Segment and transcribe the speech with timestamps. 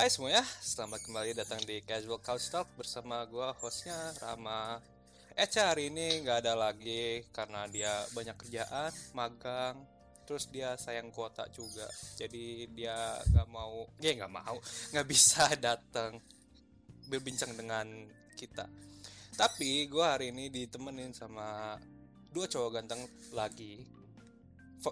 [0.00, 4.80] Hai semuanya, selamat kembali datang di Casual Couch Talk bersama gua hostnya Rama.
[5.36, 9.76] Eca hari ini nggak ada lagi karena dia banyak kerjaan, magang,
[10.24, 11.84] terus dia sayang kuota juga.
[12.16, 12.96] Jadi dia
[13.28, 14.56] nggak mau, ya nggak mau,
[14.96, 16.16] nggak bisa datang
[17.04, 17.84] berbincang dengan
[18.40, 18.72] kita.
[19.36, 21.76] Tapi gua hari ini ditemenin sama
[22.32, 23.04] dua cowok ganteng
[23.36, 23.84] lagi.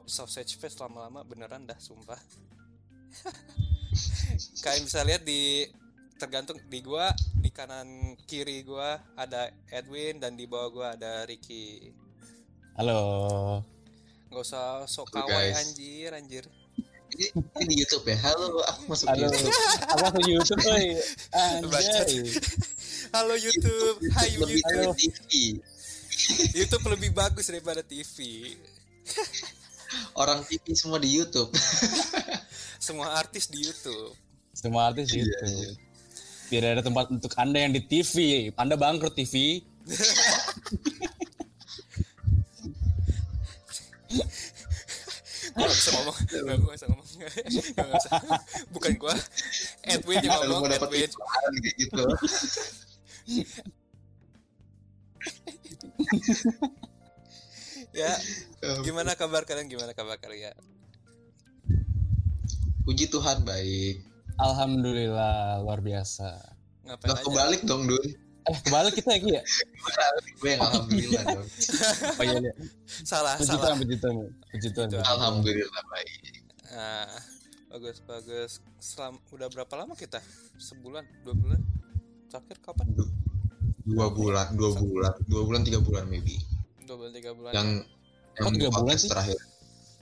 [0.05, 2.21] Sausage Fest lama-lama beneran dah sumpah.
[4.63, 5.67] kalian bisa lihat di
[6.19, 11.95] tergantung di gua di kanan kiri gua ada Edwin dan di bawah gua ada Ricky
[12.75, 13.63] Halo.
[14.29, 15.57] nggak usah sok Halo, kawai guys.
[15.63, 16.45] anjir anjir
[17.09, 18.21] Ini, ini di YouTube ya.
[18.21, 19.33] Halo, aku masuk Halo.
[19.33, 19.49] YouTube.
[19.97, 20.87] Apa ke YouTube, oi?
[21.33, 22.21] Anjay.
[23.17, 25.31] halo YouTube hai lebih YouTube dari TV.
[26.53, 28.19] YouTube lebih bagus daripada TV
[30.13, 31.49] Orang TV semua di YouTube.
[32.79, 34.15] semua artis di YouTube
[34.55, 35.45] Semua artis Iya, gitu.
[35.47, 35.71] iya.
[36.49, 38.49] Tidak ada tempat untuk Anda yang di TV.
[38.57, 39.61] Anda bangkrut TV.
[45.55, 47.07] gua nggak bisa ngomong nggak bisa ngomong
[47.91, 48.11] bisa.
[48.75, 49.15] bukan gua
[49.85, 52.05] Edwin yang Kalau ngomong mau dapat Edwin gitu.
[57.95, 58.13] ya
[58.59, 60.51] Um, gimana kabar kalian gimana kabar kalian
[62.89, 64.01] Puji Tuhan baik.
[64.41, 66.41] Alhamdulillah luar biasa.
[66.89, 68.01] ngapain aja kebalik dong, Dun.
[68.49, 69.43] Eh, kebalik kita ya, Ki ya?
[70.41, 71.49] Gue yang alhamdulillah dong.
[72.17, 72.53] Oh iya, iya.
[73.05, 74.17] salah Puji salah Tuhan, puji Tuhan.
[74.57, 74.89] Puji Tuhan.
[75.05, 76.21] Alhamdulillah baik.
[76.73, 77.13] Nah,
[77.77, 78.65] bagus bagus.
[78.81, 80.25] Selam, udah berapa lama kita?
[80.57, 81.61] Sebulan, dua bulan?
[82.33, 82.89] Terakhir kapan?
[83.85, 86.41] Dua bulan, dua bulan, dua bulan, tiga bulan maybe.
[86.89, 87.53] Dua bulan tiga bulan.
[87.53, 87.69] Yang
[88.41, 89.13] Kok tiga bulan sih?
[89.13, 89.37] terakhir.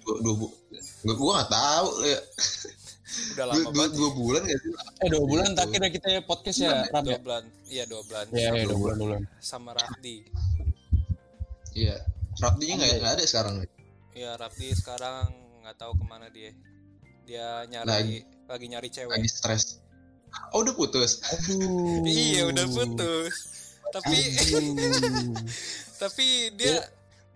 [0.07, 0.47] Dua, dua bu
[1.03, 2.21] Gue nggak tahu ya.
[3.07, 3.91] Udah Dua, lama dua, banget.
[3.95, 4.71] dua bulan nggak sih?
[4.75, 5.57] Eh, dua bulan Gitu.
[5.57, 7.19] terakhir ya kita ya podcast ya, Ram Dua ya?
[7.21, 7.43] bulan.
[7.65, 8.25] Iya dua bulan.
[8.29, 9.23] Iya, iya, Dua dua bulan, dua bulan.
[9.39, 10.17] Sama Rafdi.
[11.73, 11.97] Iya.
[12.37, 12.99] Rapdinya nggak Iya.
[12.99, 13.55] nggak ada sekarang.
[14.11, 15.25] Iya Rafdi sekarang
[15.63, 16.51] nggak tahu ke mana dia.
[17.23, 18.67] Dia nyari lagi, Lagi.
[18.69, 19.13] nyari cewek.
[19.13, 19.65] Lagi stres.
[20.51, 21.23] Oh udah putus.
[21.25, 22.03] Aduh.
[22.03, 23.35] Iya udah putus.
[23.87, 24.19] Tapi
[26.03, 26.85] tapi dia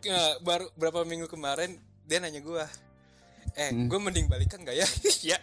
[0.00, 2.66] nggak, baru berapa minggu kemarin dia nanya gua
[3.52, 3.86] eh Hmm.
[3.86, 4.86] gue mending balikan gak ya
[5.34, 5.38] ya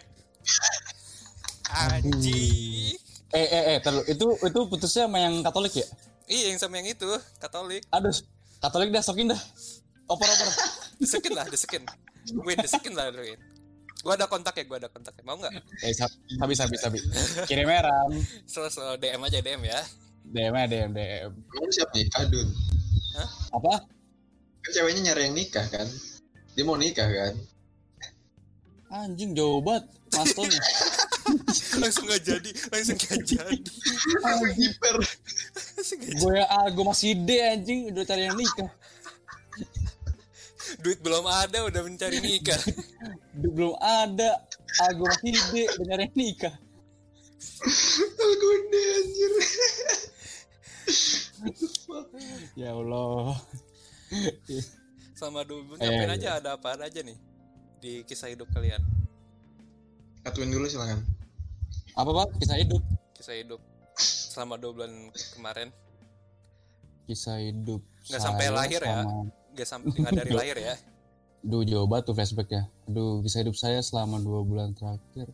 [1.68, 2.96] anjing
[3.28, 4.08] Eh, eh, eh, terlalu.
[4.08, 5.84] Itu, itu putusnya sama yang Katolik ya?
[6.24, 7.04] iya yang sama yang itu
[7.36, 8.12] Katolik Aduh,
[8.56, 9.40] Katolik dah, sokin dah.
[10.08, 10.48] Opor-opor.
[10.96, 11.84] desekin lah desekin
[12.40, 13.36] Win desekin lah Win
[14.00, 15.52] gua ada kontak ya gua ada kontak mau nggak
[15.84, 16.98] Eh, sabi, sabi, sabi.
[17.44, 18.16] Kirim Ram.
[18.48, 19.80] selalu selalu DM aja DM ya
[20.28, 21.30] DM aja, DM, DM.
[21.32, 22.48] Kamu siap nikah, Dun?
[23.48, 23.80] Apa?
[24.60, 25.88] Kan ceweknya nyari yang nikah kan?
[26.52, 27.32] Dia mau nikah kan?
[28.88, 30.48] Anjing jauh banget Maston.
[31.84, 33.56] langsung nggak jadi langsung nggak jadi
[34.24, 34.96] Ah, hiper.
[36.16, 38.70] gue ya ah, gue masih ide anjing udah cari yang nikah.
[40.80, 42.56] duit belum ada udah mencari nikah
[43.34, 44.40] Duh, belum ada.
[44.78, 46.54] Ah, gue masih ide udah yang nikah.
[48.16, 49.32] Aku deh anjir.
[52.54, 53.36] Ya Allah.
[55.12, 56.14] sama dulu Eh, ngapain iya.
[56.14, 57.18] aja ada apa aja nih
[57.78, 58.82] di kisah hidup kalian
[60.22, 61.00] Atuin dulu silakan.
[61.94, 62.28] Apa pak?
[62.36, 62.82] Kisah hidup.
[63.14, 63.60] kisah hidup
[64.30, 64.92] selama dua bulan
[65.34, 65.68] kemarin
[67.04, 67.80] Kisah hidup.
[68.04, 69.00] Nggak sampai lahir ya?
[69.00, 70.74] selama- Gak sampai nggak dari lahir ya
[71.40, 72.62] Duh jauh banget tuh flashback ya.
[72.86, 75.30] Aduh kisah hidup saya selama dua bulan terakhir.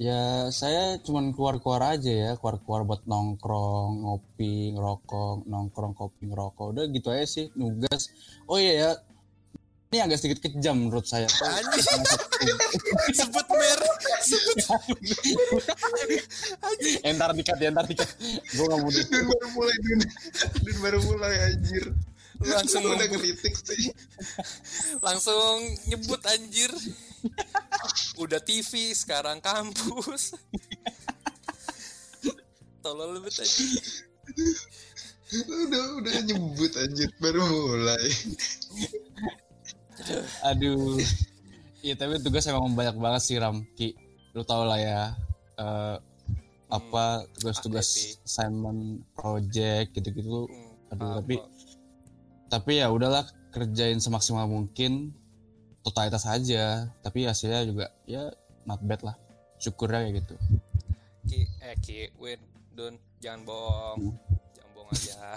[0.00, 6.66] Ya saya cuman keluar-keluar aja ya, keluar-keluar buat nongkrong, ngopi, ngerokok, nongkrong, kopi, ngerokok.
[6.72, 8.08] Udah gitu aja sih, nugas.
[8.48, 8.90] Oh iya ya,
[9.90, 11.26] ini agak sedikit kejam menurut saya.
[13.18, 13.80] Sebut mer
[14.22, 14.56] sebut
[17.02, 18.06] entar dikat ya, entar dikat.
[18.54, 18.86] Gue gak mau.
[18.86, 20.00] Dun baru mulai Dun.
[20.62, 21.86] Dun baru mulai anjir.
[22.40, 23.92] langsung udah kritik sih.
[25.04, 25.60] langsung
[25.92, 26.72] nyebut anjir
[28.16, 30.32] udah TV sekarang kampus
[32.80, 33.60] tolol lebet aja
[35.36, 38.08] Udah udah nyebut anjir baru mulai.
[40.50, 40.98] Aduh.
[41.80, 43.64] Iya tapi tugas emang banyak banget sih Ram.
[43.76, 43.96] Ki,
[44.36, 45.02] lu tau lah ya.
[45.60, 45.96] eh,
[46.70, 50.46] apa tugas-tugas assignment project gitu-gitu.
[50.46, 51.16] Hmm, aduh apa?
[51.20, 51.34] tapi
[52.46, 55.10] tapi ya udahlah kerjain semaksimal mungkin
[55.82, 56.88] totalitas aja.
[57.02, 58.30] Tapi hasilnya juga ya
[58.64, 59.16] not bad lah.
[59.58, 60.34] Syukurnya kayak gitu.
[61.26, 62.40] Ki eh Ki Win
[62.72, 64.14] Dun jangan bohong.
[64.54, 65.36] Jangan bohong aja.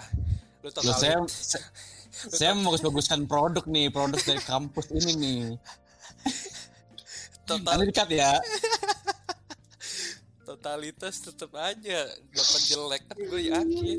[0.62, 1.18] Lu tau kali saya
[2.14, 5.42] saya, mau bagus-baguskan produk nih produk dari kampus ini nih
[7.44, 8.38] total dikat ya
[10.44, 13.98] total totalitas tetap aja dapat jelek kan gue yakin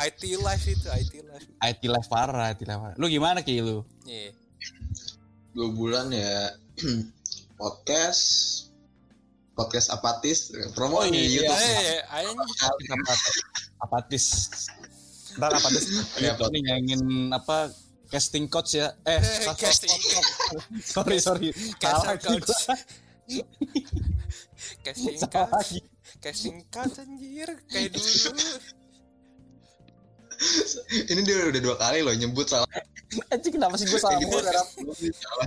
[0.00, 2.96] IT life itu IT life IT life parah, IT life parah.
[2.96, 3.82] Lu gimana Ki lu?
[4.06, 4.32] Iya.
[5.50, 6.54] dua bulan ya
[7.60, 8.22] podcast
[9.52, 11.44] podcast apatis promo Oh, di iya.
[11.44, 12.38] YouTube Eh, anjing.
[12.96, 13.36] Apatis.
[13.82, 14.26] Apatis.
[15.38, 15.84] Ntar apatis.
[16.22, 17.70] Iya, Ini nyanyiin apa
[18.08, 18.90] casting coach ya?
[19.06, 19.90] Eh, Eh, casting.
[20.94, 21.50] sorry sorry.
[21.78, 22.50] Salah coach.
[24.82, 25.70] Casting coach.
[26.18, 28.30] Casting coach anjir kayak dulu.
[31.12, 32.64] ini dia udah dua kali loh nyebut salah
[33.28, 34.64] Anjing kenapa sih gue salah mulu darah?
[35.12, 35.46] salah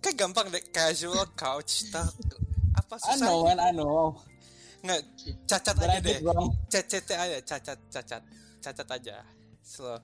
[0.00, 2.14] Kayak gampang deh casual couch talk.
[2.72, 3.26] Apa I susah?
[3.26, 4.16] know man, I know.
[4.80, 5.00] Nggak
[5.44, 6.18] cacat aja Berarti deh.
[6.70, 8.22] CCT aja, cacat, cacat.
[8.62, 9.16] Cacat aja.
[9.62, 9.98] Slow.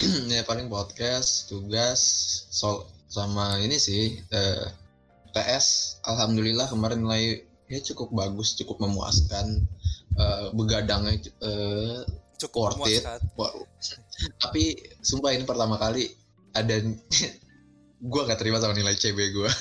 [0.32, 2.00] ya paling podcast tugas
[2.48, 4.64] sol sama ini sih eh,
[5.34, 9.66] PS alhamdulillah kemarin nilai ya cukup bagus cukup memuaskan
[10.20, 12.00] Eh, begadangnya eh,
[12.40, 13.04] Cukup Worth it.
[14.40, 16.08] tapi sumpah ini pertama kali
[16.56, 16.80] ada
[18.10, 19.52] gua gak terima sama nilai CB gua.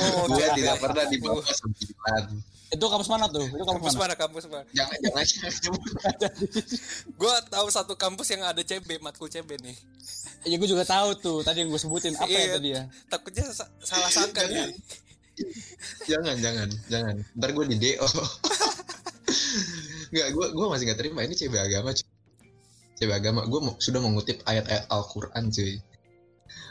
[0.00, 0.56] Oh, gua CB.
[0.60, 2.22] tidak pernah di bawah sembilan.
[2.74, 3.46] Itu kampus mana tuh?
[3.46, 4.02] Itu kampus, Kampus mana?
[4.02, 4.14] mana?
[4.16, 4.64] Kampus mana?
[4.70, 6.32] Jangan jangan jangan.
[7.20, 9.76] Gue tahu satu kampus yang ada CB, matkul CB nih.
[10.44, 11.38] Ya gue juga tahu tuh.
[11.40, 12.82] Tadi yang gue sebutin apa ya tadi ya?
[13.06, 14.74] Takutnya sa- salah sangka nih.
[16.04, 17.14] jangan jangan jangan.
[17.34, 18.06] Ntar gua di DO.
[20.10, 21.90] Enggak, gua gua masih gak terima ini CB agama.
[21.90, 22.06] cuy.
[22.94, 25.82] CB agama, gua mau- sudah mengutip ayat-ayat Al-Qur'an cuy.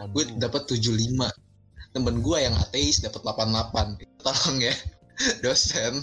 [0.09, 1.27] Gue dapat 75.
[1.91, 4.00] Temen gua yang ateis dapat 88.
[4.23, 4.73] Tolong ya.
[5.42, 5.94] Dosen,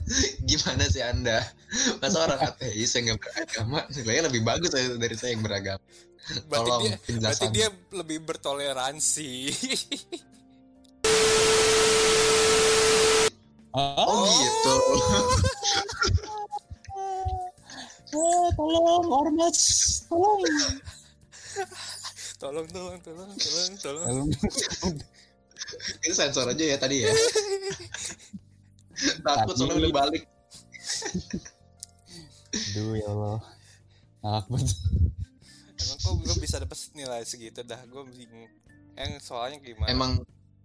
[0.48, 1.42] gimana sih Anda?
[1.98, 5.82] Masa orang ateis yang gak beragama nilainya lebih bagus dari saya yang beragama.
[6.46, 7.50] Berarti Tolong dia, berarti penjelasan.
[7.50, 9.30] dia lebih bertoleransi.
[13.70, 14.74] Oh, Oh gitu.
[18.10, 19.60] oh, tolong ormas,
[20.10, 20.42] tolong.
[22.34, 24.26] tolong, tolong, tolong, tolong, tolong.
[24.34, 24.94] Tolong.
[26.02, 27.14] Itu sensor aja ya tadi ya.
[29.24, 30.24] Takut soalnya udah balik.
[32.50, 33.38] Aduh ya Allah.
[34.20, 34.76] Ngakak banget.
[35.80, 37.80] Emang kok gue bisa dapet nilai segitu dah?
[37.88, 38.50] Gue bingung.
[38.98, 39.88] Yang soalnya gimana?
[39.88, 40.12] Emang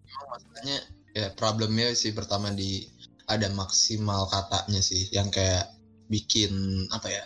[0.05, 0.77] emang masalahnya
[1.15, 2.87] ya problemnya sih pertama di
[3.25, 5.71] ada maksimal katanya sih yang kayak
[6.11, 7.25] bikin apa ya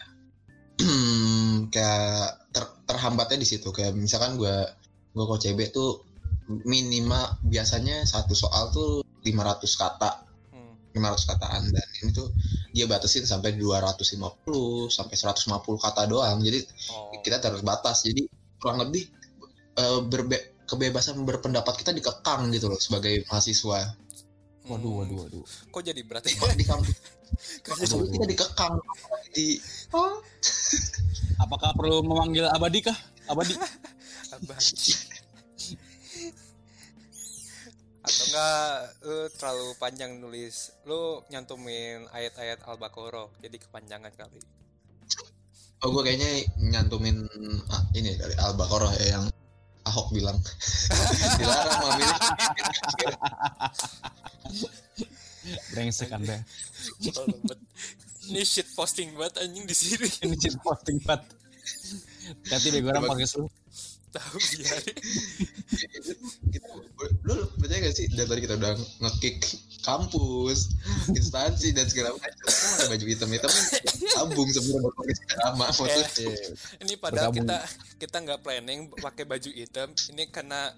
[1.74, 4.64] kayak ter- terhambatnya di situ kayak misalkan gua
[5.12, 6.08] gua kok CB tuh
[6.50, 10.12] minimal biasanya satu soal tuh 500 kata.
[11.00, 12.28] 500 kataan dan ini tuh
[12.70, 14.04] dia batasin sampai 250
[14.88, 15.48] sampai 150
[15.80, 16.60] kata doang jadi
[16.92, 17.16] Oh.
[17.24, 18.28] kita terus batas jadi
[18.60, 19.08] kurang lebih
[19.76, 23.96] eh, berbe- kebebasan berpendapat kita dikekang gitu loh sebagai mahasiswa
[24.70, 25.42] Waduh, waduh, waduh.
[25.42, 25.72] Hmm.
[25.74, 26.38] Kok jadi berat ya?
[26.54, 26.94] di kampus
[27.90, 28.06] Waduh.
[28.14, 28.78] kita dikekang
[29.34, 29.58] di
[29.98, 30.22] oh,
[31.44, 32.98] Apakah perlu memanggil abadi kah?
[33.26, 33.56] Abadi.
[34.36, 34.60] Abang.
[38.10, 38.74] Atau enggak
[39.06, 44.42] lu terlalu panjang nulis Lu nyantumin ayat-ayat Al-Baqarah Jadi kepanjangan kali
[45.80, 47.24] oh gue kayaknya nyantumin
[47.72, 49.26] ah, ini dari Al-Baqarah ya yang
[49.88, 50.38] Ahok bilang
[51.40, 52.20] dilarang memilih
[55.74, 56.46] Brengsek Anda.
[58.30, 61.26] Ini shit posting banget anjing di sini Ini cheat posting bat.
[62.54, 63.50] Hati deh gue orang podcast lu.
[64.14, 64.98] Tahu biarin
[67.24, 69.40] lu percaya gak sih dari tadi kita udah ngekick
[69.80, 70.76] kampus
[71.20, 76.06] instansi dan segala macam Kan ada baju hitam hitam kan buat pakai sama maksudnya
[76.84, 77.48] Ini padahal Bergabung.
[77.48, 77.58] kita
[77.96, 79.96] kita nggak planning pakai baju hitam.
[80.12, 80.76] Ini karena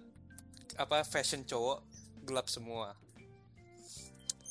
[0.78, 1.82] apa fashion cowok
[2.26, 2.94] gelap semua.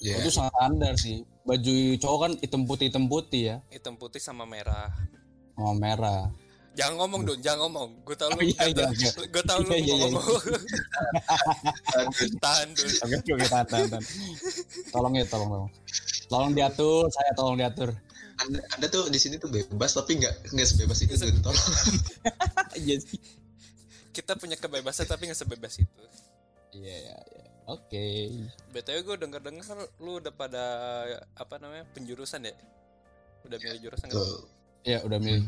[0.02, 1.22] ya Itu sangat standar sih.
[1.46, 3.56] Baju cowok kan hitam putih hitam putih ya.
[3.70, 4.90] Hitam putih sama merah.
[5.54, 6.22] Sama merah.
[6.78, 7.88] Jangan ngomong dong, jangan ngomong.
[8.06, 9.10] Gue tau lu, Oh, iya, iya, iya.
[9.26, 10.06] gue tau lu Iya, iya, mau iya.
[10.06, 10.26] ngomong.
[12.38, 12.90] Tahan dulu.
[13.04, 14.04] Oke, oke, tahan, tahan, tahan.
[14.94, 15.70] Tolong ya, tolong, tolong.
[16.30, 17.90] Tolong diatur, saya tolong diatur.
[18.40, 21.12] anda, anda tuh di sini tuh bebas tapi nggak nggak sebebas itu
[21.44, 21.60] tolong
[22.72, 23.20] Iya sih.
[24.16, 26.02] Kita punya kebebasan tapi nggak sebebas itu.
[26.72, 27.44] Iya, iya, iya.
[27.68, 28.30] Oke.
[28.72, 29.66] BTW gue denger-denger
[30.00, 30.64] lu udah pada
[31.36, 32.54] apa namanya penjurusan ya?
[33.44, 34.16] Udah milih jurusan nggak?
[34.16, 34.48] tuh
[34.88, 35.44] Ya, udah milih.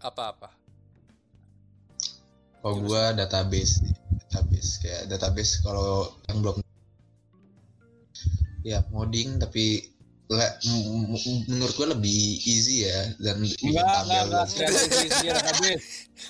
[0.00, 0.50] Apa-apa?
[2.58, 3.78] kalau gua database
[4.28, 6.56] database kayak database kalau yang belum
[8.66, 9.86] ya modding tapi
[10.28, 10.56] le-
[11.48, 14.46] menurut gue lebih easy ya dan bikin Enggak, enggak, enggak.
[14.52, 15.86] Tidak ada isi-isinya database.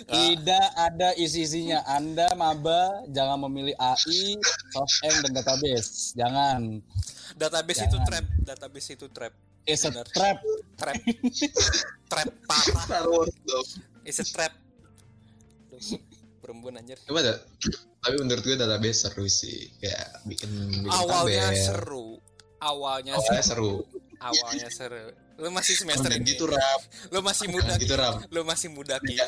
[0.07, 1.79] Tidak ada isi-isinya.
[1.83, 4.39] Anda maba jangan memilih AI,
[4.71, 6.15] software dan database.
[6.15, 6.61] Jangan.
[7.35, 8.07] database itu Jangan.
[8.07, 9.35] trap database itu trap
[9.69, 10.41] It's a trap.
[10.75, 10.97] trap
[12.11, 13.67] trap parah Star Wars dong.
[14.03, 14.57] it's a trap
[15.69, 16.01] Duh,
[16.41, 17.37] perempuan anjir Coba dah.
[17.99, 19.69] Tapi menurut gue database seru sih.
[19.77, 20.49] Kayak bikin,
[20.81, 21.61] bikin awalnya tabel.
[21.61, 22.07] seru
[22.59, 24.17] awalnya Awalnya seru seru.
[24.19, 25.05] awalnya seru
[25.39, 26.81] lu masih semester Jangan ini gitu ram.
[27.09, 28.01] lu masih muda Jangan gitu Ki.
[28.01, 28.15] ram.
[28.27, 29.27] lu masih muda ki Iya.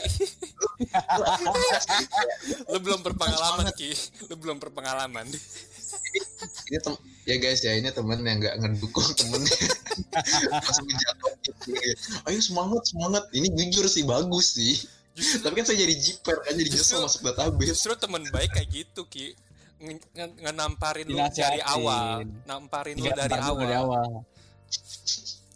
[2.67, 3.91] lu belum berpengalaman ki
[4.27, 5.27] lu belum berpengalaman
[6.67, 9.59] Ini tem ya guys ya ini temen yang nggak ngedukung temennya.
[10.53, 13.25] Langsung menjatuhin ayo semangat semangat.
[13.31, 14.79] Ini jujur sih bagus sih.
[15.11, 17.69] Justru, tapi kan saya jadi jiper kan jadi nyesel Justru- masuk database.
[17.69, 19.35] justru temen baik kayak gitu ki.
[19.77, 22.23] Nge- nge- ngenamparin lu dari awal.
[22.45, 23.59] Namparin lu dari awal.
[23.59, 24.09] dari awal.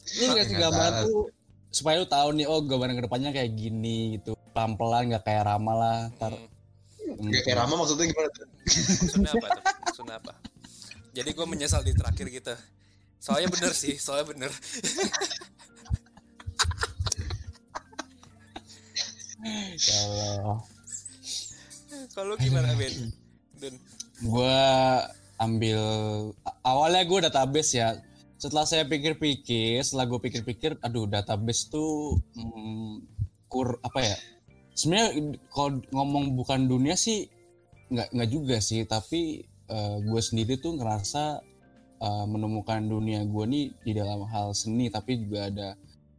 [0.05, 1.07] Dikasih gambaran salah.
[1.07, 1.25] tuh?
[1.69, 4.33] Supaya lu tahu nih oh gambaran ke depannya kayak gini gitu.
[4.51, 5.99] Pelan-pelan nggak kayak Rama lah.
[6.13, 6.51] Ntar Hmm,
[7.05, 8.47] Nggak kayak Rama maksudnya gimana tuh?
[8.65, 9.63] Maksudnya apa tuh?
[9.85, 10.33] Maksudnya apa?
[11.15, 12.55] Jadi gue menyesal di terakhir gitu.
[13.23, 14.53] Soalnya bener sih soalnya bener.
[19.77, 20.65] Kalau
[22.17, 23.13] kalau gimana Ben?
[23.61, 23.75] Ben
[24.25, 24.61] gue
[25.37, 25.81] ambil
[26.65, 27.89] awalnya gue database ya.
[28.41, 33.01] Setelah saya pikir-pikir setelah gue pikir-pikir aduh database tuh hmm,
[33.49, 34.17] kur apa ya
[34.75, 37.31] sebenarnya kalau ngomong bukan dunia sih
[37.89, 38.83] nggak nggak juga sih.
[38.85, 39.47] Tapi
[40.05, 41.41] gue sendiri tuh ngerasa
[42.03, 45.69] eh, menemukan dunia gue nih di dalam hal seni tapi juga ada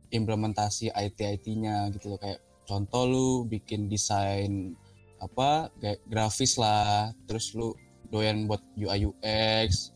[0.10, 2.20] implementasi IT IT-nya gitu loh.
[2.20, 4.74] Kayak contoh lu bikin desain
[5.22, 7.14] apa kayak grafis lah.
[7.30, 7.76] Terus lu
[8.10, 9.96] doyan buat UI UX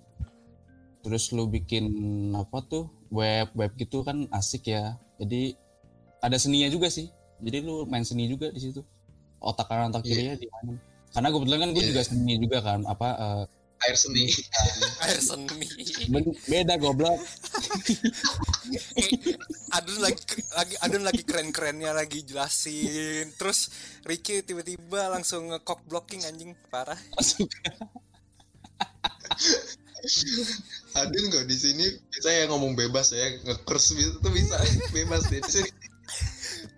[1.00, 1.88] terus lu bikin
[2.36, 5.00] apa tuh web web gitu kan asik ya.
[5.18, 5.56] Jadi
[6.20, 7.08] ada seninya juga sih
[7.40, 8.84] jadi lu main seni juga di situ.
[9.40, 10.76] Otak kanan otak kirinya di mana?
[11.10, 11.90] Karena kebetulan kan gue Iya.
[11.96, 13.44] juga seni juga kan apa eh,
[13.88, 14.28] air seni.
[15.08, 15.66] Air seni.
[16.46, 17.16] Beda goblok.
[19.80, 20.20] Adun lagi
[20.52, 23.32] lagi Adun lagi keren-kerennya lagi jelasin.
[23.40, 23.72] Terus
[24.04, 26.52] Ricky tiba-tiba langsung nge-cock blocking anjing.
[26.68, 27.00] Parah.
[30.96, 34.60] Adin kok di sini bisa ya ngomong bebas ya ngekurs itu bisa
[34.92, 35.40] bebas deh.
[35.40, 35.70] Di sini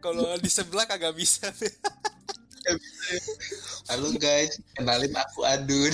[0.02, 1.48] kalau di sebelah kagak bisa.
[3.90, 4.58] Halo guys.
[4.74, 5.94] Kenalin aku Adun.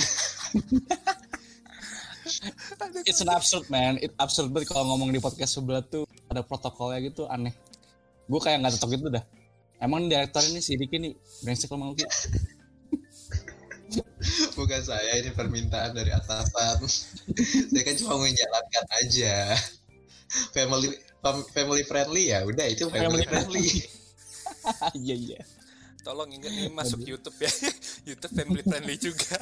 [3.04, 4.00] It's an absurd man.
[4.00, 7.52] It absurd banget kalau ngomong di podcast sebelah tuh ada protokolnya gitu aneh.
[8.28, 9.24] Gue kayak nggak cocok itu dah.
[9.78, 11.12] Emang direktur ini si Ricky nih
[11.44, 12.04] brengsek lo mau Ki?
[14.58, 16.84] bukan saya ini permintaan dari atasan.
[17.72, 19.56] Saya kan cuma menjalankan aja.
[20.52, 20.92] Family
[21.24, 23.66] fam- family friendly ya udah itu family Family friendly
[25.04, 25.40] iya iya.
[26.06, 27.50] Tolong ingat ini masuk YouTube ya.
[28.08, 29.36] YouTube family friendly juga.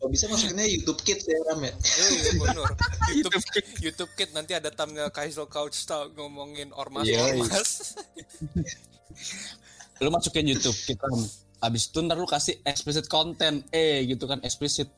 [0.00, 1.72] Kalau bisa masukinnya YouTube Kids ya Ram ya?
[1.74, 2.70] Eh, bener.
[3.18, 3.44] YouTube
[3.80, 7.42] YouTube Kid nanti ada thumbnail Kaisel Couch Talk ngomongin ormas Iya, iya.
[7.44, 7.98] ormas.
[10.00, 11.06] Lu masukin YouTube kita
[11.60, 13.64] abis itu ntar lu kasih explicit content.
[13.74, 14.88] Eh gitu kan explicit.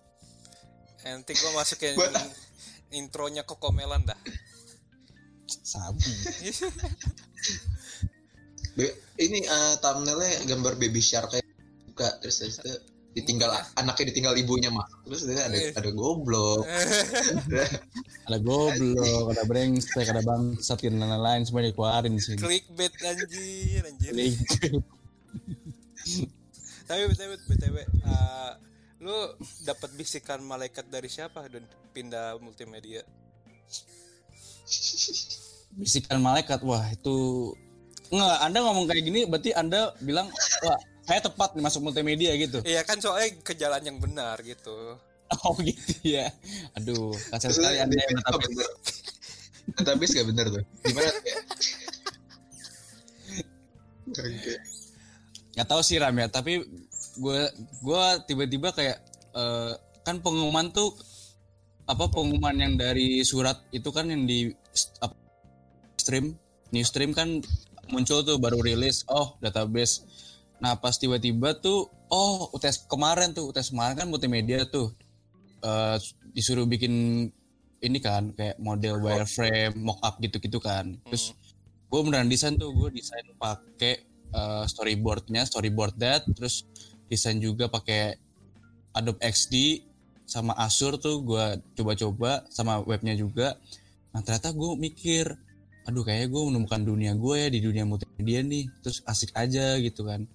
[1.02, 1.98] Nanti gua masukin
[2.98, 4.18] intronya Kokomelan dah
[5.60, 6.08] sabi
[8.72, 11.46] Be- ini eh, thumbnailnya gambar baby shark kayak
[11.86, 12.72] buka terus terus itu
[13.12, 15.76] ditinggal anaknya ditinggal ibunya mah terus ada Eh.
[15.76, 16.64] ada goblok.
[18.22, 22.38] Ada goblok ada brengsek ada bangsatin dan lain-lain semua dikeluarin di sini.
[22.40, 24.10] Clickbait anjir anjir.
[24.14, 24.80] Clickbait.
[26.82, 28.52] tapi btw btw uh,
[28.98, 29.14] lu
[29.62, 33.02] dapat bisikan malaikat dari siapa dan pindah multimedia
[35.76, 36.60] bisikan malaikat.
[36.64, 37.50] Wah itu
[38.12, 40.28] nggak anda ngomong kayak gini berarti anda bilang
[40.64, 42.60] wah saya tepat nih masuk multimedia gitu.
[42.62, 44.96] Iya kan soalnya ke jalan yang benar gitu.
[45.48, 46.28] Oh gitu ya.
[46.76, 48.68] Aduh kasar sekali anda yang nggak tetap bener
[49.78, 50.64] database gak bener tuh.
[50.84, 51.38] Gimana ya?
[55.56, 56.28] Nggak tahu sih Ram ya.
[56.28, 56.60] Tapi
[57.16, 57.40] gue
[57.80, 58.98] gue tiba-tiba kayak
[59.32, 60.92] eh, kan pengumuman tuh
[61.86, 64.50] apa pengumuman yang dari surat itu kan yang di
[65.02, 65.14] apa,
[66.02, 66.34] stream.
[66.74, 67.38] New stream kan
[67.86, 69.06] muncul tuh baru rilis.
[69.06, 70.02] Oh database.
[70.58, 74.90] Nah pas tiba-tiba tuh oh UTS kemarin tuh UTS kemarin kan multimedia tuh.
[75.62, 75.96] Eh,
[76.34, 77.26] disuruh bikin
[77.82, 80.98] ini kan kayak model wireframe mockup gitu-gitu kan.
[81.06, 81.38] Terus
[81.86, 86.26] gue beneran desain tuh gue desain pakai uh, storyboardnya storyboard that.
[86.34, 86.66] Terus
[87.10, 88.16] desain juga pakai
[88.94, 89.84] Adobe XD
[90.24, 93.58] sama Asur tuh gue coba-coba sama webnya juga.
[94.14, 95.26] Nah ternyata gue mikir
[95.88, 98.64] aduh kayaknya gue menemukan dunia gue ya di dunia multimedia nih.
[98.82, 100.26] Terus asik aja gitu kan.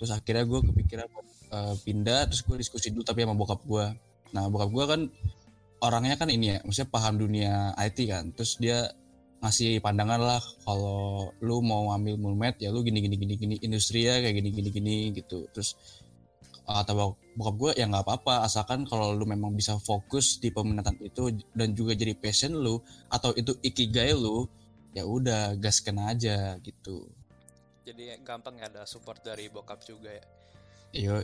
[0.00, 1.08] Terus akhirnya gue kepikiran
[1.52, 3.86] uh, pindah terus gue diskusi dulu tapi sama bokap gue
[4.30, 5.00] nah bokap gue kan
[5.82, 8.24] orangnya kan ini ya maksudnya paham dunia IT kan.
[8.34, 8.88] Terus dia
[9.40, 14.04] ngasih pandangan lah kalau lu mau ambil mulmet ya lu gini gini gini gini industri
[14.04, 15.48] ya kayak gini gini gini gitu.
[15.52, 15.76] Terus
[16.70, 21.34] atau bokap gue ya nggak apa-apa asalkan kalau lu memang bisa fokus di peminatan itu
[21.50, 22.78] dan juga jadi passion lu
[23.10, 24.46] atau itu ikigai lu
[24.94, 27.06] ya udah gaskan aja gitu.
[27.86, 30.24] Jadi gampang ya ada support dari bokap juga ya.
[30.90, 31.16] Iyo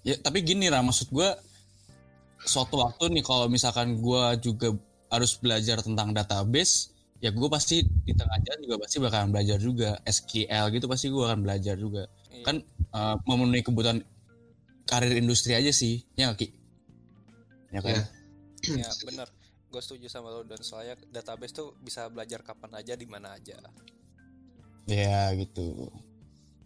[0.00, 1.28] ya tapi gini lah maksud gue
[2.44, 4.72] suatu waktu nih kalau misalkan gue juga
[5.12, 6.88] harus belajar tentang database
[7.20, 9.90] ya gue pasti di tengah jalan juga pasti bakalan belajar juga.
[10.04, 12.04] SQL gitu pasti gue akan belajar juga.
[12.30, 12.44] Iya.
[12.46, 12.56] kan
[12.96, 14.00] uh, memenuhi kebutuhan
[14.88, 16.48] karir industri aja sih ya Ki?
[17.70, 18.00] Ya kan?
[18.64, 19.28] Ya, ya bener
[19.70, 23.56] gue setuju sama lo dan soalnya database tuh bisa belajar kapan aja di mana aja.
[24.90, 25.86] Ya gitu.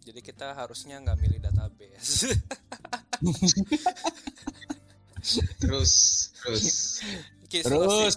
[0.04, 2.32] Jadi kita harusnya nggak milih database.
[5.60, 5.92] Terus
[6.44, 7.00] terus.
[7.48, 8.14] Ki, terus.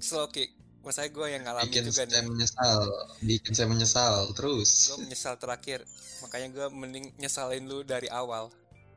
[0.00, 0.56] slow kick.
[0.80, 2.30] Maksudnya gue yang ngalamin bikin juga saya nih.
[2.30, 2.80] menyesal.
[3.20, 4.14] Bikin saya menyesal.
[4.32, 4.70] Terus.
[4.94, 5.82] Gue menyesal terakhir.
[6.24, 8.48] Makanya gue mending nyesalin lu dari awal.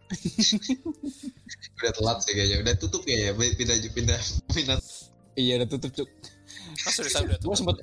[1.82, 2.58] Udah telat sih kayaknya.
[2.64, 4.22] Udah tutup ya pindah pindah
[4.54, 4.82] minat
[5.40, 6.10] iya udah tutup cuk.
[6.92, 7.78] Seriusan udah gue sempet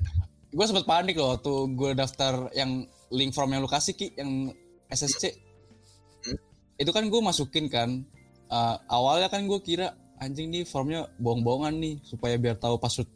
[0.53, 4.51] gue sempet panik loh waktu gue daftar yang link form yang lu kasih ki yang
[4.87, 5.35] SSC
[6.23, 6.39] hmm?
[6.79, 8.03] itu kan gue masukin kan
[8.47, 13.11] uh, awalnya kan gue kira anjing nih formnya bohong-bohongan nih supaya biar tahu password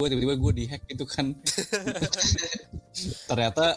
[0.00, 1.36] gue tiba-tiba gue dihack gitu kan.
[3.28, 3.76] Ternyata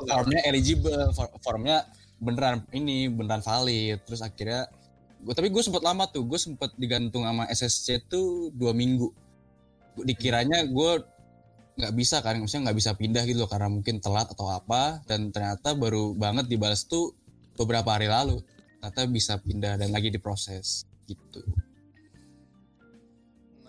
[0.00, 1.12] formnya eligible
[1.44, 1.84] formnya
[2.16, 4.00] beneran ini beneran valid.
[4.08, 4.72] Terus akhirnya
[5.20, 9.12] gue tapi gue sempat lama tuh gue sempat digantung sama SSC tuh dua minggu
[10.00, 10.90] dikiranya gue
[11.76, 15.28] nggak bisa kan maksudnya nggak bisa pindah gitu loh karena mungkin telat atau apa dan
[15.28, 17.12] ternyata baru banget dibalas tuh
[17.56, 18.40] beberapa hari lalu
[18.80, 21.44] ternyata bisa pindah dan lagi diproses gitu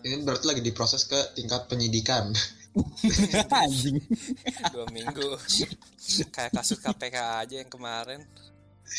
[0.08, 2.32] ini berarti lagi diproses ke tingkat penyidikan
[3.52, 4.00] Anjing.
[4.72, 5.36] Dua minggu.
[6.32, 8.24] Kayak kasus KPK aja yang kemarin.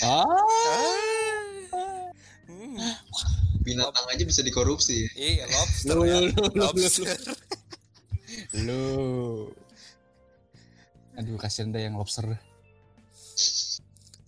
[0.05, 0.29] Ah.
[2.53, 2.77] Hmm.
[3.65, 5.09] Binatang aja bisa dikorupsi.
[5.17, 6.19] Iya, lobster lu, ya.
[6.21, 7.17] Lu, lobster.
[8.67, 8.85] Lu.
[11.17, 12.37] Aduh, kasihan deh yang lobster.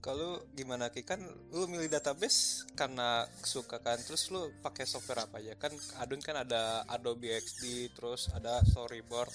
[0.04, 1.16] Kalau gimana Ki kan
[1.48, 6.44] lu milih database karena suka kan terus lu pakai software apa ya kan Adun kan
[6.44, 9.32] ada Adobe XD terus ada Storyboard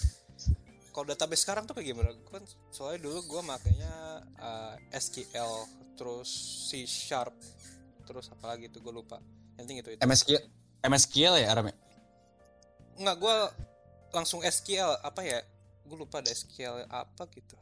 [0.93, 5.53] kalau database sekarang tuh kayak gimana kan soalnya dulu gue makanya uh, eh, SQL
[5.97, 6.29] terus
[6.69, 7.33] C Sharp
[8.09, 9.21] terus apa lagi tuh gue lupa
[9.61, 10.01] yang penting itu, itu.
[10.01, 10.41] MSQL
[10.81, 11.77] MSQL ya Arame
[12.97, 13.35] Enggak gue
[14.09, 15.45] langsung SQL apa ya
[15.85, 17.53] gue lupa ada SQL apa gitu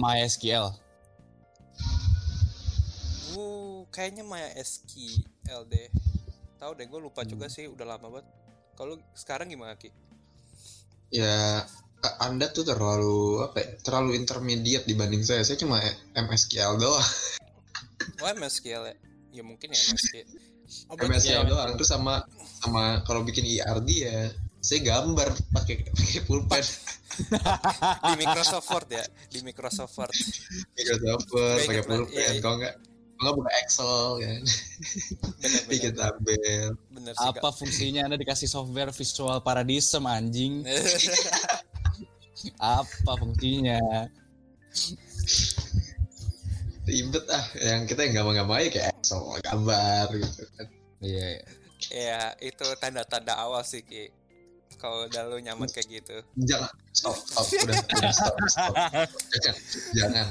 [0.00, 0.72] MySQL
[3.30, 5.86] Uh, kayaknya Maya SQL deh.
[6.58, 7.30] Tahu deh, gue lupa hmm.
[7.30, 8.26] juga sih, udah lama banget.
[8.74, 9.94] Kalau sekarang gimana Ki?
[11.14, 11.62] Ya,
[12.18, 13.62] anda tuh terlalu apa?
[13.62, 15.46] Ya, terlalu intermediate dibanding saya.
[15.46, 15.78] Saya cuma
[16.18, 17.06] MSQL doang.
[18.18, 18.96] Oh MSQL ya?
[19.30, 20.28] Ya mungkin ya MSQL.
[20.90, 21.70] Oh, MSQL ya, doang.
[21.78, 22.22] Terus sama
[22.62, 24.30] sama kalau bikin ERD ya,
[24.62, 26.64] saya gambar pakai pakai pulpen.
[28.06, 30.14] di Microsoft Word ya, di Microsoft Word.
[30.78, 32.14] Microsoft Word pakai pulpen.
[32.14, 32.40] Iya, iya.
[32.42, 32.74] Kalau enggak
[33.20, 34.42] Enggak buka Excel kan.
[35.44, 36.68] Bener, Bikin tabel.
[36.88, 40.64] Bener sih, Apa fungsinya Anda dikasih software visual paradisem anjing?
[42.80, 44.08] Apa fungsinya?
[46.90, 50.66] Ribet ah, yang kita yang gampang mau ya kayak Excel gambar gitu kan.
[51.00, 51.26] Iya.
[51.30, 51.38] Iya,
[51.96, 54.10] ya, itu tanda-tanda awal sih Ki.
[54.76, 56.16] Kalau udah lu nyaman kayak gitu.
[56.40, 58.72] Jangan, stop, stop, udah, udah stop, stop.
[59.40, 59.56] Jangan,
[59.94, 60.28] jangan,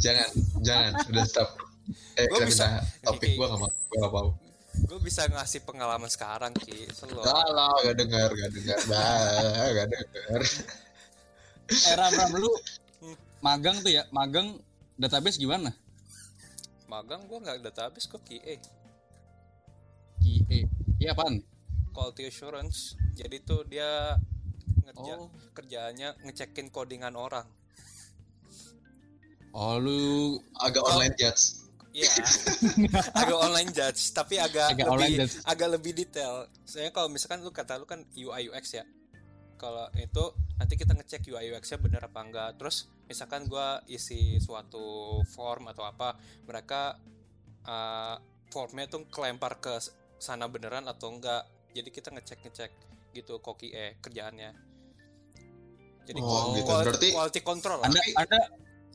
[0.00, 0.28] jangan,
[0.64, 1.48] jangan, udah stop.
[2.20, 4.28] Eh, gue bisa topik gue gak mau gue gak mau.
[4.84, 6.84] Gue bisa ngasih pengalaman sekarang ki.
[6.92, 10.40] Selalu gak lah gak denger gak denger bah gak denger
[11.68, 12.50] eh ram ram lu
[13.40, 14.04] magang tuh ya?
[14.12, 14.60] Magang
[15.00, 15.72] database gimana
[16.88, 18.56] magang gue nggak database kok QA
[20.18, 20.58] QA
[20.98, 21.44] iya apaan
[21.92, 24.16] quality assurance jadi tuh dia
[24.88, 25.28] ngerja oh.
[25.52, 27.44] kerjaannya ngecekin codingan orang
[29.56, 30.92] Oh lu agak oh.
[30.92, 32.14] online judge Iya.
[33.26, 36.46] agak online judge, tapi agak, agak lebih agak lebih detail.
[36.62, 38.84] Soalnya kalau misalkan lu kata lu kan UI UX ya.
[39.58, 40.24] Kalau itu
[40.56, 42.50] nanti kita ngecek UI UX-nya bener apa enggak.
[42.56, 46.14] Terus misalkan gua isi suatu form atau apa,
[46.46, 46.96] mereka
[47.66, 48.16] uh,
[48.48, 49.76] formnya tuh kelempar ke
[50.16, 51.44] sana beneran atau enggak.
[51.68, 52.72] jadi kita ngecek ngecek
[53.12, 54.50] gitu koki eh kerjaannya
[56.08, 56.64] jadi Oh, gitu.
[56.64, 57.86] quality, Berarti- quality control lah.
[57.92, 58.40] Anda Anda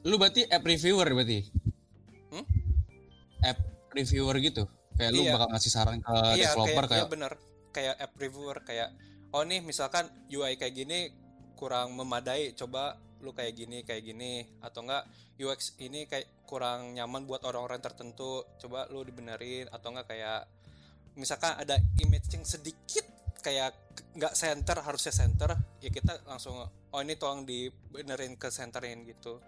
[0.04, 1.40] lu berarti app reviewer berarti?
[2.34, 2.46] Hmm?
[3.46, 3.60] App
[3.94, 4.66] reviewer gitu.
[4.98, 5.32] Kayak lu Iya.
[5.38, 7.32] bakal ngasih saran ke iya developer kayak, kayak, iya bener
[7.70, 8.90] kayak app reviewer kayak
[9.34, 11.10] oh nih misalkan UI kayak gini
[11.58, 15.08] kurang memadai coba lu kayak gini kayak gini atau enggak
[15.40, 20.46] UX ini kayak kurang nyaman buat orang-orang tertentu coba lu dibenerin atau enggak kayak
[21.16, 23.06] misalkan ada image yang sedikit
[23.40, 23.76] kayak
[24.16, 25.52] nggak center harusnya center
[25.84, 29.40] ya kita langsung oh ini tolong dibenerin ke centerin gitu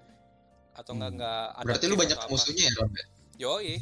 [0.76, 1.18] atau enggak Hmm.
[1.20, 2.90] enggak ada Berarti lu banyak musuhnya ya, Ron?
[3.38, 3.78] Yoi.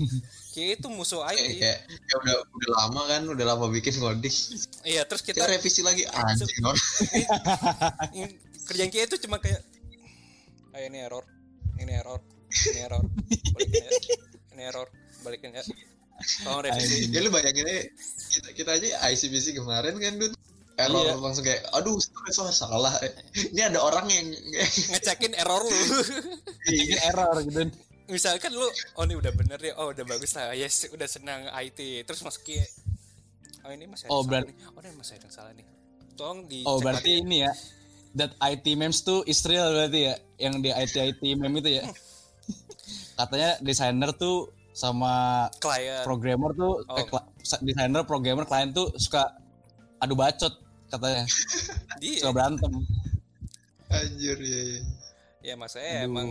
[0.53, 4.33] Kayak itu musuh Kayak, IT kayak, kayak udah udah lama kan, udah lama bikin ngoding.
[4.83, 6.45] iya terus Kita kita revisi lagi anjing,
[8.67, 9.61] kerjaan kita itu cuma kayak
[10.73, 11.25] ah ini error
[11.77, 13.03] ini error ini error.
[13.53, 13.91] Balikin ya
[14.53, 14.87] ini error
[15.21, 15.63] balikin ya.
[16.45, 17.09] Tolong revisi.
[17.09, 17.83] Ya lu bayangin aja
[18.29, 20.33] kita, kita aja ICBC kemarin kan Dun.
[20.73, 21.21] Error Iya.
[21.21, 22.97] langsung kayak aduh sorry, sorry, salah.
[23.53, 24.25] Ini ada orang yang
[24.89, 25.69] ngecekin error lu.
[26.65, 27.69] Bikin error gitu.
[28.05, 32.03] Misalkan lu oh ini udah bener ya oh udah bagus lah yes udah senang IT
[32.03, 32.59] terus masukin
[33.63, 34.55] oh ini masih ada Oh, salah nih.
[34.67, 35.65] Oh ini masih ada yang salah nih.
[36.13, 37.51] Tolong di Oh berarti ini ya
[38.13, 41.83] that IT memes tuh is real berarti ya yang di IT IT meme itu ya.
[43.17, 46.03] Katanya desainer tuh sama klien.
[46.03, 46.97] programmer tuh Oh.
[46.97, 47.05] eh,
[47.61, 49.31] desainer programmer klien tuh suka
[49.97, 50.51] adu bacot
[50.91, 51.23] katanya.
[52.19, 52.69] Suka berantem.
[53.87, 54.81] Anjir ya, ya.
[55.41, 56.07] ya maksudnya Aduh.
[56.09, 56.27] emang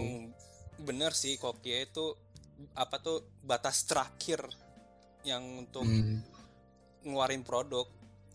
[0.83, 2.15] bener sih koki itu
[2.75, 4.43] apa tuh batas terakhir
[5.23, 6.23] yang untuk Hmm.
[7.03, 7.87] ngeluarin produk.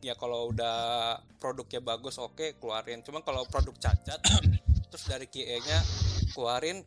[0.03, 3.01] Ya kalau udah produknya bagus oke keluarin.
[3.01, 4.19] Cuma kalau produk cacat
[4.91, 5.79] terus dari QA nya
[6.31, 6.85] keluarin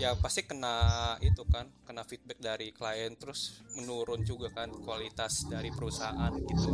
[0.00, 5.68] ya pasti kena itu kan kena feedback dari klien terus menurun juga kan kualitas dari
[5.68, 6.72] perusahaan gitu.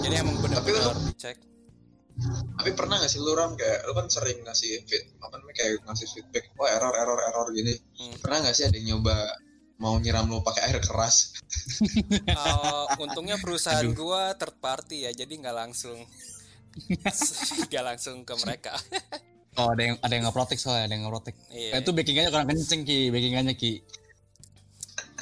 [0.00, 1.36] Jadi emang benar-benar dicek
[2.56, 3.52] Tapi pernah gak sih lu Ram?
[3.60, 7.46] Kayak lu kan sering ngasih feed apa namanya kayak ngasih feedback wah error error error
[7.52, 7.76] gini.
[8.00, 8.16] Hmm.
[8.24, 9.16] Pernah gak sih ada yang nyoba
[9.76, 11.16] mau nyiram lu pakai air keras?
[12.36, 15.96] Uh, untungnya perusahaan gua third party ya jadi nggak langsung
[17.68, 18.74] nggak langsung ke mereka.
[19.56, 21.32] Oh ada yang ada yang ngeprotek soalnya ada yang ngeprotek.
[21.48, 21.70] Iya.
[21.72, 23.08] Eh, itu backingannya kurang kenceng ki.
[23.08, 23.72] Backingannya ki.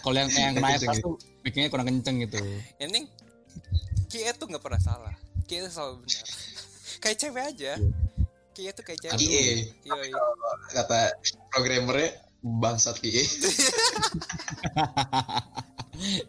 [0.02, 1.14] Kalau yang yang kena Kenceng, atas tuh
[1.46, 2.42] backingnya kurang kenceng gitu.
[2.82, 3.00] Ini
[4.10, 5.14] Kia tuh nggak pernah salah.
[5.46, 6.26] Kia tuh selalu benar
[7.02, 7.72] kayak cewek aja
[8.54, 10.10] Kia tuh kayak cewek Kie Yoi.
[10.70, 11.10] kata
[11.50, 13.24] programmernya bangsat Kie.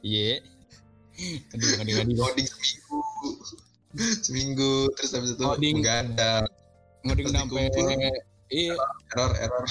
[0.05, 0.39] iya
[1.53, 2.99] aduh aduh aduh Coding seminggu.
[4.25, 5.75] seminggu terus habis itu Coding.
[5.83, 6.43] nggak ada
[7.05, 7.63] ngoding Terus sampai
[8.49, 8.75] iya
[9.13, 9.65] error error.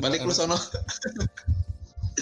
[0.00, 0.56] Balik lu sono.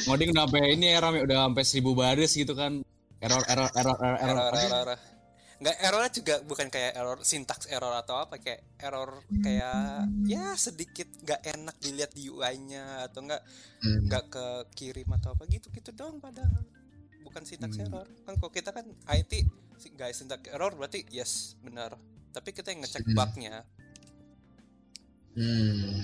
[0.06, 2.82] ngoding udah sampai ini ya Ram udah sampai seribu baris gitu kan
[3.20, 4.98] error error error error error, error error
[5.60, 11.04] nggak errornya juga bukan kayak error sintaks error atau apa kayak error kayak ya sedikit
[11.20, 13.42] nggak enak dilihat di UI-nya atau nggak
[13.80, 14.08] Hmm.
[14.08, 16.64] nggak ke kirim atau apa gitu gitu doang padahal
[17.20, 17.84] bukan sintaks Hmm.
[17.88, 19.32] error kan kalau kita kan IT
[19.94, 21.92] guys sintaks error berarti yes benar
[22.32, 23.16] tapi kita yang ngecek Hmm.
[23.16, 23.64] bugnya
[25.30, 26.02] Hmm.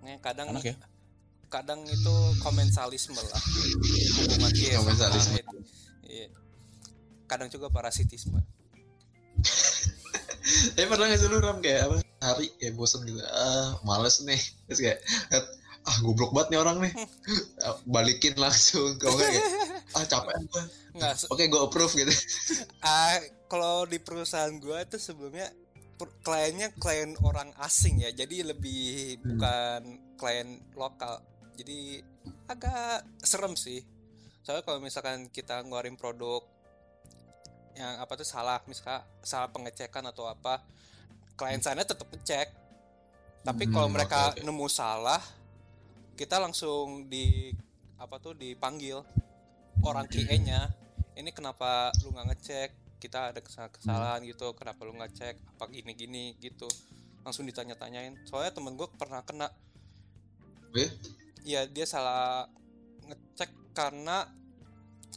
[0.00, 0.76] Nah, kadang Enak ya?
[1.48, 3.42] kadang itu komensalisme lah
[4.16, 5.40] hubungan dia sama Komensalisme.
[6.04, 6.28] Iya.
[7.28, 8.40] Kadang juga parasitisme.
[10.74, 14.40] Tapi pernah gak sih lu Ram kayak apa hari kayak bosen gitu ah males nih
[14.66, 14.98] terus kayak
[15.86, 16.92] ah goblok banget nih orang nih
[17.62, 19.46] Ah, balikin langsung kalau nggak kayak
[19.94, 20.62] ah capek gue
[20.98, 22.10] Nggak, oke gue approve gitu
[22.82, 25.46] ah, kalau di perusahaan gua itu sebelumnya
[26.22, 29.34] kliennya klien orang asing ya, jadi lebih Hmm.
[29.34, 29.80] bukan
[30.14, 31.18] klien lokal.
[31.58, 31.98] Jadi
[32.46, 33.82] agak serem sih.
[34.46, 36.46] Soalnya kalau misalkan kita ngeluarin produk
[37.78, 40.60] yang apa tuh salah, misalkan salah pengecekan atau apa,
[41.38, 42.50] klien sana tetap ngecek.
[43.46, 44.44] Tapi Hmm, kalau mereka oke, oke.
[44.44, 45.22] nemu salah,
[46.18, 47.54] kita langsung di
[47.96, 48.98] apa tuh dipanggil
[49.82, 50.70] orang QA-nya.
[51.14, 52.70] Ini kenapa lu nggak ngecek?
[52.98, 54.50] Kita ada kesalahan, kesalahan gitu.
[54.58, 55.36] Kenapa lu nggak cek?
[55.54, 56.66] Apa gini-gini gitu?
[57.22, 58.26] Langsung ditanya-tanyain.
[58.26, 59.50] Soalnya temen gue pernah kena.
[61.46, 62.50] Iya dia salah
[63.06, 64.26] ngecek karena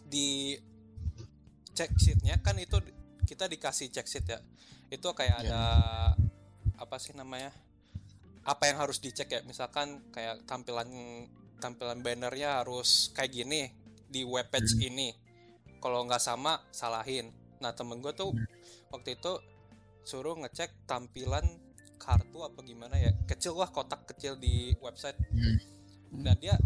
[0.06, 0.58] di
[1.72, 2.78] check sheetnya kan itu
[3.24, 4.40] kita dikasih check sheet ya.
[4.88, 5.48] Itu kayak Iya.
[5.48, 5.62] ada
[6.76, 7.54] apa sih namanya?
[8.42, 9.40] Apa yang harus dicek ya?
[9.42, 10.90] Misalkan kayak tampilan
[11.58, 13.70] tampilan bannernya harus kayak gini
[14.06, 15.14] di web page ini.
[15.78, 17.30] Kalau nggak sama salahin.
[17.62, 18.34] Nah temen gue tuh
[18.90, 19.34] waktu itu
[20.02, 21.46] suruh ngecek tampilan
[21.96, 25.14] kartu apa gimana ya kecil lah kotak kecil di website
[26.12, 26.26] Hmm.
[26.26, 26.58] dan dia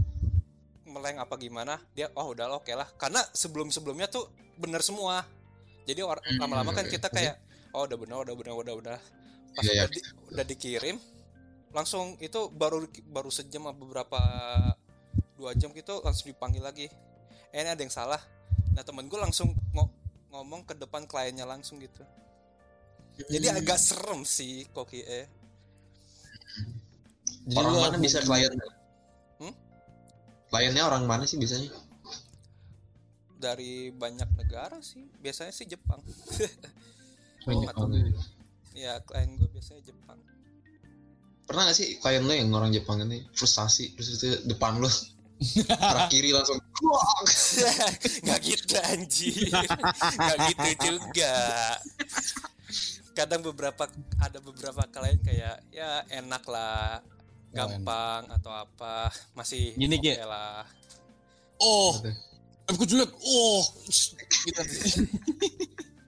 [0.87, 5.23] meleng apa gimana dia oh udah oke lah karena sebelum sebelumnya tuh bener semua.
[5.85, 6.93] Jadi Hmm, lama-lama kan oke.
[6.93, 7.37] kita kayak
[7.75, 8.97] oh udah benar udah benar udah udah
[9.55, 10.97] pas Iya, udah, di- udah dikirim
[11.71, 14.19] langsung itu baru baru sejam apa beberapa
[15.35, 16.87] dua jam gitu langsung dipanggil lagi.
[17.51, 18.19] Eh ini ada yang salah.
[18.73, 19.91] Nah temen gue langsung ngo-
[20.31, 22.03] ngomong ke depan kliennya langsung gitu.
[23.29, 23.59] Jadi Hmm.
[23.59, 25.27] agak serem sih koki eh.
[27.45, 28.51] Jadi orang mana bisa klien
[29.37, 29.53] Hmm?
[30.49, 31.69] kliennya orang mana sih biasanya
[33.39, 35.05] dari banyak negara sih.
[35.19, 36.01] Biasanya sih Jepang.
[37.45, 37.89] Banyak Oh,
[38.73, 40.19] ya klien gue biasanya Jepang.
[41.45, 44.89] Pernah gak sih klien lo yang orang Jepang ini frustasi terus itu depan lo?
[45.67, 46.55] Arah kiri langsung
[48.23, 49.51] nggak gitu anjir
[50.15, 51.35] nggak gitu juga.
[53.15, 53.87] Kadang beberapa
[54.19, 57.03] ada beberapa klien kayak ya enak lah.
[57.55, 59.07] Oh, gampang atau apa.
[59.31, 60.19] Masih Gini, oke Ki.
[60.27, 60.67] lah.
[61.63, 61.95] Oh.
[62.69, 63.11] Aku jelek.
[63.13, 63.61] Oh,
[64.45, 64.61] gitu.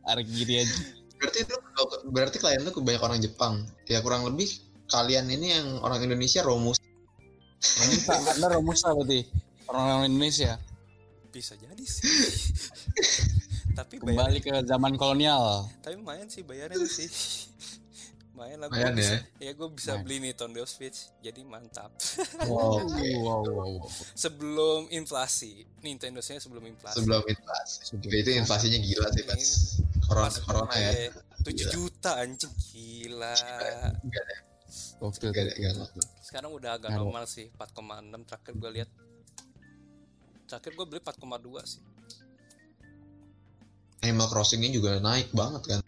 [0.08, 0.76] Arek gini aja.
[1.18, 1.56] berarti itu
[2.14, 4.54] berarti klien lo banyak orang Jepang ya kurang lebih
[4.86, 6.78] kalian ini yang orang Indonesia romus
[7.58, 9.26] Romusa, Anda Romusa berarti.
[9.66, 10.62] Orang-orang Indonesia.
[11.34, 12.06] bisa jadi sih
[13.78, 15.66] tapi bayar Kembali ke zaman kolonial.
[15.82, 17.10] tapi lumayan sih bayarnya sih
[18.38, 19.20] lumayan lah Lumayan gue bisa, ya.
[19.42, 20.04] ya gue bisa Lumayan.
[20.06, 21.90] beli Nintendo Switch jadi mantap
[22.46, 23.90] Wow, wow, wow, wow.
[24.24, 29.42] sebelum inflasi Nintendo Switch sebelum inflasi sebelum inflasi Sebelum itu inflasinya gila sih pas
[30.06, 31.72] corona Pas corona ya 7 Gila.
[31.72, 33.32] juta anjing gila.
[34.04, 34.26] Enggak
[35.24, 35.86] enggak ada.
[36.20, 37.08] Sekarang udah agak Ngaruh.
[37.08, 38.90] normal sih 4,6 terakhir gue lihat.
[40.44, 41.80] Terakhir gue beli 4,2 sih.
[44.04, 45.80] Animal Crossing-nya juga naik banget kan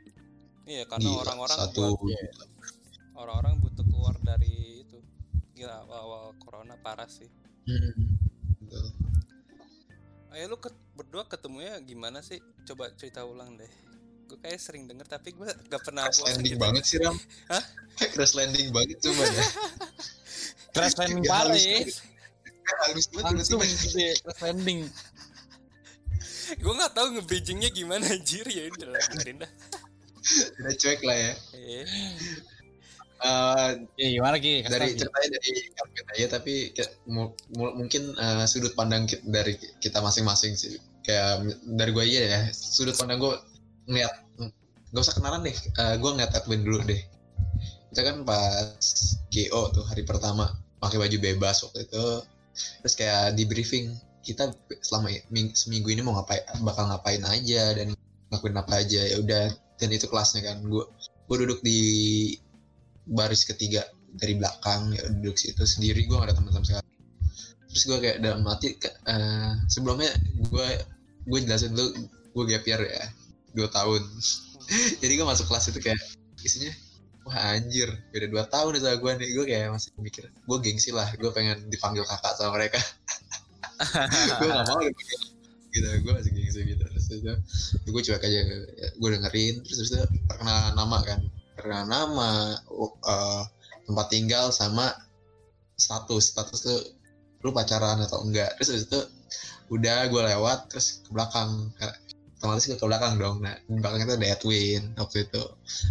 [0.69, 2.37] Iya karena Gila, orang-orang satu buat-
[3.15, 5.01] orang-orang butuh keluar dari itu.
[5.51, 7.25] Gila awal-awal corona parah sih.
[7.65, 7.89] Hmm.
[8.61, 8.85] Betul.
[10.29, 12.37] Ayo lu ket- berdua ketemunya gimana sih?
[12.63, 13.67] Coba cerita ulang deh.
[14.23, 16.61] Gue kayak sering denger tapi gue gak pernah Crash landing gitu.
[16.61, 17.17] banget sih Ram
[17.49, 17.63] Hah?
[17.97, 19.45] Kayak crash landing banget coba ya
[20.77, 21.31] Crash landing ya.
[21.33, 21.89] banget.
[22.85, 23.57] Halus banget gitu
[24.21, 24.79] crash landing.
[26.51, 29.51] gue nggak tahu nge-bridgingnya gimana anjir ya udah lah dah.
[30.57, 31.33] Udah cuek lah ya.
[31.53, 31.85] Eh,
[33.19, 34.63] Eh, Ya gimana Ki?
[34.63, 39.27] Kasih dari ceritanya dari Calvin aja tapi kayak mu- mu- mungkin eh, sudut pandang ki-
[39.27, 40.79] dari kita masing-masing sih.
[41.03, 43.35] Kayak dari gue aja ya sudut pandang gue
[43.87, 44.13] ngeliat
[44.89, 45.57] gak usah kenalan deh.
[45.99, 47.01] Gue ngeliat Edwin dulu deh.
[47.91, 48.79] Kita kan pas
[49.27, 50.47] GO tuh hari pertama
[50.79, 52.05] pakai baju bebas waktu itu.
[52.79, 53.91] Terus kayak di briefing
[54.23, 54.47] kita
[54.79, 55.11] selama
[55.51, 57.91] seminggu ini mau ngapain bakal ngapain aja dan
[58.31, 59.01] ngakuin apa aja.
[59.03, 59.43] Ya udah
[59.79, 60.61] dan itu kelasnya kan.
[60.61, 60.85] Gue
[61.31, 61.79] gue duduk di
[63.09, 66.05] baris ketiga dari belakang ya duduk situ sendiri.
[66.05, 66.87] Gue gak ada teman sama sekali.
[67.69, 70.11] Terus gue kayak dalam hati eh, sebelumnya
[70.51, 70.67] gue
[71.29, 73.05] gue jelasin dulu gue gap year ya
[73.55, 74.01] dua tahun.
[75.01, 75.99] Jadi gue masuk kelas itu kayak
[76.43, 76.71] isinya
[77.27, 79.29] wah anjir beda dua tahun nih sama gue nih.
[79.33, 82.81] Gue kayak masih mikir gue gengsi lah gue pengen dipanggil kakak sama mereka.
[84.43, 85.87] Gue gak mau gitu.
[86.03, 88.39] Gue masih gengsi gitu terus itu gue cuek aja
[88.93, 91.19] gue dengerin terus terus itu perkenalan nama kan.
[91.57, 92.29] Perkenalan nama
[92.69, 93.43] uh,
[93.89, 94.93] tempat tinggal sama
[95.75, 96.37] status.
[96.37, 96.79] Status tuh
[97.41, 98.53] lu pacaran atau enggak.
[98.61, 99.01] Terus habis itu
[99.73, 101.73] udah gue lewat terus ke belakang.
[102.39, 103.41] Otomatis ke belakang dong.
[103.41, 105.43] Nah di belakang itu ada Edwin waktu itu.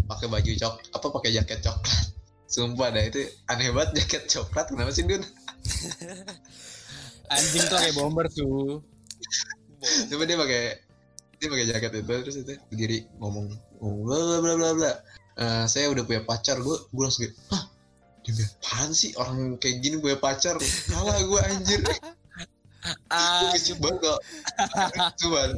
[0.06, 2.06] Pakai baju cok apa pakai jaket coklat.
[2.48, 5.20] Sumpah dah itu aneh banget jaket coklat kenapa sih Dun?
[7.34, 8.80] Anjing tuh kayak bomber tuh.
[10.10, 10.87] coba dia pakai
[11.38, 13.46] dia pakai jaket itu terus itu berdiri ngomong
[13.78, 14.92] ngomong bla bla bla bla bla.
[15.38, 17.64] Eh, saya udah punya pacar gue gue langsung kayak hah?
[18.28, 20.58] Dia apaan sih orang kayak gini punya pacar?
[20.90, 21.80] Kalah gue anjir.
[23.10, 24.18] Ah, gue banget kok.
[25.18, 25.50] Coba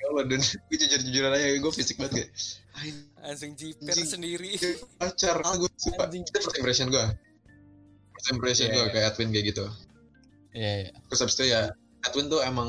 [0.00, 2.30] kalau dan gue jujur jujuran aja gue fisik banget kayak
[2.74, 4.50] "Anjing, langsung jiper sendiri.
[4.96, 5.38] pacar.
[5.44, 6.24] Kalah gue Anjing.
[6.24, 7.04] itu first impression gue
[8.16, 8.90] first impression Iya, gue iya.
[8.90, 9.64] kayak Edwin kayak gitu.
[10.56, 10.90] Iya, iya.
[11.06, 11.62] terus habis itu ya
[12.02, 12.68] Edwin tuh emang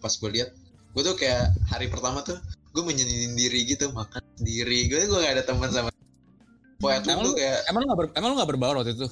[0.00, 0.50] pas gue lihat
[0.94, 2.38] gue tuh kayak hari pertama tuh
[2.70, 5.90] gue menyendiri gitu makan sendiri gue gue gak ada teman sama
[6.84, 9.08] Emang tuh lu- kayak Emang lu gak, ber, emang lu gak berbaur waktu itu?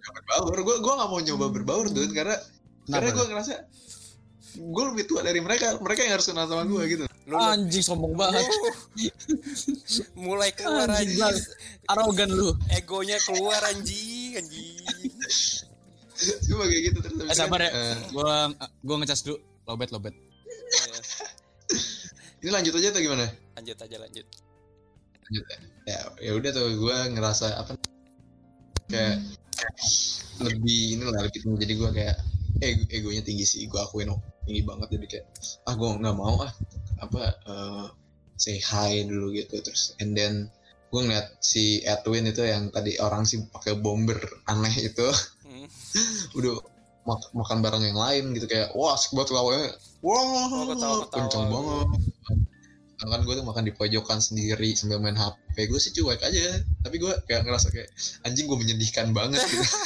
[0.00, 2.36] gak berbaur gue gue gak mau nyoba berbaur tuh karena
[2.86, 3.16] karena Kenapa?
[3.16, 3.52] gue ngerasa
[4.52, 8.10] gue lebih tua dari mereka mereka yang harus kenal sama gue gitu lu Anjing sombong
[8.12, 8.42] banget.
[10.18, 11.46] mulai keluar Anjing anjing.
[11.86, 12.50] Arogan lu.
[12.68, 14.82] egonya keluar anjing anjing
[16.20, 17.70] gue kayak gitu terus Eh sabar ya.
[17.70, 18.34] kan, eh, Gua
[18.82, 19.38] gua ngecas dulu.
[19.64, 20.14] Lobet lobet.
[20.70, 20.96] Ya,
[22.40, 23.26] ini lanjut aja atau gimana?
[23.58, 24.26] Lanjut aja lanjut.
[25.28, 25.58] Lanjut ya.
[25.86, 27.72] Ya ya udah tuh gue ngerasa apa
[28.86, 29.18] kayak
[30.40, 31.58] lebih ini lah lebih tinggi.
[31.66, 32.16] Jadi gue kayak
[32.62, 33.66] ego egonya tinggi sih.
[33.66, 34.88] Gue akuin oh, tinggi banget.
[34.94, 35.26] Jadi kayak
[35.66, 36.52] ah gue nggak mau ah
[37.02, 37.86] apa eh,
[38.38, 39.60] say hi dulu gitu.
[39.60, 40.48] Terus and then
[40.90, 45.08] gue ngeliat si Edwin itu yang tadi orang sih pakai bomber aneh itu.
[45.44, 45.66] Hmm.
[46.38, 46.79] udah
[47.10, 49.74] mak- makan bareng yang lain gitu kayak wah asik banget lawanya
[50.06, 51.88] wah Oh, kenceng banget.
[53.00, 57.00] Kan gue tuh makan di pojokan sendiri sambil main HP gue sih cuek aja tapi
[57.00, 57.88] gue kayak ngerasa kayak
[58.22, 59.64] anjing gue menyedihkan banget gitu.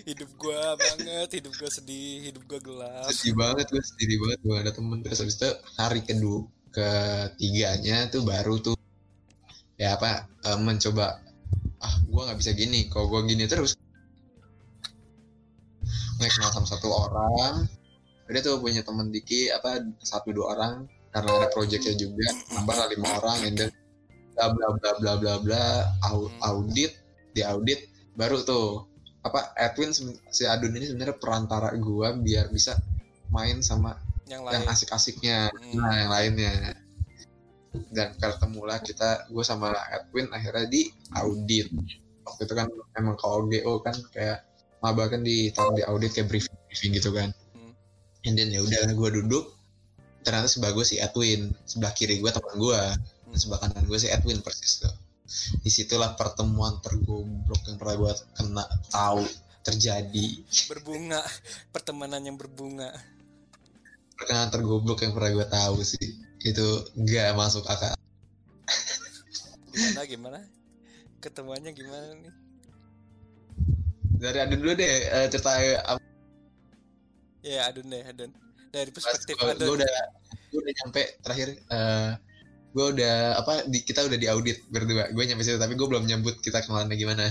[0.00, 3.12] Hidup gua banget hidup gua sedih hidup gua gelap.
[3.12, 4.38] Sedih banget gue sendiri banget.
[4.40, 8.76] Gue ada temen terus habis itu hari kedua ketiganya tuh baru tuh
[9.76, 11.20] ya apa eh, mencoba
[11.80, 13.76] ah gue nggak bisa gini kalau gue gini terus
[16.20, 17.64] nggak kenal sama satu orang.
[18.30, 20.74] Dia tuh punya temen Diki apa satu dua orang.
[21.10, 23.70] Karena ada projectnya juga nambah lah lima orang and then
[24.38, 25.64] bla bla bla bla bla bla
[26.06, 26.94] au- audit
[27.34, 28.86] di audit baru tuh
[29.26, 29.90] apa Edwin
[30.30, 32.78] si Adun ini sebenarnya perantara gua biar bisa
[33.34, 33.98] main sama
[34.30, 34.70] yang yang lain.
[34.70, 35.38] asik-asiknya.
[35.50, 35.82] Hmm.
[35.82, 36.54] nah yang lainnya.
[37.90, 41.70] Dan ketemulah kita gue sama Edwin akhirnya di audit.
[42.26, 42.66] Waktu itu kan
[42.98, 44.46] emang ke OGO kan kayak
[44.80, 47.30] maba kan ditaruh di audit kayak briefing briefing gitu kan.
[47.52, 47.72] Hmm.
[48.24, 49.56] and then ya udah gue duduk.
[50.20, 51.52] Ternyata sebelah gue si Edwin.
[51.64, 52.80] Sebelah kiri gue teman gue
[53.30, 54.92] dan sebelah kanan gue si Edwin persis tuh.
[55.62, 59.24] Di situlah pertemuan tergoblok yang pernah gue kena tahu
[59.64, 60.26] terjadi.
[60.68, 61.22] Berbunga.
[61.72, 62.92] Pertemanan yang berbunga.
[64.16, 66.06] Perkenalan tergoblok yang pernah gue tahu sih.
[66.44, 67.96] Itu gak masuk akal.
[69.72, 70.40] Gimana gimana?
[71.20, 72.49] Ketemuannya gimana nih
[74.20, 75.50] dari Adun dulu deh eh, cerita
[75.88, 76.00] apa?
[77.40, 78.30] Ya adun deh adun.
[78.70, 79.80] Dari perspektif gue adun.
[79.80, 79.94] udah
[80.52, 82.10] gue udah nyampe terakhir eh
[82.70, 85.08] gue udah apa di, kita udah diaudit berdua.
[85.10, 87.26] Gue nyampe situ tapi gue belum nyebut kita kenalannya gimana.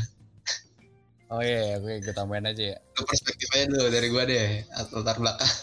[1.30, 2.78] Oh iya, oke gue tambahin aja ya.
[2.97, 5.54] Lu perspektif aja dulu dari gue deh atau latar belakang.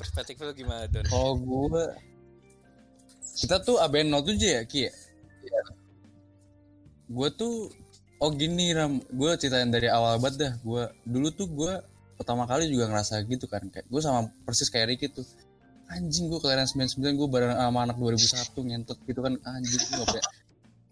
[0.00, 1.84] Perspektif lu gimana don Kalau gue
[3.36, 4.92] kita tuh ABN 07 ya Ki ya?
[7.12, 7.68] Gue tuh
[8.20, 10.52] oh gini Ram, gue ceritain dari awal banget dah.
[10.60, 11.72] Gue dulu tuh gue
[12.20, 13.64] pertama kali juga ngerasa gitu kan.
[13.72, 15.24] Kayak gue sama persis kayak Ricky tuh.
[15.90, 19.34] Anjing gue kelahiran 99 gue bareng sama anak 2001 ngentot gitu kan.
[19.42, 20.26] Anjing gue kayak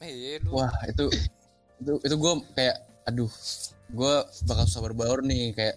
[0.03, 0.57] eh lu.
[0.57, 1.05] Wah itu
[1.79, 3.31] itu itu gue kayak aduh
[3.89, 4.15] gue
[4.49, 5.53] bakal susah berbaur nih.
[5.55, 5.77] Kayak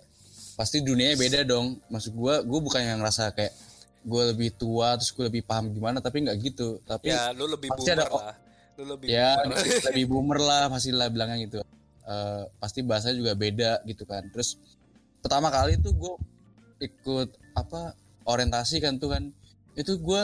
[0.55, 1.77] pasti dunianya beda dong.
[1.91, 3.53] Maksud gue gue bukan yang ngerasa kayak
[4.01, 6.79] gue lebih tua terus gue lebih paham gimana tapi nggak gitu.
[6.81, 8.33] Tapi ya lu lebih pasti ada- lah
[8.79, 9.59] lu lebih ya boomer.
[9.91, 11.59] lebih boomer lah pasti lah bilangnya gitu.
[12.01, 14.25] Eh, pasti bahasanya juga beda gitu kan.
[14.31, 14.57] Terus
[15.21, 16.15] pertama kali tuh gue
[16.81, 17.93] ikut apa
[18.25, 19.23] orientasi kan tuh kan.
[19.75, 20.23] Itu gue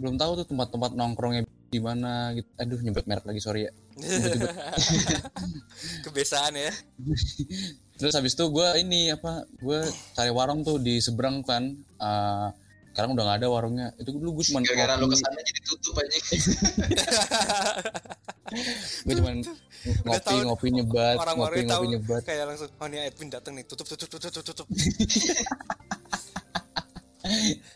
[0.00, 2.48] belum tahu tuh tempat-tempat nongkrongnya di mana gitu.
[2.58, 3.72] Aduh nyebut merek lagi sorry ya.
[6.04, 6.72] Kebiasaan ya.
[7.96, 9.80] Terus habis itu gue ini apa gue
[10.16, 11.70] cari warung tuh di seberang kan.
[11.78, 12.48] Eh,
[12.92, 13.86] sekarang udah nggak ada warungnya.
[13.96, 16.16] Itu dulu gue cuma gara-gara lu ke sana jadi tutup aja
[19.08, 19.32] gue cuma
[20.04, 21.82] ngopi tahu ngopi nyebat ngopi orang-orang ngopi tahu.
[21.88, 22.22] nyebat.
[22.28, 23.64] kayak langsung oh nih Edwin datang nih.
[23.64, 24.66] Tutup tutup tutup tutup tutup.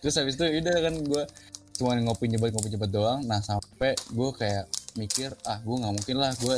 [0.05, 1.22] Terus habis itu udah kan gue
[1.81, 3.24] cuma ngopi nyebat ngopi nyebat doang.
[3.24, 4.68] Nah sampai gue kayak
[5.00, 6.57] mikir ah gue nggak mungkin lah gue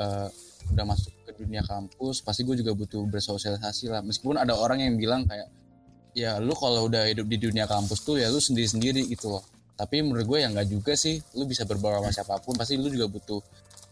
[0.00, 0.28] eh,
[0.72, 2.24] udah masuk ke dunia kampus.
[2.24, 4.00] Pasti gue juga butuh bersosialisasi lah.
[4.00, 5.59] Meskipun ada orang yang bilang kayak
[6.16, 9.44] ya lu kalau udah hidup di dunia kampus tuh ya lu sendiri sendiri gitu loh.
[9.78, 11.22] Tapi menurut gue ya nggak juga sih.
[11.36, 13.40] Lu bisa berbaur sama siapa pun pasti lu juga butuh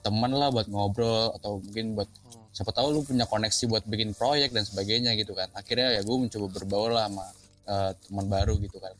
[0.05, 2.09] teman lah buat ngobrol atau mungkin buat
[2.53, 5.49] siapa tahu lu punya koneksi buat bikin proyek dan sebagainya gitu kan.
[5.55, 7.27] Akhirnya ya gue mencoba berbaur lah sama
[7.67, 8.95] eh, teman baru gitu kan.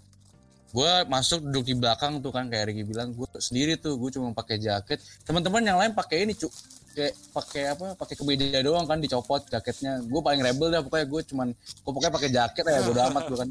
[0.69, 4.33] Gue masuk duduk di belakang tuh kan kayak Ricky bilang gue sendiri tuh gue cuma
[4.37, 5.01] pakai jaket.
[5.25, 6.53] Teman-teman yang lain pakai ini cuk
[6.99, 10.03] kayak pakai apa pakai kemeja doang kan dicopot jaketnya.
[10.03, 13.39] Gue paling rebel dah pokoknya gue cuman gue pokoknya pakai jaket ya bodo amat gue
[13.39, 13.51] kan.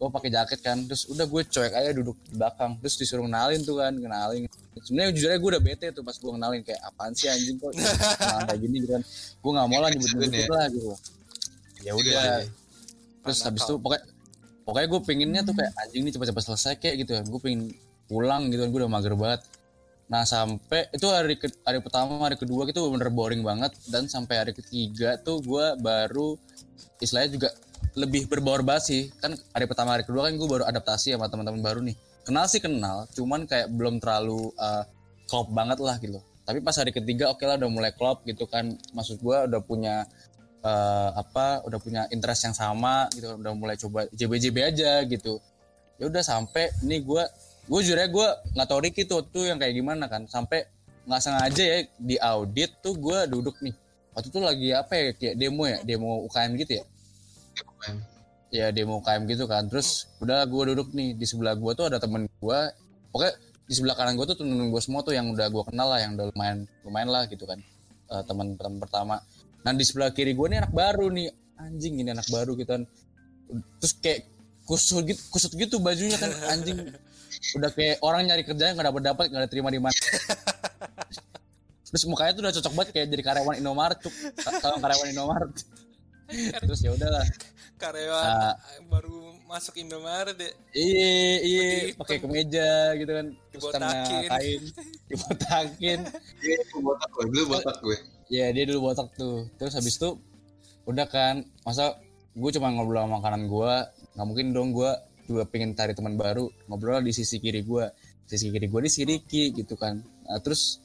[0.00, 3.60] Gue pakai jaket kan terus udah gue cuek aja duduk di belakang terus disuruh kenalin
[3.62, 4.48] tuh kan kenalin
[4.82, 7.70] sebenarnya jujur aja gue udah bete tuh pas gue kenalin kayak apaan sih anjing kok
[7.76, 8.76] kenalan kayak gini?
[8.80, 9.02] Gitu kan.
[9.38, 10.88] Gue nggak mau lah nyebut nyebut lah gitu.
[11.82, 12.46] ya udah
[13.22, 14.02] terus Mana habis itu pokoknya
[14.62, 17.24] pokoknya gue pengennya tuh kayak anjing nih cepat-cepat selesai kayak gitu kan.
[17.28, 17.60] Gue pengen
[18.10, 19.40] pulang gitu kan gue udah mager banget
[20.12, 23.72] nah sampai itu hari ke, hari pertama hari kedua gitu bener boring banget.
[23.88, 26.36] Dan sampai hari ketiga tuh gue baru
[27.00, 27.48] istilahnya juga
[27.96, 29.08] lebih berbaur sih.
[29.16, 31.96] Kan hari pertama hari kedua kan gue baru adaptasi sama teman-teman baru nih.
[32.28, 34.84] Kenal sih kenal cuman kayak belum terlalu uh,
[35.32, 36.20] klop banget lah gitu.
[36.44, 38.68] Tapi pas hari ketiga oke lah udah mulai klop gitu kan.
[38.92, 40.04] Maksud gue udah punya
[40.60, 43.38] eh, apa udah punya interest yang sama gitu.
[43.38, 45.38] Udah mulai coba JB-JB aja gitu.
[45.96, 47.24] Ya udah sampai ini gue
[47.62, 50.26] gue jujur ya gue nggak tau Ricky tuh tuh yang kayak gimana kan.
[50.26, 50.66] Sampai
[51.06, 53.74] nggak sengaja ya di audit tuh gue duduk nih.
[54.12, 56.84] Waktu itu lagi apa ya kayak demo ya demo UKM gitu ya?
[58.52, 59.66] Ya demo UKM gitu kan.
[59.70, 62.60] Terus udah gue duduk nih di sebelah gue tuh ada temen gue
[63.12, 66.00] pokoknya di sebelah kanan gue tuh temen gue semua tuh yang udah gue kenal lah
[66.02, 67.58] yang udah lumayan lumayan lah gitu kan.
[68.12, 69.16] Eh, teman-teman pertama.
[69.62, 71.30] Nah di sebelah kiri gue nih anak baru nih.
[71.62, 72.82] Anjing ini anak baru gitu kan.
[73.78, 74.20] Terus kayak
[74.66, 76.78] kusut gitu kusut gitu bajunya kan anjing
[77.54, 79.94] udah kayak orang nyari kerjaan nggak dapat dapat nggak ada terima di mana.
[81.92, 83.98] Terus mukanya tuh udah cocok banget kayak jadi karyawan Indomaret
[84.58, 85.52] kalau karyawan Indomaret.
[86.32, 87.26] Terus ya udahlah.
[87.76, 88.54] Karyawan Ah.
[88.86, 91.12] baru masuk Indomaret ya iya
[91.44, 91.64] iya.
[91.92, 93.26] Pakai kemeja gitu kan.
[93.52, 94.28] Terus karena Dibotakin.
[94.30, 94.62] kain
[95.10, 96.00] dibotakin.
[96.40, 97.96] Iya, gue botak gue, dulu botak gue.
[98.30, 99.44] ya dia dulu botak tuh.
[99.60, 100.10] Terus habis itu
[100.84, 101.44] udah kan.
[101.62, 102.00] Masa
[102.32, 103.72] gue cuma ngobrol sama makanan gue
[104.12, 104.88] nggak mungkin dong gue
[105.26, 107.84] juga pengen cari teman baru ngobrol di sisi kiri gue
[108.26, 110.00] sisi kiri gue di si Ricky gitu kan.
[110.00, 110.80] Nah, terus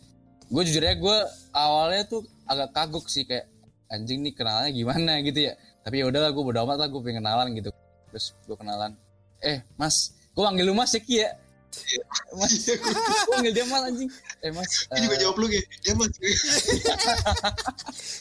[0.47, 1.17] gue jujur ya gue
[1.55, 3.47] awalnya tuh agak kagok sih kayak
[3.87, 5.19] anjing nih kenalnya gimana?
[5.27, 5.53] gitu ya.
[5.81, 7.69] Tapi ya udahlah gue bodo amat lah gue pengen kenalan gitu.
[8.11, 8.91] Terus gue kenalan
[9.37, 11.29] eh mas gue panggil lu mas ya Ki ya?
[12.33, 12.77] Mas gue
[13.31, 14.09] panggil dia mas anjing.
[14.41, 16.11] Eh mas Ini juga eh, jawab lu kayak, ya mas.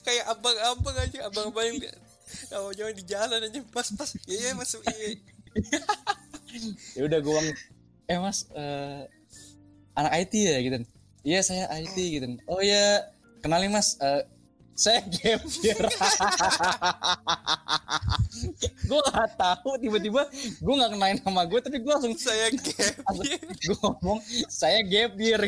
[0.07, 1.79] kayak abang-abang aja abang-abang yang
[2.59, 5.19] oh, jangan di jalan aja pas pas iya iya masuk iya
[6.97, 7.49] ya udah gue bilang
[8.07, 9.03] eh mas eh,
[9.99, 10.59] anak IT ya?
[10.63, 10.77] Gitu.
[11.27, 12.27] Iya saya IT gitu.
[12.47, 13.03] Oh ya
[13.43, 14.23] kenalin mas eh,
[14.77, 15.41] saya year
[18.85, 20.29] gue gak tahu tiba-tiba
[20.61, 22.95] gue gak kenalin nama gue tapi gue langsung saya gap
[23.57, 24.21] gue ngomong
[24.53, 25.41] saya gap year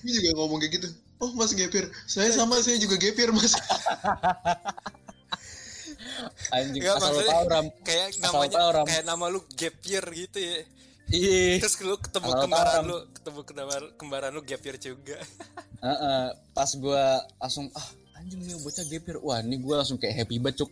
[0.00, 0.88] Gue juga ngomong kayak gitu.
[1.20, 3.52] Oh mas gepir, saya sama saya juga gepir mas.
[6.50, 7.66] anjing Nggak, asal lu maksudnya tahu ram.
[7.82, 8.86] kayak Asal namanya tahu, Ram.
[8.86, 10.58] kayak nama lu gap year gitu ya.
[11.10, 11.58] Iya.
[11.58, 15.18] Terus lu ketemu Asal kembaran tahu, lu ketemu kembaran kembaran lu gap year juga.
[15.86, 17.04] Heeh, pas gue
[17.40, 17.88] langsung ah
[18.20, 20.70] anjing nih bocah gapir wah ini gue langsung kayak happy banget cuk.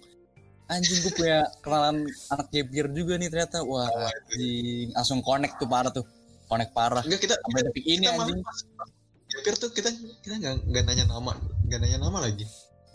[0.69, 3.65] Anjing gue punya kenalan anak gapir juga nih ternyata.
[3.65, 4.93] Wah anjing.
[4.95, 6.07] langsung connect tuh parah tuh.
[6.47, 7.03] Connect parah.
[7.03, 8.39] Enggak kita sampai detik ini kita anjing.
[8.45, 8.89] pas pas
[9.29, 9.91] gepir tuh kita
[10.25, 11.33] kita nggak nggak nanya nama
[11.69, 12.47] nggak nanya nama lagi.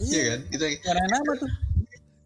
[0.02, 0.38] Iya.
[0.38, 0.42] Kan?
[0.50, 1.50] Kita Gak ada nama tuh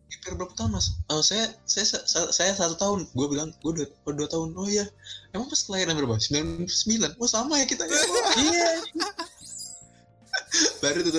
[0.08, 0.88] gepir berapa tahun mas?
[1.12, 2.99] Oh saya saya saya, saya satu tahun.
[3.12, 4.55] Gue bilang gue dua, oh, dua tahun.
[4.55, 4.88] Oh iya.
[5.32, 6.20] Emang pas kelahiran berapa?
[6.20, 7.12] Sembilan sembilan.
[7.20, 7.84] Oh sama ya kita.
[7.86, 7.93] Ya.
[7.93, 8.70] Wah, iya
[10.84, 11.14] baru tuh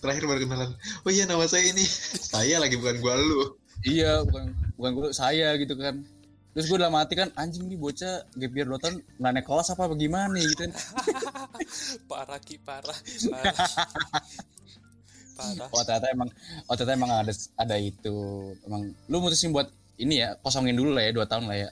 [0.00, 0.70] terakhir baru kenalan.
[1.02, 1.82] Oh iya nama saya ini.
[2.34, 3.58] saya lagi bukan gua lu.
[3.86, 6.02] iya bukan bukan gue saya gitu kan
[6.58, 9.86] terus gue dalam hati kan anjing nih bocah gapir dua tahun nggak naik kelas apa
[9.86, 10.72] bagaimana gitu kan
[12.10, 12.98] parah ki parah
[13.30, 13.86] parah
[15.38, 16.28] parah oh ternyata emang
[16.66, 18.16] oh ternyata emang ada ada itu
[18.66, 21.70] emang lu mutusin buat ini ya kosongin dulu lah ya dua tahun lah ya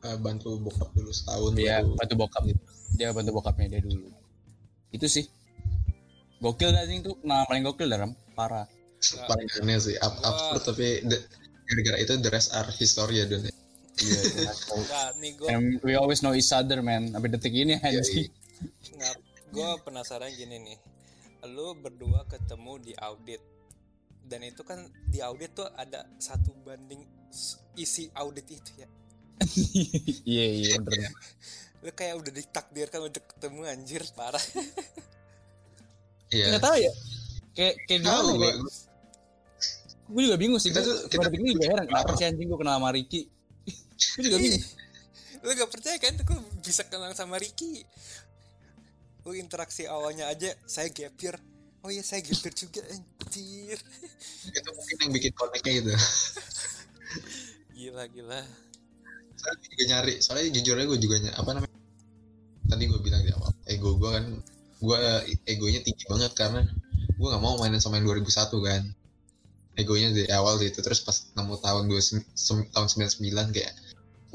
[0.00, 1.52] Eh, bantu bokap dulu setahun.
[1.60, 2.60] Iya, bantu bokap gitu.
[2.96, 4.08] Dia bantu bokapnya dia dulu.
[4.96, 5.28] Itu sih.
[6.40, 7.12] Gokil gak sih itu?
[7.20, 8.64] Nah, paling gokil dalam parah.
[9.00, 10.28] paling aneh sih ab Wah.
[10.28, 11.00] absurd tapi
[11.64, 14.20] gara-gara itu the rest are history ya Don Iya.
[14.76, 17.08] Nggak, nih gue And we always know each other, man.
[17.08, 18.28] Sampai detik ini anjing.
[18.96, 19.14] nggak
[19.52, 20.76] gue penasaran gini nih
[21.46, 23.40] lu berdua ketemu di audit
[24.24, 24.78] dan itu kan
[25.08, 27.02] di audit tuh ada satu banding
[27.74, 28.88] isi audit itu ya
[30.28, 31.10] Iya, iya bener.
[31.80, 34.40] lu kayak udah ditakdirkan untuk ketemu anjir parah
[36.34, 36.92] iya Enggak tahu ya.
[37.50, 38.36] Kayak kayak gimana ya?
[38.36, 38.52] gue
[40.10, 40.70] Gue juga bingung sih.
[40.70, 43.20] Kita tuh- kita ini juga heran kenapa sih anjing gue kenal sama Ricky.
[44.14, 44.64] gue juga bingung.
[45.40, 47.80] lu gak percaya kan lu bisa kenal sama Ricky
[49.24, 51.36] lu interaksi awalnya aja saya gapir
[51.84, 53.78] oh iya saya gapir juga anjir.
[54.44, 55.92] Itu mungkin yang bikin connectnya gitu.
[57.76, 58.40] Gila gila.
[59.40, 61.78] Saya juga nyari soalnya jujur aja gue juga nyari apa namanya
[62.68, 64.24] tadi gue bilang di awal ego gue kan
[64.80, 64.98] gue
[65.48, 66.62] egonya tinggi banget karena
[67.16, 68.82] gue nggak mau mainin sama yang 2001 kan.
[69.78, 72.00] Egonya dari awal gitu terus pas nemu tahun dua
[72.76, 73.72] tahun 99 kayak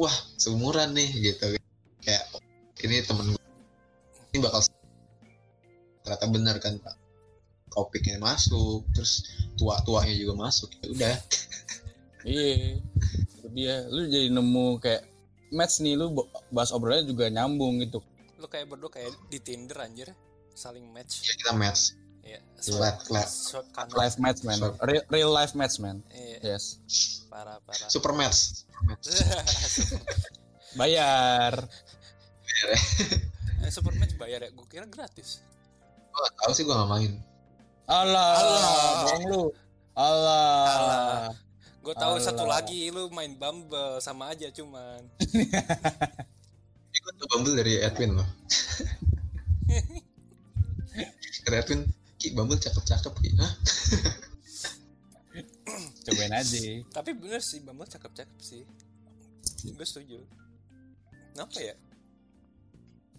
[0.02, 1.54] wah seumuran nih gitu.
[2.02, 2.26] Kayak
[2.82, 3.45] ini temen gue
[4.36, 4.60] ini bakal
[6.04, 6.96] ternyata benar kan pak
[7.72, 9.24] topiknya masuk terus
[9.56, 11.16] tua-tuanya juga masuk ya udah
[12.26, 12.82] Iya.
[13.38, 13.86] Itu dia.
[13.86, 15.06] Lu jadi nemu kayak
[15.54, 16.10] match nih lu
[16.50, 18.02] bahas obrolannya juga nyambung gitu.
[18.36, 20.10] lu kayak berdua kayak di Tinder anjir
[20.52, 22.42] saling match ya kita match ya
[23.06, 24.58] flat short kanan Live match man.
[24.82, 26.02] Real, real life match man.
[26.10, 26.82] iya Yes.
[27.30, 28.66] parah parah super match
[30.76, 31.62] Bayar.
[33.66, 35.41] Eh, super match bayar ya gue kira gratis
[36.13, 37.18] gue gak tau sih gue gak main
[37.86, 38.34] Allah.
[38.41, 38.74] Allah.
[39.05, 39.43] Bohong lu.
[39.93, 40.66] Allah.
[40.66, 41.30] Allah.
[41.86, 42.26] gue tahu Alah.
[42.26, 45.05] satu lagi lu main Bumble sama aja cuman
[47.22, 48.26] tuh Bumble dari Edwin loh
[51.45, 51.86] Kata Edwin
[52.18, 53.53] Ki Bumble cakep-cakep Ki Hah?
[56.09, 56.57] Cobain aja.
[56.89, 58.66] tapi bener sih Bumble cakep-cakep sih
[59.66, 60.22] gue setuju
[61.34, 61.74] kenapa ya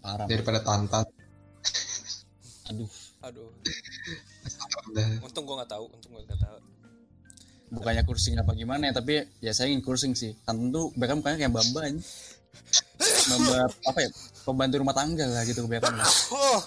[0.01, 1.05] parah daripada tantan
[2.67, 2.91] aduh.
[3.23, 3.47] Aduh.
[5.23, 6.57] Untung gue nggak tahu untung gue nggak tahu.
[7.67, 10.35] Bukannya kursing apa gimana ya tapi ya saya ingin kursing sih.
[10.43, 11.99] Tantan tuh Beckham kayaknya kayak Bamba aja.
[13.27, 14.09] Bamba apa ya
[14.47, 16.61] pembantu rumah tangga lah gitu kebanyakan lah oh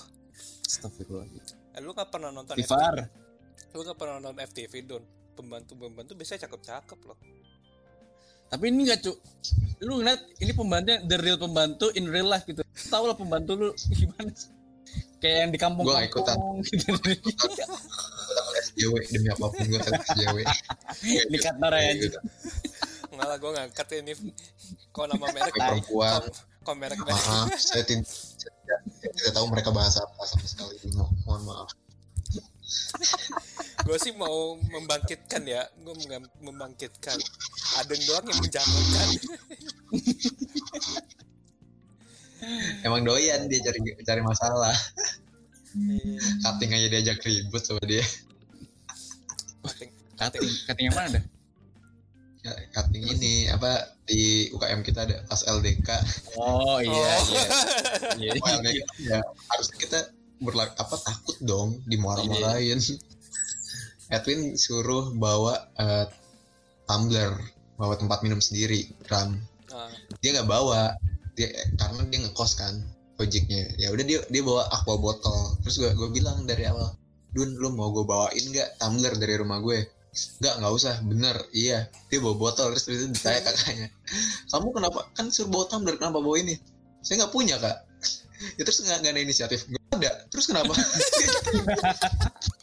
[0.69, 3.73] Astagfirullah eh, lu nggak pernah nonton Tifar FTV?
[3.73, 5.05] lu nggak pernah nonton FTV don?
[5.33, 7.19] Pembantu pembantu biasanya cakep cakep loh
[8.51, 9.13] tapi ini gak cu
[9.81, 12.61] lu ngeliat ini pembantunya the real pembantu in real life gitu.
[12.91, 14.51] Tahu lah pembantu lu gimana sih?
[15.21, 16.37] Kayak yang di kampung Gua ikutan.
[16.67, 16.91] gitu
[18.61, 20.37] SJW demi apa pun gue takut SJW
[21.29, 22.11] Ini kata Raya, anjing.
[22.11, 22.19] Gitu.
[23.11, 24.13] nggak lah gue ngangkat ini
[24.95, 26.23] kok nama merek perempuan.
[26.63, 27.99] kok, merek merek maaf saya saya
[29.11, 30.79] tidak tahu mereka bahasa apa sama sekali.
[30.95, 31.69] Mo- mohon maaf
[33.87, 35.63] gue sih mau membangkitkan ya.
[35.81, 35.95] Gue
[36.41, 37.19] membangkitkan
[37.81, 39.09] Aden doang yang menjatuhkan
[42.87, 44.73] emang doyan dia cari cari masalah.
[45.71, 48.03] Iya, cutting aja diajak ribut sama dia.
[49.63, 49.91] Cutting.
[50.19, 50.43] cutting.
[50.67, 51.25] Cutting yang mana dah?
[52.41, 55.89] Ya, cutting ini apa di UKM kita ada pas LDK
[56.41, 57.25] oh iya Oh.
[57.29, 57.45] iya.
[58.17, 59.21] Iya Pas LDK ya
[59.53, 59.99] harusnya kita
[60.41, 62.81] berlak apa takut dong dimarah-marahin
[64.11, 66.07] Edwin suruh bawa eh,
[66.85, 67.33] tumbler
[67.79, 69.39] bawa tempat minum sendiri ram
[69.71, 69.87] Nah,
[70.19, 70.99] dia nggak bawa
[71.39, 71.47] dia
[71.79, 72.75] karena dia ngekos kan
[73.23, 73.71] ojeknya.
[73.79, 75.55] Ya udah dia dia bawa aqua botol.
[75.63, 76.91] Terus gue gue bilang dari awal
[77.31, 79.87] Dun lu mau gue bawain nggak tumbler dari rumah gue?
[80.43, 80.95] Nggak nggak usah.
[81.07, 81.37] Bener.
[81.55, 81.87] Iya.
[82.11, 82.75] Dia bawa botol.
[82.75, 83.89] Terus itu ditanya kakaknya
[84.51, 86.59] kamu kenapa kan suruh bawa tumbler kenapa bawa ini?
[87.07, 87.79] Saya nggak punya kak.
[88.57, 89.69] Ya terus nggak ada inisiatif.
[89.69, 90.13] Nggak ada.
[90.33, 90.73] Terus kenapa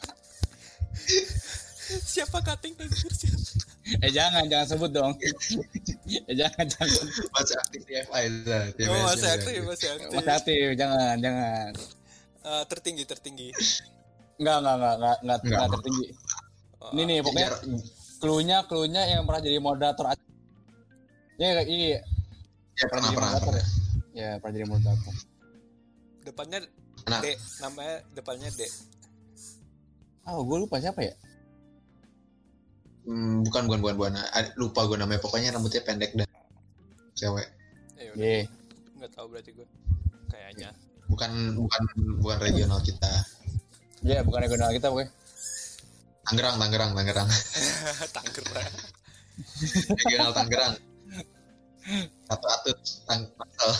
[2.12, 3.40] siapa cutting anjir, siapa?
[4.04, 5.12] eh jangan jangan sebut dong
[6.28, 10.66] eh jangan jangan masih aktif di FI lah oh masih aktif masih aktif Mas aktif
[10.76, 11.72] jangan jangan
[12.48, 13.48] Eh, tertinggi tertinggi
[14.38, 15.42] Enggak, enggak, enggak, enggak, enggak, Enggak.
[15.42, 16.06] enggak tertinggi.
[16.78, 17.50] Oh, Ini nih, pokoknya
[18.22, 20.04] clue-nya, clue-nya yang pernah jadi moderator.
[21.42, 21.86] Ya, kayak ini
[22.78, 23.66] ya pernah jadi pernah moderator pernah ya.
[24.14, 25.14] Ya, pernah jadi moderator.
[26.22, 26.58] depannya
[27.08, 27.20] Nah.
[27.24, 27.26] D
[27.58, 28.60] namanya depannya D
[30.28, 31.16] Oh, gue lupa siapa ya?
[33.08, 34.12] Hmm, bukan bukan bukan bukan.
[34.60, 35.20] Lupa gue namanya.
[35.24, 36.28] Pokoknya rambutnya pendek dah.
[37.16, 37.48] Cewek.
[37.96, 38.20] Ya udah.
[38.20, 38.38] Ye.
[38.98, 39.66] nggak tahu berarti gue
[40.28, 40.74] kayaknya.
[41.08, 41.82] Bukan bukan
[42.20, 43.08] bukan regional kita.
[44.04, 45.10] Ya, bukan regional kita, pokoknya.
[46.28, 47.28] Tangerang Tangerang Tangerang.
[48.20, 48.72] Tangerang.
[49.88, 50.74] Regional Tangerang.
[52.28, 53.72] Satu atut tang tangsel.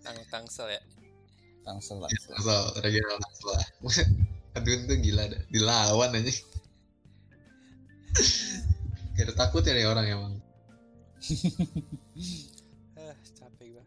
[0.00, 0.82] Tang Tangsel ya.
[1.60, 2.08] Tangsel lah.
[2.08, 3.52] tangsel regional tangsel
[4.52, 6.32] aduh tuh gila dah dilawan aja
[9.14, 10.34] Gak ada takut ya nih orang emang.
[12.94, 13.84] Eh capek gue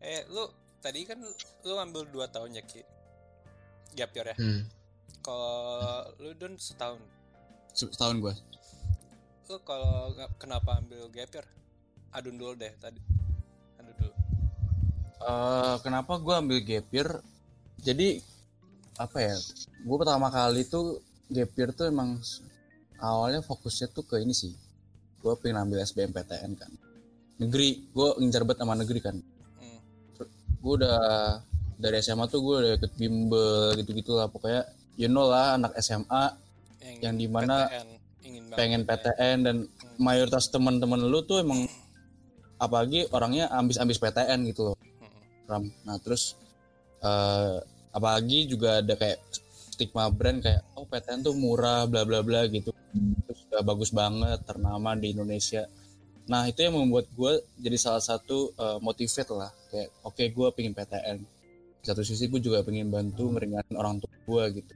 [0.00, 0.46] eh lu
[0.78, 1.18] tadi kan
[1.60, 2.80] lu ambil dua tahun ya ki?
[3.92, 4.36] Gap year ya?
[4.38, 4.62] Hmm.
[5.20, 7.02] kalau lu don setahun?
[7.70, 8.34] Se- Setahun gue.
[9.46, 11.46] lu kalau kenapa ambil gap year?
[12.10, 13.02] Adun dulu deh tadi.
[13.76, 14.14] Adun dulu.
[15.20, 17.10] Eh, kenapa gue ambil gap year?
[17.76, 18.22] Jadi,
[18.96, 19.36] apa ya,
[19.84, 20.98] gue pertama kali tuh
[21.30, 22.18] gap year tuh emang
[22.98, 24.52] awalnya fokusnya tuh ke ini sih.
[25.20, 26.72] Gue pengen ambil SBMPTN kan.
[27.40, 29.16] Negeri, gue ngincar banget sama negeri kan.
[29.16, 29.80] hmm.
[30.60, 31.00] gue udah
[31.80, 34.68] dari SMA tuh gue udah ikut bimbel gitu-gitu lah pokoknya
[35.00, 36.36] you know lah anak SMA
[37.00, 37.88] Yang di mana PTN,
[38.52, 39.00] pengen PTN.
[39.16, 39.56] PTN dan
[39.96, 41.64] mayoritas teman-teman lu tuh emang
[42.56, 45.08] apalagi orangnya ambis-ambis PTN gitu loh Hmm.
[45.48, 46.36] Ram nah terus
[47.00, 47.56] eh
[47.90, 49.18] apalagi juga ada kayak
[49.80, 52.68] stigma brand kayak oh PTN tuh murah bla bla bla gitu.
[53.24, 55.64] Terus udah bagus banget ternama di Indonesia.
[56.28, 59.48] Nah itu yang membuat gue jadi salah satu eh, motivate lah.
[59.72, 61.18] Kayak oke gue pengen PTN.
[61.80, 64.74] Satu sisi gue juga pengen bantu ngeringanin orang tua gue gitu.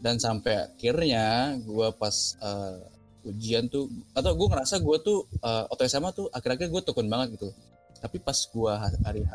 [0.00, 3.84] Dan sampai akhirnya gue pas eh, ujian tuh
[4.16, 7.52] atau gue ngerasa gue tuh eh, waktu SMA tuh akhir-akhir gue tekun banget gitu.
[8.00, 8.72] Tapi pas gue
[9.04, 9.32] hari H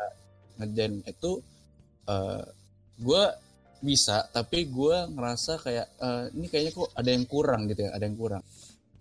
[0.58, 1.38] ngerjain itu
[2.10, 2.42] eh
[3.02, 3.22] gue
[3.82, 8.04] bisa tapi gue ngerasa kayak eh, ini kayaknya kok ada yang kurang gitu ya ada
[8.06, 8.42] yang kurang.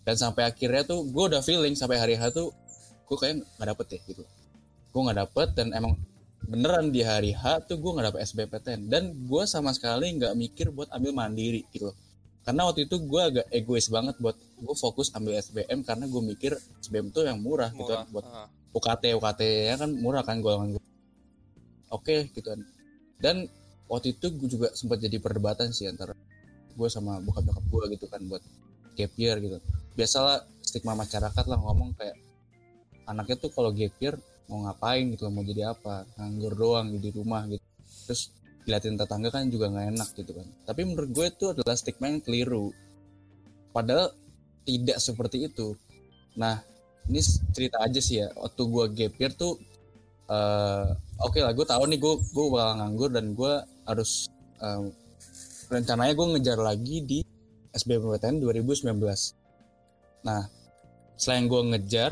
[0.01, 2.49] Dan sampai akhirnya tuh gue udah feeling sampai hari H tuh
[3.05, 4.23] gue kayak nggak dapet ya gitu.
[4.91, 5.93] Gue nggak dapet dan emang
[6.41, 10.73] beneran di hari H tuh gue nggak dapet SBMPTN dan gue sama sekali nggak mikir
[10.73, 11.93] buat ambil mandiri gitu
[12.41, 16.57] karena waktu itu gue agak egois banget buat gue fokus ambil SBM karena gue mikir
[16.81, 18.25] SBM tuh yang murah, gitu murah kan buat.
[18.71, 20.83] UKT UKT ya kan murah kan golongan gue
[21.91, 22.59] oke gitu kan.
[23.21, 23.45] Dan
[23.91, 26.15] waktu itu gue juga sempat jadi perdebatan sih antara
[26.71, 28.39] gue sama bokap nyokap gue gitu kan buat
[28.95, 29.59] gap year gitu.
[29.99, 32.15] Biasalah stigma masyarakat lah ngomong kayak
[33.03, 34.15] anaknya tuh kalau gap year
[34.47, 36.07] mau ngapain gitu mau jadi apa?
[36.15, 37.63] Nganggur doang di rumah gitu.
[38.07, 38.31] Terus
[38.63, 40.47] liatin tetangga kan juga nggak enak gitu kan.
[40.63, 42.71] Tapi menurut gue itu adalah stigma yang keliru.
[43.75, 44.15] Padahal
[44.63, 45.75] tidak seperti itu.
[46.39, 46.63] Nah
[47.11, 47.19] ini
[47.51, 48.31] cerita aja sih ya.
[48.39, 49.59] Waktu gue gap year tuh
[50.31, 50.87] uh,
[51.19, 53.53] oke okay lah gue tahu nih gue gue bakal nganggur dan gue
[53.91, 54.31] harus
[54.63, 54.87] uh,
[55.71, 57.19] rencananya gue ngejar lagi di
[57.71, 58.95] SBMPTN 2019
[60.21, 60.45] nah
[61.21, 62.11] selain gue ngejar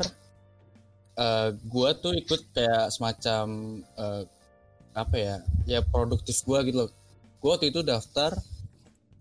[1.20, 3.44] uh, gue tuh ikut kayak semacam
[3.98, 4.22] uh,
[4.94, 5.36] apa ya
[5.68, 6.90] ya produktif gue gitu loh.
[7.40, 8.36] Gue waktu itu daftar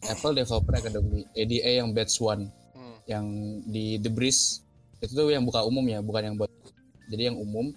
[0.06, 2.98] Apple Developer Academy ADA yang batch one hmm.
[3.06, 3.26] yang
[3.68, 4.64] di The Breeze.
[5.00, 6.52] Itu tuh yang buka umum ya bukan yang buat
[7.12, 7.72] jadi yang umum.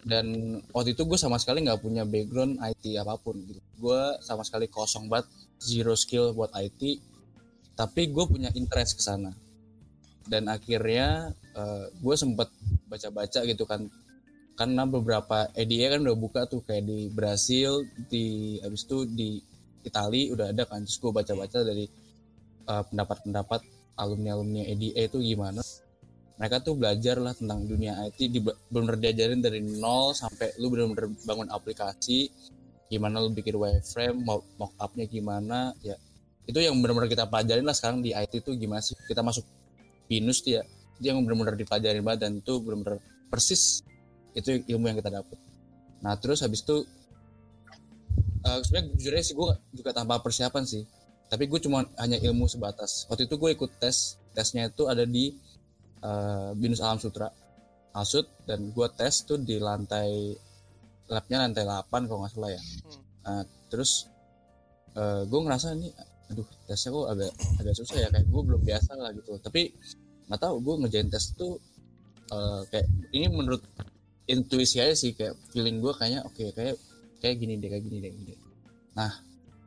[0.00, 4.44] Dan waktu itu gue sama sekali nggak punya background IT apa pun gitu gue sama
[4.44, 7.10] sekali kosong banget zero skill buat IT
[7.80, 9.32] tapi gue punya interest ke sana.
[10.28, 12.52] Dan akhirnya uh, eh, gue sempet
[12.84, 13.88] baca-baca gitu kan.
[14.52, 19.40] Karena beberapa EDA kan udah buka tuh kayak di Brasil di habis itu di
[19.80, 20.84] Italia udah ada kan.
[20.84, 21.88] Terus gue baca-baca dari
[22.68, 23.60] uh, pendapat-pendapat
[23.96, 25.64] alumni-alumni EDA itu gimana.
[26.36, 31.08] Mereka tuh belajar lah tentang dunia IT di benar diajarin dari nol sampai lu benar-benar
[31.24, 32.28] bangun aplikasi
[32.90, 35.94] gimana lu bikin wireframe mock upnya gimana ya.
[36.44, 39.46] Itu yang benar-benar kita pelajarin lah sekarang di IT itu gimana sih kita masuk
[40.10, 40.62] pinus tuh ya.
[40.98, 42.98] Itu yang benar-benar dipelajarin banget dan itu benar-benar
[43.30, 43.86] persis
[44.34, 45.38] itu ilmu yang kita dapat
[46.00, 46.86] nah terus habis itu
[48.44, 50.84] uh, sebenarnya jujur sih gue juga tanpa persiapan sih.
[51.30, 53.06] Tapi gue cuma hanya ilmu sebatas.
[53.06, 55.34] Waktu itu gue ikut tes tesnya itu ada di
[56.02, 57.30] uh, binus alam sutra.
[57.90, 60.34] Alsut dan gue tes tuh di lantai
[61.10, 62.62] labnya lantai 8 kalau nggak salah ya.
[62.62, 63.02] Hmm.
[63.26, 64.06] nah, terus
[64.94, 65.90] uh, gue ngerasa ini
[66.30, 69.34] aduh tesnya kok agak agak susah ya kayak gue belum biasa lah gitu.
[69.42, 69.62] Tapi
[70.30, 71.58] nggak tahu gue ngerjain tes tuh
[72.30, 73.62] uh, kayak ini menurut
[74.30, 76.78] intuisi aja sih kayak feeling gue kayaknya oke okay, kayak
[77.18, 78.34] kayak gini deh kayak gini deh gini
[78.94, 79.10] nah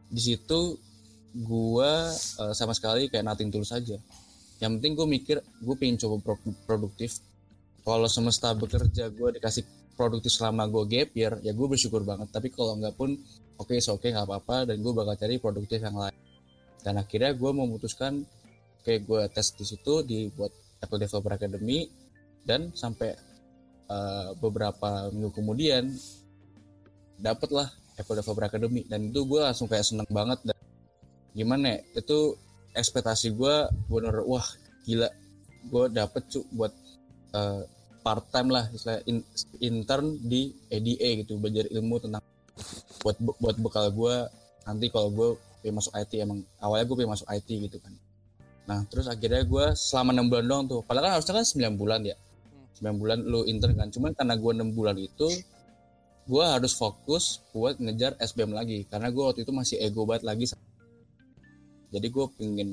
[0.07, 0.79] di situ
[1.33, 3.97] gue uh, sama sekali kayak nating tulus aja.
[4.61, 6.37] Yang penting gue mikir gue pengen coba
[6.69, 7.17] produktif.
[7.83, 12.29] Kalau semesta bekerja gue dikasih produktif selama gue gap year ya gue bersyukur banget.
[12.33, 13.13] Tapi kalau nggak pun
[13.57, 16.17] oke okay, oke okay, nggak apa-apa dan gue bakal cari produktif yang lain.
[16.83, 18.25] Dan akhirnya gue memutuskan
[18.83, 20.51] kayak gue tes di situ dibuat
[20.83, 21.87] Apple Developer Academy
[22.43, 23.15] dan sampai
[23.87, 25.87] uh, beberapa minggu kemudian
[27.15, 28.83] dapatlah Apple Developer Academy.
[28.83, 30.59] Dan itu gue langsung kayak seneng banget dan
[31.33, 32.35] gimana ya itu
[32.75, 33.55] ekspektasi gue
[33.87, 34.45] bener wah
[34.83, 35.07] gila.
[35.63, 36.73] Gue dapet cu buat
[37.31, 37.63] uh,
[38.03, 39.23] part time lah istilah in,
[39.63, 42.21] intern di EDA gitu belajar ilmu tentang
[43.01, 44.15] buat buat bekal gue
[44.67, 45.29] nanti kalau gue
[45.63, 47.93] pengen masuk IT emang awalnya gue pengen masuk IT gitu kan.
[48.67, 51.99] Nah terus akhirnya gue selama enam bulan doang tuh padahal kan harusnya kan 9 bulan
[52.03, 52.15] ya.
[52.83, 55.27] 9 bulan lu intern kan cuman karena gue enam bulan itu
[56.23, 60.45] gue harus fokus buat ngejar SBM lagi karena gue waktu itu masih ego banget lagi
[61.91, 62.69] jadi gue pengen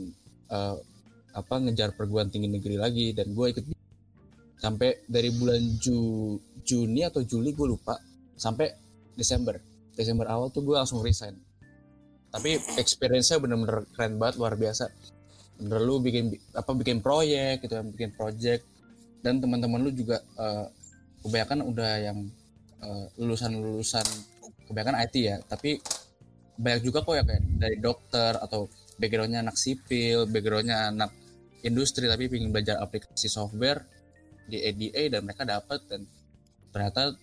[0.49, 0.79] uh,
[1.35, 3.65] apa ngejar perguruan tinggi negeri lagi dan gue ikut
[4.61, 7.97] sampai dari bulan Ju Juni atau Juli gue lupa.
[8.37, 8.69] Sampai
[9.17, 9.57] Desember.
[9.97, 11.35] Desember awal tuh gue langsung resign.
[12.31, 14.87] Tapi experience-nya bener-bener keren banget luar biasa.
[15.59, 18.63] Bener lu bikin apa bikin proyek gitu kan bikin project.
[19.25, 20.69] Dan teman-teman lu juga uh,
[21.25, 22.19] kebanyakan udah yang
[22.85, 24.07] uh, lulusan-lulusan
[24.69, 25.37] kebanyakan IT ya.
[25.43, 25.81] Tapi
[26.61, 28.69] banyak juga kok ya kayak dari dokter atau
[29.01, 31.11] backgroundnya anak sipil backgroundnya anak
[31.65, 33.81] industri tapi ingin belajar aplikasi software
[34.51, 36.03] di ADA dan mereka dapat dan
[36.75, 37.15] ternyata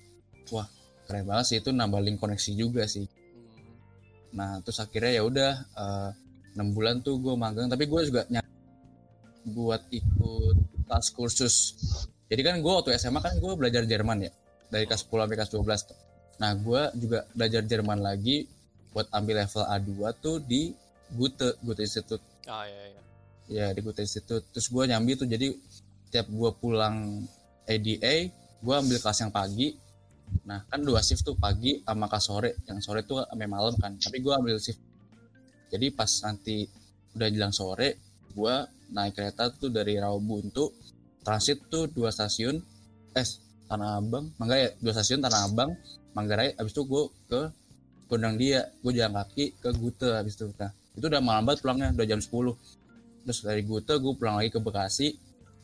[0.56, 0.68] wah
[1.06, 1.58] keren banget sih.
[1.60, 3.06] Itu nambah link koneksi juga sih.
[4.34, 6.10] Nah terus akhirnya ya udah uh,
[6.56, 7.68] enam bulan tuh gue magang.
[7.68, 8.50] Tapi gue juga nyari
[9.52, 11.76] buat ikut kelas kursus.
[12.32, 14.32] Jadi kan gue waktu SMA kan gue belajar Jerman ya
[14.68, 16.08] dari kelas 10 sampai kelas 12
[16.38, 18.46] nah gue juga belajar Jerman lagi
[18.94, 20.70] buat ambil level A2 tuh di
[21.08, 22.22] Gute Gute Institute.
[22.46, 23.02] Ah iya iya.
[23.48, 24.46] Ya di Gute Institute.
[24.54, 25.50] Terus gue nyambi tuh jadi
[26.10, 27.26] tiap gue pulang
[27.68, 29.76] ADA gue ambil kelas yang pagi
[30.48, 32.52] Nah kan dua shift tuh pagi sama ke sore.
[32.68, 33.96] Yang sore tuh sampai malam kan.
[33.96, 34.80] Tapi gue ambil shift.
[35.68, 36.64] Jadi pas nanti
[37.18, 38.00] udah jelang sore,
[38.32, 38.56] gue
[38.96, 40.72] naik kereta tuh dari Rawabuntu,
[41.26, 42.56] transit tuh dua stasiun,
[43.12, 43.28] eh
[43.68, 45.76] Tanah Abang, Manggarai dua stasiun Tanah Abang,
[46.16, 46.56] Manggarai.
[46.56, 47.42] Abis itu gue ke
[48.08, 50.48] Gondang Dia, gue jalan kaki ke Gute abis itu.
[50.56, 52.32] Nah itu udah malam banget pulangnya, udah jam 10
[53.28, 55.12] Terus dari Gute gue pulang lagi ke Bekasi,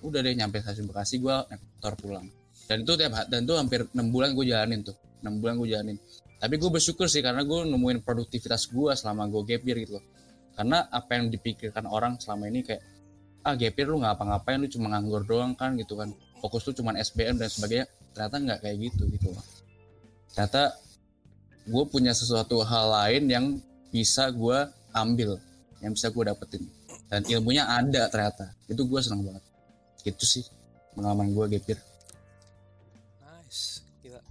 [0.03, 2.27] udah deh nyampe stasiun Bekasi gue naik motor pulang.
[2.67, 4.95] Dan itu tiap dan itu hampir enam bulan gue jalanin tuh.
[5.23, 5.97] Enam bulan gue jalanin.
[6.39, 10.05] Tapi gue bersyukur sih karena gue nemuin produktivitas gue selama gue gap year gitu loh.
[10.53, 12.83] Karena apa yang dipikirkan orang selama ini kayak
[13.47, 16.11] ah gap year lu nggak apa-ngapain lu cuma nganggur doang kan gitu kan.
[16.43, 17.87] Fokus tuh cuma SBM dan sebagainya.
[18.11, 19.43] Ternyata nggak kayak gitu gitu loh.
[20.35, 20.75] Ternyata
[21.63, 23.45] gue punya sesuatu hal lain yang
[23.87, 25.39] bisa gue ambil
[25.79, 26.63] yang bisa gue dapetin.
[27.07, 28.51] Dan ilmunya ada ternyata.
[28.67, 29.52] Itu gue senang banget
[30.03, 30.43] itu sih
[30.93, 31.79] pengalaman gue gapir
[33.53, 34.21] nice gila.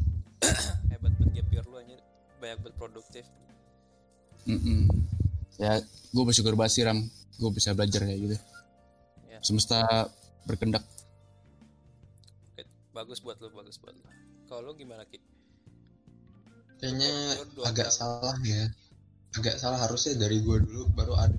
[0.91, 2.01] Hebat banget gap year lu anjir.
[2.43, 3.25] Banyak banget produktif.
[4.51, 4.91] Mm-mm.
[5.63, 6.99] ya gue bersyukur banget sih ram.
[7.39, 8.37] Gue bisa belajar kayak gitu.
[9.31, 9.39] Ya.
[9.39, 10.11] semesta
[10.43, 10.83] berkendak.
[12.51, 14.03] Oke, bagus buat lu bagus buat lu.
[14.51, 15.23] Kalau lu gimana ki?
[16.83, 17.13] Kayaknya
[17.63, 17.99] agak tahun.
[18.03, 18.67] salah ya.
[19.39, 21.39] Agak salah harusnya dari gue dulu baru ada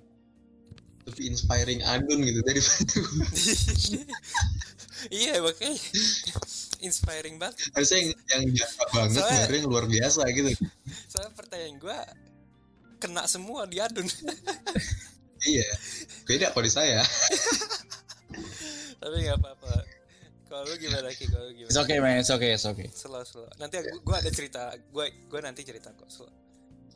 [1.04, 3.28] lebih inspiring Agun gitu daripada gue.
[5.12, 5.80] iya makanya.
[6.80, 7.56] Inspiring banget.
[7.72, 10.50] Harusnya yang, yang biasa banget, Soalnya- yang luar biasa gitu.
[11.08, 12.00] soalnya pertanyaan gua
[13.00, 14.08] kena semua di adun.
[15.44, 15.68] Iya.
[16.24, 17.04] Beda kalau di saya.
[19.04, 19.72] tapi nggak apa-apa.
[20.48, 21.28] Kalau lu gimana ki?
[21.28, 22.16] Kalau lu it's gimana okay man.
[22.24, 22.88] It's okay it's okay.
[22.96, 23.48] Slow slow.
[23.60, 24.72] Nanti gua, gua ada cerita.
[24.88, 26.08] Gua gua nanti cerita kok.
[26.08, 26.32] Slow.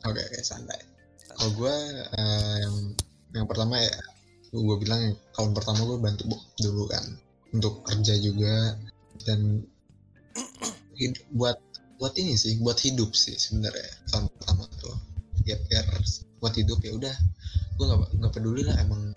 [0.08, 0.80] Oke, oke, santai.
[1.28, 1.76] Kalau gue
[2.16, 2.66] eh,
[3.36, 3.96] yang pertama ya,
[4.52, 6.22] gue bilang tahun pertama gue bantu
[6.60, 7.04] dulu kan
[7.52, 8.76] untuk kerja juga.
[9.24, 9.66] Dan
[10.96, 11.58] hid- buat
[11.98, 14.96] buat ini sih, buat hidup sih sebenarnya tahun pertama tuh.
[15.44, 15.84] Ya biar
[16.38, 17.16] buat hidup ya udah,
[17.76, 19.12] gue nggak nggak peduli lah emang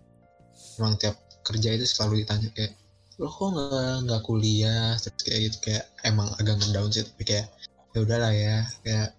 [0.79, 2.73] emang tiap kerja itu selalu ditanya kayak
[3.21, 4.97] lo kok nggak nggak kuliah?
[4.97, 7.47] Terus kayak gitu kayak emang agak ngedown sih tapi kayak
[7.91, 9.13] ya udahlah ya kayak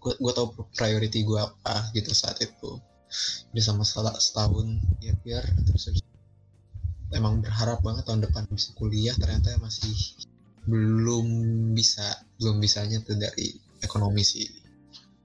[0.00, 2.80] gue gue tau priority gue apa gitu saat itu
[3.54, 3.82] udah sama
[4.18, 4.66] setahun
[4.98, 6.04] ya biar terus
[7.14, 9.14] emang berharap banget tahun depan bisa kuliah.
[9.14, 9.94] Ternyata masih
[10.66, 11.26] belum
[11.72, 12.04] bisa
[12.42, 14.44] belum bisanya tuh dari ekonomi sih.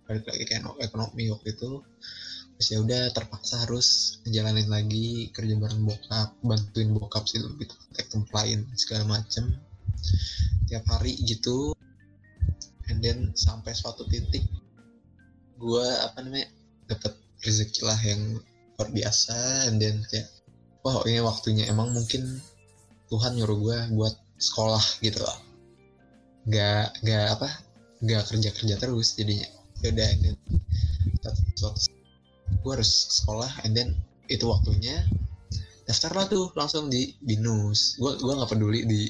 [0.05, 1.81] Balik lagi kayak no- ekonomi waktu itu.
[2.59, 8.03] Terus ya udah terpaksa harus ngejalanin lagi kerja bareng bokap bantuin bokap sih lebih tepatnya
[8.11, 9.49] complain segala macem.
[10.69, 11.73] Tiap hari gitu.
[12.89, 14.43] And then sampai suatu titik
[15.59, 16.47] gue apa namanya
[16.87, 17.13] dapat
[17.43, 18.21] rezeki lah yang
[18.79, 20.27] luar biasa then kayak
[20.83, 22.39] wah ini waktunya emang mungkin
[23.09, 25.37] Tuhan nyuruh gue buat sekolah gitu loh.
[26.47, 27.49] Nggak nggak apa
[27.99, 29.49] nggak kerja kerja terus jadinya.
[29.83, 30.35] Yaudah and then
[32.59, 33.89] gue harus sekolah and then
[34.29, 35.03] itu waktunya
[35.89, 39.09] daftar lah tuh langsung di binus gue gua nggak peduli di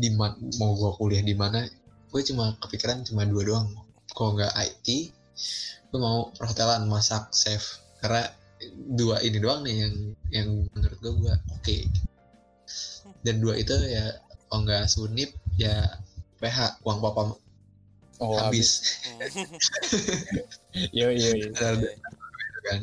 [0.00, 1.64] di ma- mau gue kuliah di mana.
[2.10, 3.68] Gue cuma kepikiran cuma dua doang.
[4.12, 4.86] Kalau nggak IT
[5.90, 8.30] gue mau perhotelan masak chef karena
[8.94, 9.94] dua ini doang nih yang
[10.30, 11.76] yang menurut gue gue oke.
[13.20, 14.16] Dan dua itu ya
[14.48, 16.00] kalau nggak sunip ya
[16.40, 17.36] PH uang papa
[18.20, 19.00] oh habis.
[20.92, 21.30] yo yo
[22.68, 22.82] kan?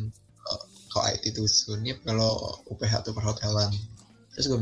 [0.87, 3.69] Kalau- IT itu sunip kalau UPH itu perhotelan.
[4.33, 4.59] Terus gue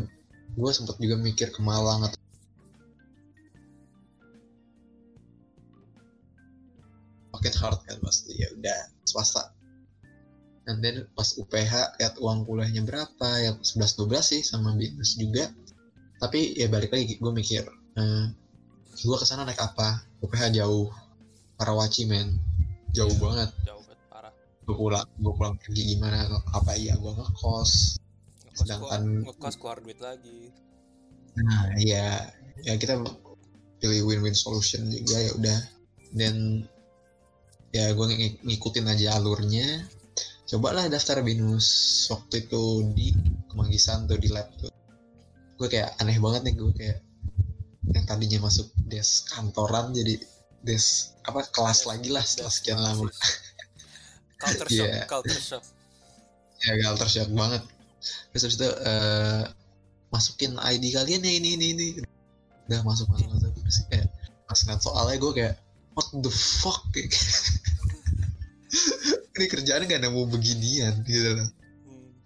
[0.56, 2.20] gue sempet juga mikir ke Malang atau
[7.46, 9.54] pocket hard kan pasti ya udah swasta.
[10.66, 15.54] And then pas UPH lihat uang kuliahnya berapa ya 11 12 sih sama binus juga.
[16.18, 17.62] Tapi ya balik lagi gue mikir
[18.02, 18.26] eh,
[18.98, 20.02] gue ke sana naik apa?
[20.26, 20.90] UPH jauh.
[21.62, 22.42] Karawaci men.
[22.98, 23.54] Jauh banget.
[23.62, 24.34] jauh banget parah.
[24.66, 28.02] Gue pulang gue pulang pergi gimana apa iya gue ngekos.
[28.42, 30.50] Ngekos Sedangkan- ngekos keluar duit lagi.
[31.38, 32.26] Nah iya.
[32.66, 32.98] Ya kita
[33.78, 35.60] pilih win-win solution juga ya udah.
[36.10, 36.66] Dan
[37.76, 39.84] ya gue ng- ngikutin aja alurnya.
[40.48, 41.68] Cobalah daftar binus
[42.08, 42.64] waktu itu
[42.96, 43.12] di
[43.52, 44.72] kemanggisan tuh di lab tuh.
[45.60, 47.00] Gue kayak aneh banget nih gue kayak
[47.92, 50.16] yang tadinya masuk des kantoran jadi
[50.66, 50.86] des
[51.22, 53.10] apa kelas lagi lah setelah sekian lama.
[54.42, 55.04] culture shock Iya.
[55.10, 55.64] culture shock.
[56.64, 57.64] Ya culture shock banget.
[58.32, 59.44] Terus habis itu eh,
[60.14, 61.88] masukin ID kalian ya ini ini ini.
[62.70, 63.52] Udah masuk masuk masuk.
[63.52, 64.08] Terus kayak
[64.46, 65.56] ngeliat soalnya gue kayak
[65.96, 66.84] what the fuck?
[69.36, 71.50] Ini kerjaan gak nemu beginian gitu loh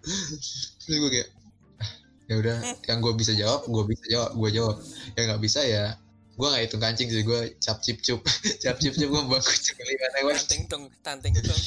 [0.00, 0.32] Hmm.
[0.80, 1.28] terus gue kayak
[1.76, 1.90] "Ah,
[2.24, 2.56] ya udah
[2.88, 4.76] yang gue bisa jawab gue bisa jawab gue jawab.
[5.12, 5.92] Yang nggak bisa ya
[6.32, 8.24] gue nggak hitung kancing sih gue cap cip cup.
[8.64, 11.60] Cap cip cup gue bangku cekali mana tanting tung tanting tung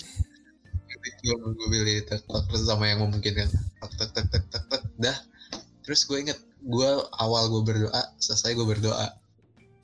[1.22, 3.54] gue gue pilih tek terus sama yang memungkinkan.
[3.54, 5.18] Tek tek tek tek tek tek dah.
[5.86, 6.89] Terus gue inget gue
[7.22, 9.14] awal gue berdoa selesai gue berdoa.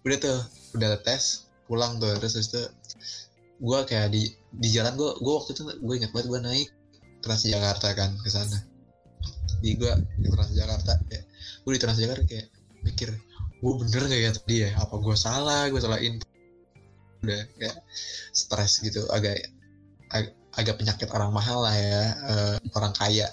[0.02, 0.42] Udah tuh
[0.74, 2.66] udah tes pulang tuh terus itu
[3.62, 4.26] gue kayak di
[4.58, 6.70] di jalan gue gue waktu itu gue inget banget gue naik
[7.20, 8.58] Transjakarta kan ke sana.
[9.62, 11.22] Di gue di Transjakarta ya
[11.62, 12.48] gue di Transjakarta kayak
[12.82, 13.14] mikir
[13.60, 14.70] gue bener gak ya tadi ya?
[14.82, 15.70] Apa gue salah?
[15.70, 16.26] Gue salah info
[17.20, 17.78] udah kayak
[18.32, 19.44] stres gitu agak
[20.16, 23.30] ag- agak penyakit orang mahal lah ya eh, orang kaya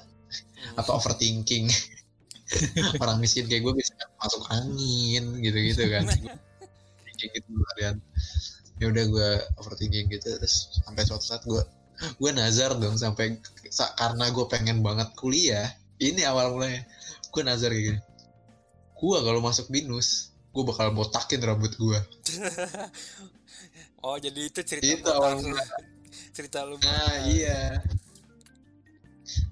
[0.76, 1.70] atau overthinking.
[3.02, 3.90] Orang miskin kayak gue bisa
[4.22, 6.06] masuk angin gitu-gitu kan
[7.26, 7.96] overthinking gitu harian
[8.76, 10.54] ya udah gue overthinking gitu terus
[10.84, 11.62] sampai suatu saat gue
[11.96, 13.40] gue nazar dong sampai
[13.72, 15.64] sa- karena gue pengen banget kuliah.
[15.96, 16.84] Ini awal mulanya.
[17.32, 18.00] Gue nazar kayak gini.
[18.92, 22.00] Gue kalau masuk binus gue bakal botakin rambut gue
[24.04, 25.60] oh jadi itu cerita Itu awal mula.
[26.36, 27.76] cerita lu nah iya.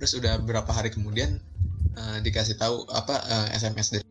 [0.01, 1.37] Terus udah berapa hari kemudian
[1.93, 4.07] eh, dikasih tahu apa eh, SMS dari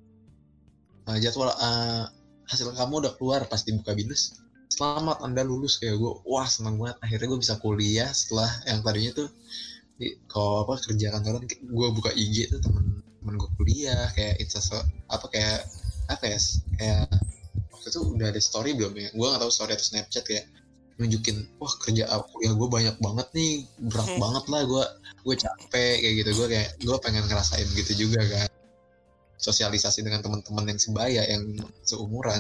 [1.10, 2.06] eh, jadwal eh,
[2.50, 4.38] hasil kamu udah keluar pas dibuka binus
[4.74, 6.98] selamat anda lulus kayak gue wah seneng banget.
[7.06, 9.28] Akhirnya gue bisa kuliah setelah yang tadinya tuh
[10.02, 14.58] di, kalau apa kerja kantoran gue buka IG tuh temen temen gue kuliah kayak it's
[14.58, 14.82] a so-
[15.14, 15.70] apa kayak
[16.10, 16.38] apa ya
[16.82, 17.06] kayak
[17.70, 19.10] waktu itu udah ada story belum ya?
[19.14, 20.46] Gue nggak tahu story atau snapchat kayak
[20.98, 24.22] nunjukin wah kerja ah, kuliah gue banyak banget nih berat Hmm.
[24.26, 24.84] banget lah gue
[25.22, 26.30] gue capek kayak gitu.
[26.34, 28.50] Gue kayak gue pengen ngerasain gitu juga kan
[29.44, 31.44] sosialisasi dengan teman-teman yang sebaya yang
[31.84, 32.40] seumuran.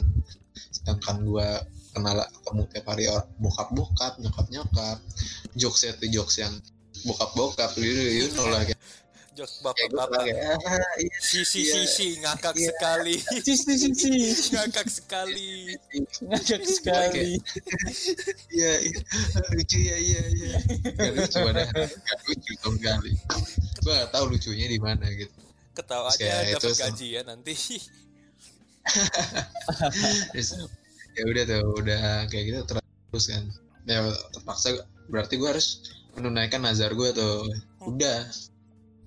[0.72, 1.48] Sedangkan gue
[1.92, 3.06] kenal ketemu tiap hari
[3.38, 4.98] bokap bokap nyokap nyokap
[5.54, 6.54] jokes itu jokes yang
[7.06, 8.80] bokap bokap you, you know lah kayak,
[9.38, 10.22] jokes kayak gue bapak-bapak.
[10.26, 11.74] kayak ah, iya, sisi Iya.
[11.86, 12.66] sisi ngakak Iya.
[12.74, 13.16] sekali.
[13.46, 14.10] Sisi sisi
[14.58, 15.50] ngakak sekali.
[16.26, 17.30] Ngajak sekali.
[18.54, 19.02] iya iya
[19.54, 20.58] lucu ya iya iya.
[20.98, 23.14] Gak lucu ada gak lucu dong kali
[23.84, 25.36] gue gak tahu lucunya di mana gitu
[25.74, 27.54] ketawa aja itu dapat gaji ya nanti.
[31.14, 33.46] Ya udah tuh udah kayak gitu terus kan.
[33.86, 34.02] Ya
[34.34, 34.82] terpaksa
[35.14, 37.46] berarti gue harus menunaikan nazar gue tuh.
[37.86, 38.26] Udah.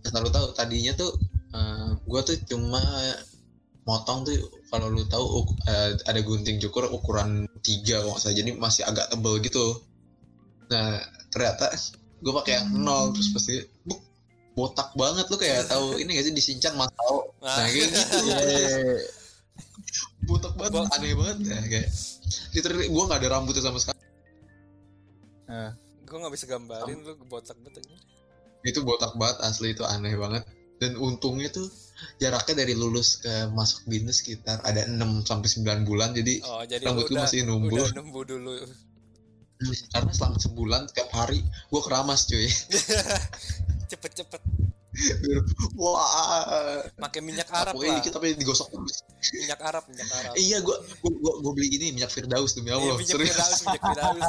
[0.06, 1.18] Selalu tahu tadinya tuh
[2.06, 2.78] gue tuh cuma
[3.86, 4.38] motong tuh
[4.70, 9.42] kalau lu tahu eh, ada gunting cukur ukuran tiga nggak salah jadi masih agak tebel
[9.42, 9.82] gitu.
[10.70, 11.02] Nah
[11.34, 11.74] ternyata
[12.22, 13.62] gue pakai yang nol terus pasti
[14.56, 17.60] botak banget lu kayak tahu ini gak sih disinchan mas tahu nah.
[17.60, 18.00] Kayak gitu.
[18.26, 18.72] Iya.
[20.26, 21.36] botak banget Bo- aneh banget.
[21.44, 21.88] Ya kayak
[22.56, 24.00] literally gue nggak ada rambutnya sama sekali.
[26.06, 27.84] Gue nggak bisa gambarin lu botak banget
[28.66, 30.42] itu botak banget asli itu aneh banget.
[30.76, 31.64] Dan untungnya tuh
[32.20, 36.84] jaraknya dari lulus ke masuk binus sekitar ada 6 sampai 9 bulan jadi oh jadi
[36.84, 37.76] Rambut udah masih numbuh.
[37.80, 38.52] udah numbuh dulu.
[39.88, 42.44] Karena selama sebulan tiap hari gue keramas cuy
[43.86, 44.42] cepet-cepet.
[45.76, 46.88] Wah.
[46.96, 48.00] Pakai minyak Arab aku lah.
[48.00, 49.04] ini tapi digosok terus.
[49.34, 50.32] Minyak Arab minyak Arab.
[50.34, 52.96] Iya gue gue gue beli ini minyak firdaus demi Iya, allah.
[52.96, 53.28] minyak serius.
[53.28, 54.26] Firdaus minyak Firdaus.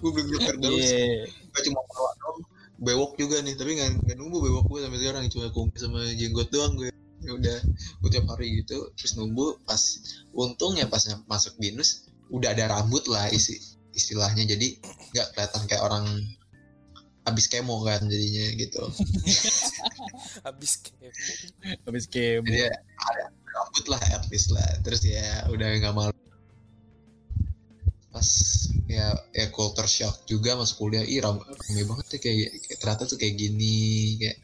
[0.00, 0.80] Gue beli minyak firdaus.
[0.80, 1.28] Iya.
[1.52, 2.38] Gak cuma bawa doang.
[2.78, 5.22] Bewok juga nih tapi nggak nggak nunggu bewok gue sampai sekarang.
[5.28, 7.58] Cuma kumis sama jenggot doang gue ya udah
[8.00, 9.82] gue tiap hari gitu terus nunggu pas
[10.30, 13.58] untungnya pas nyam- masuk binus udah ada rambut lah isi
[13.92, 14.46] istilahnya.
[14.46, 14.78] Jadi
[15.12, 16.06] nggak kelihatan kayak orang
[17.28, 18.82] habis kemo kan jadinya gitu.
[20.46, 21.08] Habis kemo.
[21.86, 22.46] Habis kemo.
[22.48, 22.72] jadi ya
[23.04, 23.24] ada
[23.54, 24.66] rambut lah at least lah.
[24.82, 26.14] Terus ya udah nggak malu.
[28.08, 28.28] Pas
[28.88, 31.04] ya ya culture shock juga masuk kuliah.
[31.04, 33.76] Ih ram- rame banget ya kayak, kayak ternyata tuh kayak gini
[34.18, 34.38] kayak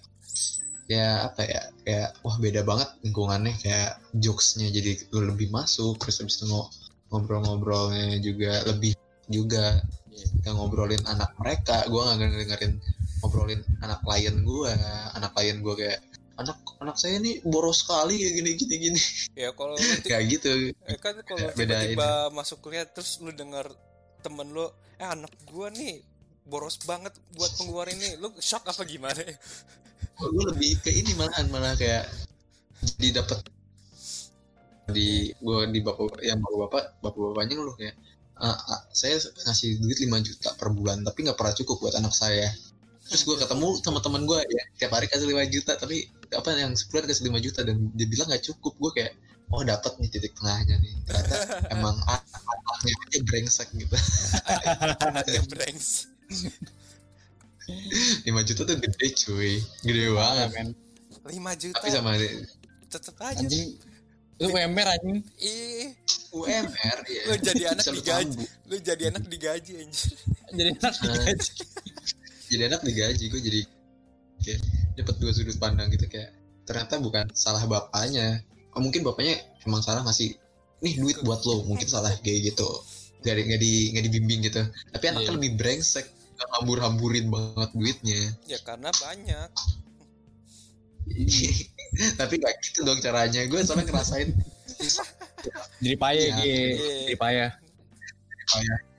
[0.85, 3.55] ya apa ya kayak wah beda banget lingkungannya.
[3.59, 6.71] Kayak jokesnya jadi lebih masuk terus habis itu ngo-
[7.09, 8.93] ngobrol-ngobrolnya juga lebih
[9.31, 9.81] juga
[10.15, 12.73] kita ngobrolin anak mereka gue nggak dengerin
[13.23, 14.71] ngobrolin anak klien gue
[15.17, 16.01] anak klien gue kayak
[16.35, 19.01] anak anak saya ini boros sekali kayak gini gini gini.
[19.39, 20.75] Ya kalau lu kayak gitu.
[20.91, 23.71] Eh, kan kalau beda tiba-tiba masuk kuliah terus lu denger
[24.21, 24.67] temen lu
[24.99, 26.03] eh anak gua nih
[26.45, 28.19] boros banget buat pengeluaran ini.
[28.19, 29.23] Lu shock apa gimana?
[30.19, 32.11] Gue lebih ke ini malahan malah kayak
[32.99, 33.41] jadi dapat
[34.93, 37.97] di gue di bapak yang bapak bapak bapak bapaknya loh kayak
[38.35, 42.15] "Ah, ah, saya ngasih duit 5 juta per bulan tapi nggak pernah cukup buat anak
[42.15, 42.51] saya.
[43.05, 46.73] Terus gue ketemu sama teman gue ya tiap hari kasih 5 juta tapi apa yang
[46.75, 48.75] sebulan kasih 5 juta dan dia bilang nggak cukup.
[48.81, 49.13] Gue kayak
[49.53, 50.95] oh dapat nih titik tengahnya nih.
[51.07, 51.37] Ternyata
[51.79, 53.97] emang an- anaknya aja brengsek gitu.
[55.05, 56.11] Anaknya brengs
[57.65, 59.53] 5 juta tuh gede cuy.
[59.85, 60.69] Gede banget men.
[61.25, 61.77] 5 juta.
[61.81, 62.11] Tapi sama
[62.91, 63.41] tetep aja.
[63.41, 63.94] Anjing.
[64.37, 65.19] Lu UMR anjing.
[65.39, 65.95] ih
[66.31, 68.43] UMR ya Lu jadi anak digaji.
[68.65, 70.13] lu jadi anak digaji anjir
[70.51, 71.51] Jadi enak digaji.
[72.45, 73.61] jadi anak digaji gue jadi
[74.41, 74.61] kayak
[74.95, 78.43] dapat dua sudut pandang gitu kayak ternyata bukan salah bapaknya.
[78.71, 80.35] Oh, mungkin bapaknya emang salah ngasih
[80.81, 82.67] nih duit buat lo mungkin salah kayak gitu.
[83.21, 84.63] Nggak di nggak di nggak dibimbing gitu.
[84.91, 85.37] Tapi anaknya Iya.
[85.37, 88.21] lebih brengsek nggak hambur hamburin banget duitnya.
[88.45, 89.49] Ya karena banyak
[92.17, 93.47] tapi nggak gitu dong caranya.
[93.47, 94.31] Gue soalnya ngerasain
[95.81, 96.47] Jadi payah gitu.
[96.49, 97.01] Iya.
[97.07, 97.51] Jadi payah.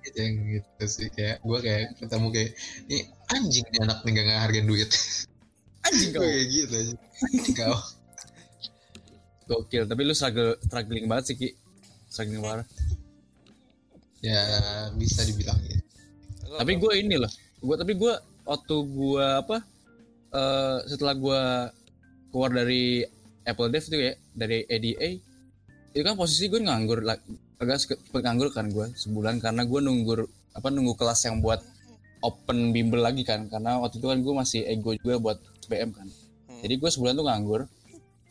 [0.05, 1.07] gitu yang gitu sih.
[1.11, 2.51] Kayak gue kayak ketemu kayak
[2.87, 2.97] ini
[3.33, 4.89] anjing nih anak nih nggak ngehargain duit.
[5.85, 6.25] Anjing gue kau.
[6.25, 6.95] kayak gitu aja.
[7.57, 7.77] Kau.
[9.45, 11.49] Gokil, tapi lu struggle, struggling banget sih Ki.
[12.09, 12.65] Saking parah.
[14.25, 14.41] Ya
[14.97, 15.85] bisa dibilang gitu
[16.55, 17.31] tapi gue ini loh.
[17.59, 18.13] Gue tapi gue
[18.45, 19.57] waktu gue apa
[20.35, 21.41] eh setelah gue
[22.35, 23.07] keluar dari
[23.47, 25.09] Apple Dev itu ya dari ADA
[25.95, 27.15] itu kan posisi gue nganggur lah
[27.63, 31.63] agak seke- nganggur kan gue sebulan karena gue nunggu apa nunggu kelas yang buat
[32.19, 36.07] open bimbel lagi kan karena waktu itu kan gue masih ego juga buat SBM kan.
[36.11, 36.59] Hmm.
[36.59, 37.61] jadi gue sebulan tuh nganggur.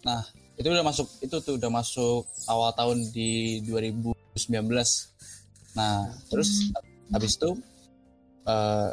[0.04, 0.20] Nah
[0.60, 4.68] itu udah masuk itu tuh udah masuk awal tahun di 2019
[5.74, 6.70] nah terus
[7.10, 7.58] habis itu
[8.46, 8.90] eh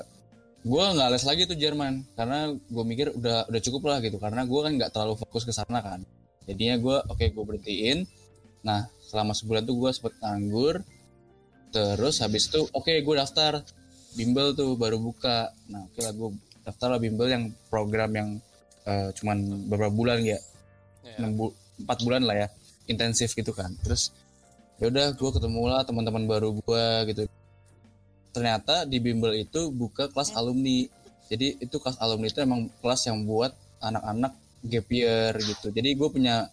[0.62, 4.46] gue nggak les lagi tuh Jerman karena gue mikir udah udah cukup lah gitu karena
[4.46, 6.06] gue kan nggak terlalu fokus ke sana kan.
[6.46, 8.06] Jadinya gue oke gue berhentiin.
[8.62, 10.86] Nah selama sebulan tuh gue sempet nganggur
[11.72, 13.66] terus habis itu oke gue daftar
[14.14, 15.50] bimbel tuh baru buka.
[15.74, 16.30] Nah oke lah gue
[16.62, 17.44] daftar lah bimbel yang
[17.74, 18.30] program yang
[18.86, 20.38] eh, cuman beberapa bulan ya.
[21.02, 21.18] Ya.
[21.18, 22.48] enam bu- empat bulan lah ya
[22.86, 23.74] intensif gitu kan.
[23.82, 24.14] Terus
[24.78, 27.26] ya udah gue ketemu lah teman-teman baru gue gitu
[28.32, 30.88] ternyata di bimbel itu buka kelas alumni.
[31.32, 34.34] Jadi itu kelas alumni itu emang kelas yang buat anak-anak
[34.68, 35.72] gap year gitu.
[35.72, 36.48] Jadi gue punya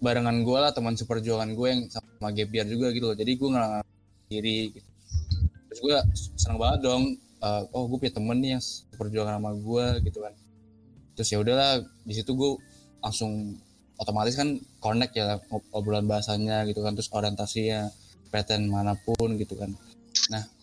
[0.00, 3.16] barengan gue lah teman seperjuangan gue yang sama gap year juga gitu loh.
[3.16, 3.70] Jadi gue nggak
[4.26, 4.88] diri gitu.
[5.70, 5.96] terus gue
[6.40, 7.04] senang banget dong
[7.44, 10.34] eh, oh gue punya temen nih yang seperjuangan sama gue gitu kan.
[11.16, 11.72] Terus ya udahlah
[12.04, 12.50] di situ gue
[13.00, 13.56] langsung
[13.96, 15.40] otomatis kan connect ya
[15.72, 16.96] obrolan bahasanya gitu kan.
[16.96, 17.88] Terus orientasinya
[18.32, 19.72] PTN mana pun gitu kan.
[20.32, 20.55] Nah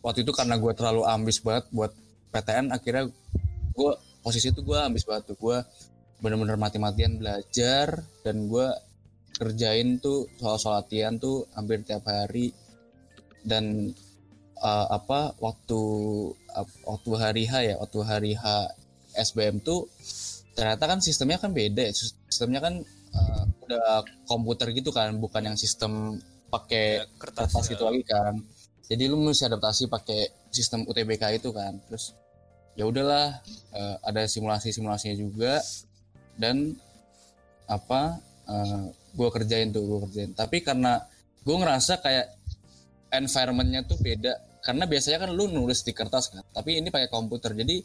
[0.00, 1.92] waktu itu karena gue terlalu ambis banget buat
[2.28, 3.04] PTN akhirnya
[3.72, 5.38] gue posisi itu gue ambis banget tuh.
[5.38, 5.58] Gue
[6.18, 8.66] bener-bener mati-matian belajar dan gue
[9.38, 12.50] kerjain tuh soal-soal latihan tuh hampir tiap hari.
[13.42, 13.94] Dan
[14.58, 15.80] eh, apa waktu
[16.52, 18.44] ap- waktu hari H ya waktu hari H
[19.14, 19.86] SBM tuh
[20.52, 21.92] ternyata kan sistemnya kan beda ya.
[22.28, 22.74] Sistemnya kan
[23.14, 26.18] eh, udah komputer gitu kan bukan yang sistem
[26.48, 27.70] pakai Ya, kertas, kertas ya.
[27.76, 28.34] gitu lagi kan
[28.88, 31.76] jadi lu mesti adaptasi pakai sistem UTBK itu kan.
[31.92, 32.16] Terus
[32.72, 33.36] ya udahlah
[33.76, 35.60] eh, ada simulasi simulasinya juga.
[36.38, 36.72] Dan
[37.68, 38.16] apa
[39.12, 40.32] gue kerjain tuh gue kerjain.
[40.32, 41.04] Tapi karena
[41.44, 42.32] gue ngerasa kayak
[43.12, 44.64] environmentnya tuh beda.
[44.64, 47.52] Karena biasanya kan lu nulis di kertas kan tapi ini pakai komputer.
[47.52, 47.84] Jadi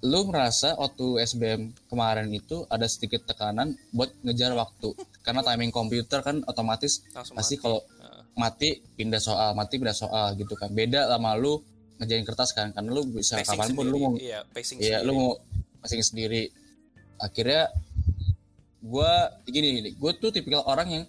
[0.00, 4.98] lu merasa waktu SBM kemarin itu ada sedikit tekanan buat ngejar waktu.
[5.22, 7.86] Karena timing komputer kan otomatis langsung pasti kalau.
[8.34, 11.60] Mati pindah soal mati pindah soal gitu kan beda sama lu
[12.00, 13.92] ngejain kertas kan karena lu bisa Pacing kapan pun sendiri.
[13.92, 15.06] lu mau iya pacing Iya, sendiri.
[15.06, 15.30] lu mau
[15.80, 16.42] masing sendiri.
[17.16, 17.62] Akhirnya
[18.80, 19.12] gue
[19.46, 21.04] gini, gue tuh tipikal orang yang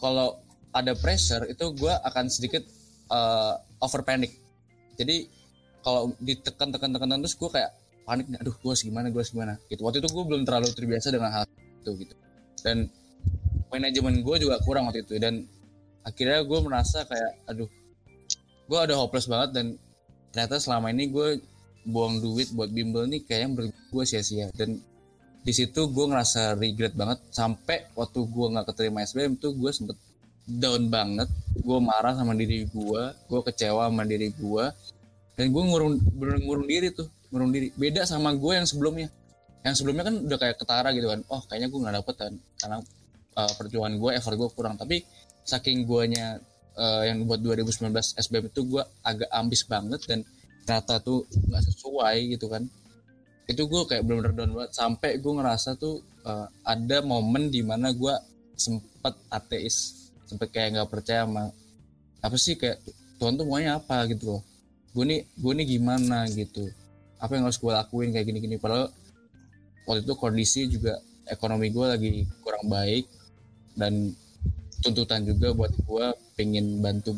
[0.00, 0.40] kalau
[0.72, 2.64] ada pressure itu gue akan sedikit
[3.10, 4.32] eh, over panic.
[4.96, 5.28] Jadi
[5.80, 7.72] kalau ditekan tekan tekan terus gue kayak
[8.04, 9.60] panik, aduh gue harus gimana, gue harus gimana.
[9.68, 9.80] Gitu.
[9.84, 11.44] Waktu itu gue belum terlalu terbiasa dengan hal
[11.84, 12.14] itu gitu.
[12.64, 12.88] Dan
[13.68, 15.44] manajemen gue juga kurang waktu itu dan
[16.10, 17.70] akhirnya gue merasa kayak aduh
[18.70, 19.66] gue ada hopeless banget dan
[20.30, 21.42] ternyata selama ini gue
[21.86, 24.52] buang duit buat bimbel nih kayaknya menurut gue sia-sia.
[24.52, 24.78] Dan
[25.40, 27.18] di situ gue ngerasa regret banget.
[27.32, 29.96] Sampai waktu gue nggak keterima SBM tuh gue sempet
[30.46, 31.28] down banget.
[31.56, 34.64] Gue marah sama diri gue gue kecewa sama diri gue
[35.38, 37.72] dan gue ngurung bener ngurung diri tuh ngurung diri.
[37.74, 39.08] Beda sama gue yang sebelumnya.
[39.60, 41.20] Yang sebelumnya kan udah kayak ketara gitu kan.
[41.32, 42.78] Oh kayaknya gue nggak dapet kan karena
[43.40, 44.76] uh, perjuangan gue effort gue kurang.
[44.76, 45.00] Tapi
[45.50, 46.38] saking guanya
[46.78, 50.22] uh, yang buat 2019 SBM itu gue agak ambis banget dan
[50.64, 52.62] ternyata tuh nggak sesuai gitu kan.
[53.50, 54.72] Itu gue kayak bener-bener down banget.
[54.78, 58.14] Sampai gue ngerasa tuh uh, ada momen di mana gue
[58.54, 60.08] sempet ateis.
[60.30, 61.50] Sempet kayak nggak percaya sama
[62.20, 62.78] apa sih kayak
[63.18, 64.42] Tuhan tuh maunya apa gitu loh.
[64.94, 66.70] Gue nih gue nih gimana gitu.
[67.18, 68.56] Apa yang harus gue lakuin kayak gini-gini.
[68.56, 68.94] Padahal
[69.90, 72.12] waktu itu kondisi juga ekonomi gue lagi
[72.46, 73.10] kurang baik
[73.74, 74.14] dan
[74.80, 76.06] tuntutan juga buat gue
[76.36, 77.16] pengen bantu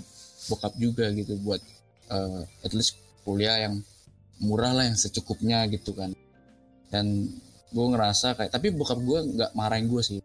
[0.50, 1.62] bokap juga gitu buat
[2.10, 3.78] uh, at least kuliah yang
[4.42, 6.10] murah lah yang secukupnya gitu kan.
[6.90, 7.30] Dan
[7.72, 10.18] gue ngerasa kayak tapi bokap gue nggak marahin gue sih.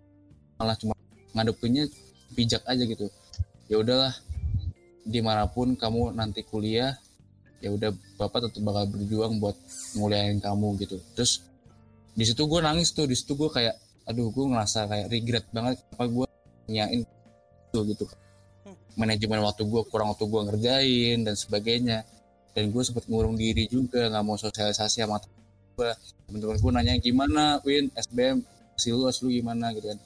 [0.58, 0.98] Malah cuma
[1.38, 1.86] ngadepinnya
[2.34, 3.08] bijak aja gitu.
[3.70, 4.14] Ya udahlah
[5.08, 6.98] di mana pun kamu nanti kuliah
[7.58, 7.90] ya udah
[8.22, 9.56] bapak tetap bakal berjuang buat
[9.94, 10.98] nguliahin kamu gitu.
[11.14, 11.46] Terus
[12.18, 13.06] di situ gue nangis tuh.
[13.06, 13.78] Di situ gue kayak
[14.10, 16.28] aduh gue ngerasa kayak regret banget apa gue
[16.72, 17.04] nyain
[17.74, 18.05] gitu
[18.97, 22.03] manajemen waktu gue kurang waktu gue ngerjain dan sebagainya.
[22.57, 25.22] Dan gue sempet ngurung diri juga nggak mau sosialisasi sama
[25.78, 25.93] gue
[26.26, 27.93] temen-temen gue nanya gimana Win?
[27.93, 28.41] SBM
[28.74, 29.70] hasil lu lu gimana?
[29.78, 29.99] Gitu kan.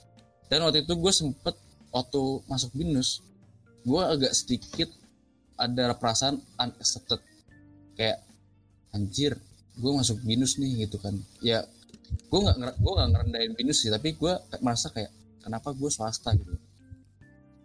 [0.52, 1.56] Dan waktu itu gue sempet
[1.96, 3.24] waktu masuk binus
[3.88, 4.92] gue agak sedikit
[5.56, 7.24] ada perasaan unaccepted.
[7.96, 8.20] Kayak
[8.92, 9.40] anjir
[9.80, 11.16] gue masuk binus nih gitu kan.
[11.40, 11.64] Ya
[12.28, 16.36] gue nggak gue nggak ngerendahin binus sih tapi gue merasa kayak kenapa gue swasta?
[16.36, 16.71] Gitu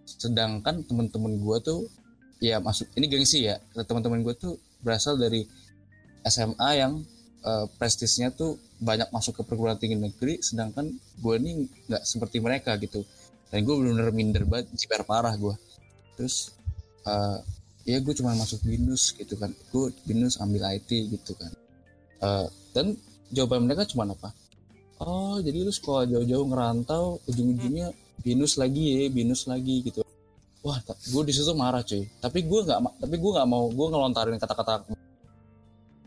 [0.07, 1.81] sedangkan teman-teman gue tuh
[2.39, 4.55] ya masuk ini gengsi ya teman-teman gue tuh
[4.87, 5.43] berasal dari
[6.27, 7.03] SMA yang
[7.47, 10.91] uh, prestisnya tuh banyak masuk ke perguruan tinggi negeri sedangkan
[11.23, 13.07] gue ini nggak seperti mereka gitu.
[13.47, 15.55] Dan gue benar-benar minder banget ciper parah gue
[16.19, 16.51] terus
[17.07, 17.39] uh,
[17.87, 19.55] ya gue cuma masuk binus gitu kan.
[19.71, 21.53] Gue binus ambil IT gitu kan.
[22.19, 22.99] Uh, dan
[23.31, 24.35] jawaban mereka cuma apa?
[24.99, 27.95] Oh jadi lu sekolah jauh-jauh ngerantau ujung-ujungnya
[28.25, 30.01] binus lagi ya binus lagi gitu.
[30.65, 32.05] Wah gue di situ marah cuy.
[32.21, 34.83] Tapi gue nggak tapi gue nggak mau gue ngelontarin kata-kata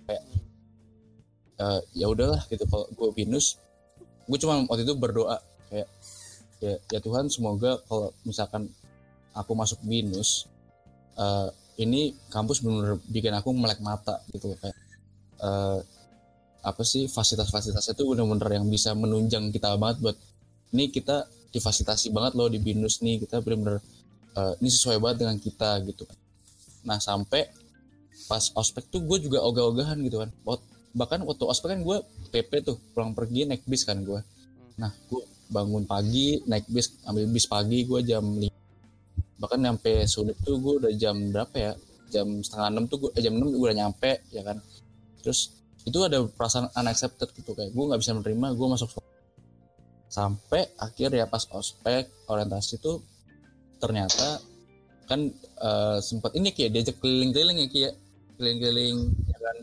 [0.10, 0.24] kayak
[1.62, 3.60] uh, ya udahlah gitu kalau gue binus
[4.30, 5.90] gue cuma waktu itu berdoa kayak
[6.62, 8.70] ya, ya Tuhan semoga kalau misalkan
[9.34, 10.46] aku masuk binus
[11.18, 11.50] uh,
[11.80, 14.76] ini kampus benar-benar bikin aku melek mata gitu kayak
[15.40, 15.80] uh,
[16.60, 20.18] apa sih fasilitas-fasilitasnya itu benar-benar yang bisa menunjang kita banget buat
[20.76, 23.22] ini kita difasilitasi banget loh di binus nih.
[23.24, 23.82] Kita benar-benar
[24.38, 26.04] uh, ini sesuai banget dengan kita gitu.
[26.06, 26.18] Kan
[26.80, 27.44] nah sampai
[28.30, 30.30] pas ospek tuh gue juga ogah-ogahan gitu kan.
[30.96, 31.98] Bahkan waktu ospek kan gue
[32.30, 34.22] PP tuh pulang pergi naik bis kan gue.
[34.80, 38.46] Nah gue bangun pagi naik bis ambil bis pagi gue jam 5
[39.40, 41.74] bahkan nyampe sulit tuh gue udah jam berapa ya?
[42.10, 44.58] Jam setengah enam tuh gue eh, jam enam gue udah nyampe ya kan.
[45.26, 45.56] Terus
[45.88, 47.56] itu ada perasaan unaccepted gitu.
[47.56, 48.90] Kayak gue nggak bisa menerima gue masuk
[50.10, 53.00] sampai akhir ya pas ospek orientasi tuh
[53.78, 54.42] ternyata
[55.06, 55.26] kan
[55.62, 57.94] uh, sempat ini kayak diajak keliling-keliling ya kayak
[58.38, 59.56] keliling-keliling ya kan?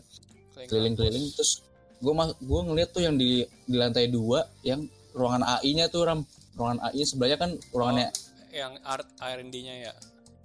[0.67, 1.63] Keliling-keliling terus
[1.97, 4.83] gue mas gue ngeliat tuh yang di di lantai dua yang
[5.15, 6.21] ruangan AI-nya tuh ram.
[6.57, 9.93] Ruangan AI sebelahnya kan ruangannya oh yang art R&D-nya ya?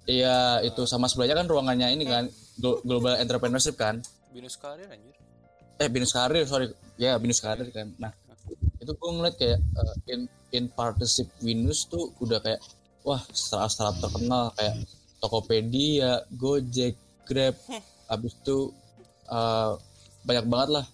[0.03, 2.29] Iya uh, itu sama sebelahnya kan ruangannya ini kan
[2.59, 3.99] global entrepreneurship kan.
[4.29, 5.15] Binus karir anjir.
[5.81, 6.69] Eh binus karir sorry.
[6.95, 7.91] Ya binus karir kan.
[7.97, 8.13] Nah
[8.83, 12.61] itu gue ngeliat kayak uh, in in partnership Windows tuh udah kayak
[13.07, 14.51] wah startup terkenal.
[14.59, 14.83] Kayak
[15.23, 17.55] Tokopedia, Gojek, Grab,
[18.11, 18.75] abis itu
[19.31, 19.79] uh,
[20.27, 20.85] banyak banget lah.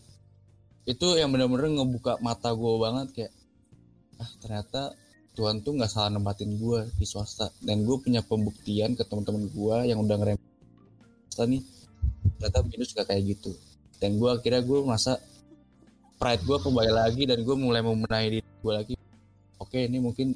[0.85, 3.33] Itu yang bener-bener ngebuka mata gue banget kayak
[4.21, 4.81] ah ternyata
[5.33, 7.49] Tuhan tuh nggak salah nempatin gue di swasta.
[7.57, 10.37] Dan gue punya pembuktian ke teman-teman gue yang udah ngerem
[11.29, 11.63] swasta nih
[12.37, 13.51] ternyata minus juga kayak gitu.
[13.97, 15.17] Dan gue akhirnya gue merasa
[16.19, 18.95] pride gue kembali lagi dan gue mulai membenahi diri gue lagi.
[19.55, 20.35] Oke ini mungkin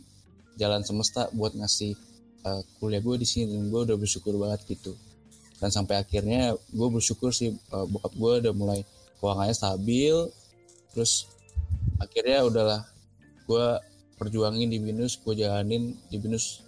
[0.55, 1.91] jalan semesta buat ngasih
[2.47, 4.95] uh, kuliah gue di sini dan gue udah bersyukur banget gitu.
[5.59, 8.79] Dan sampai akhirnya gue bersyukur sih uh, bokap gue udah mulai
[9.19, 10.15] keuangannya stabil.
[10.95, 11.27] Terus
[11.99, 12.81] akhirnya udahlah
[13.43, 13.65] gue
[14.15, 16.63] perjuangin di binus gue jalanin di binus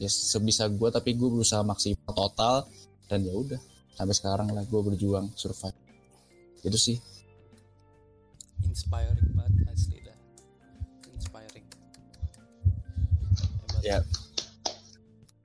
[0.00, 2.64] ya sebisa gue tapi gue berusaha maksimal total.
[3.12, 3.60] Dan ya udah
[3.92, 5.76] sampai sekarang lah gue berjuang survive.
[6.64, 6.96] Itu sih
[8.64, 10.18] inspiring banget asli dah
[11.12, 11.66] inspiring
[13.64, 13.82] Hebat.
[13.84, 13.98] ya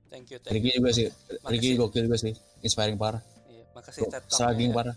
[0.08, 1.06] thank you thank Ricky juga sih
[1.46, 4.76] Ricky gokil juga sih inspiring parah iya, makasih TED saling ya.
[4.76, 4.96] parah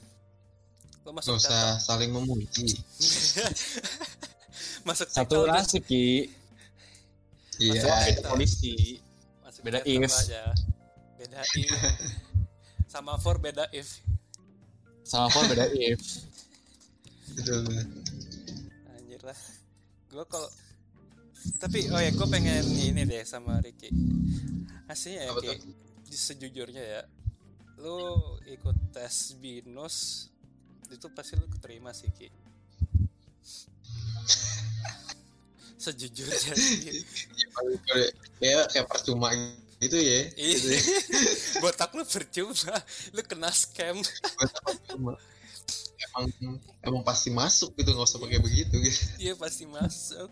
[1.03, 2.79] lo masuk Gak usah saling memuji
[4.87, 6.31] masuk satu nasib ki
[7.61, 8.17] Iya.
[8.25, 8.97] Polisi.
[9.45, 10.09] Masuk beda if.
[10.09, 10.43] Aja.
[11.19, 11.69] Beda if.
[12.93, 14.01] Sama for beda if.
[15.05, 16.01] Sama for beda if.
[17.33, 17.65] Betul.
[19.23, 19.39] Anjir lah.
[20.11, 20.49] Gue kalau
[21.59, 23.87] tapi oh ya gue pengen ini deh sama Ricky.
[24.87, 25.71] Aslinya ya Ki,
[26.11, 27.01] sejujurnya ya,
[27.79, 30.27] lu ikut tes binus
[30.91, 32.27] itu pasti lu keterima sih Ki.
[35.79, 37.03] Sejujurnya sih
[38.43, 39.31] ya kayak percuma
[39.79, 40.19] gitu ya.
[40.35, 40.55] Iya.
[40.59, 40.81] Gitu ya.
[41.63, 42.75] botak lu percuma.
[43.15, 44.03] Lu kena scam
[46.11, 46.25] emang
[46.83, 49.01] emang pasti masuk gitu nggak usah pakai begitu gitu.
[49.19, 50.29] Iya pasti masuk.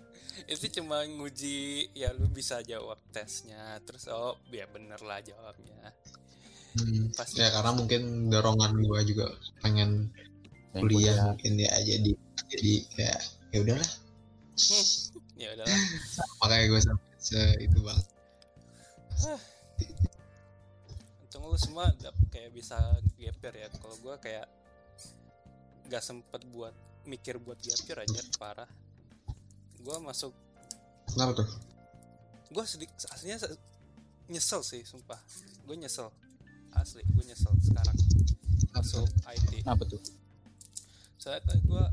[0.48, 5.94] Itu cuma nguji ya lu bisa jawab tesnya terus oh ya bener lah jawabnya.
[6.72, 9.28] Hmm, pasti ya karena mungkin dorongan gua juga
[9.60, 10.08] pengen
[10.72, 12.12] kuliah mungkin ya jadi
[12.48, 13.14] jadi ya
[13.52, 13.92] ya udahlah.
[15.42, 15.74] Ya udahlah.
[16.46, 18.08] Makanya gue sampai se itu banget.
[21.26, 21.90] Untung lu semua
[22.30, 22.78] kayak bisa
[23.18, 23.68] geper ya.
[23.74, 24.46] Kalau gue kayak
[25.92, 26.72] nggak sempet buat
[27.04, 28.72] mikir buat geper aja parah.
[29.84, 30.32] Gue masuk
[31.12, 31.50] kenapa tuh?
[32.48, 33.44] Gue sedikit aslinya
[34.32, 35.20] nyesel sih sumpah.
[35.68, 36.08] Gue nyesel.
[36.72, 37.98] Asli gue nyesel sekarang.
[38.72, 39.04] Masuk
[39.36, 40.00] IT apa tuh?
[41.20, 41.86] Saya gue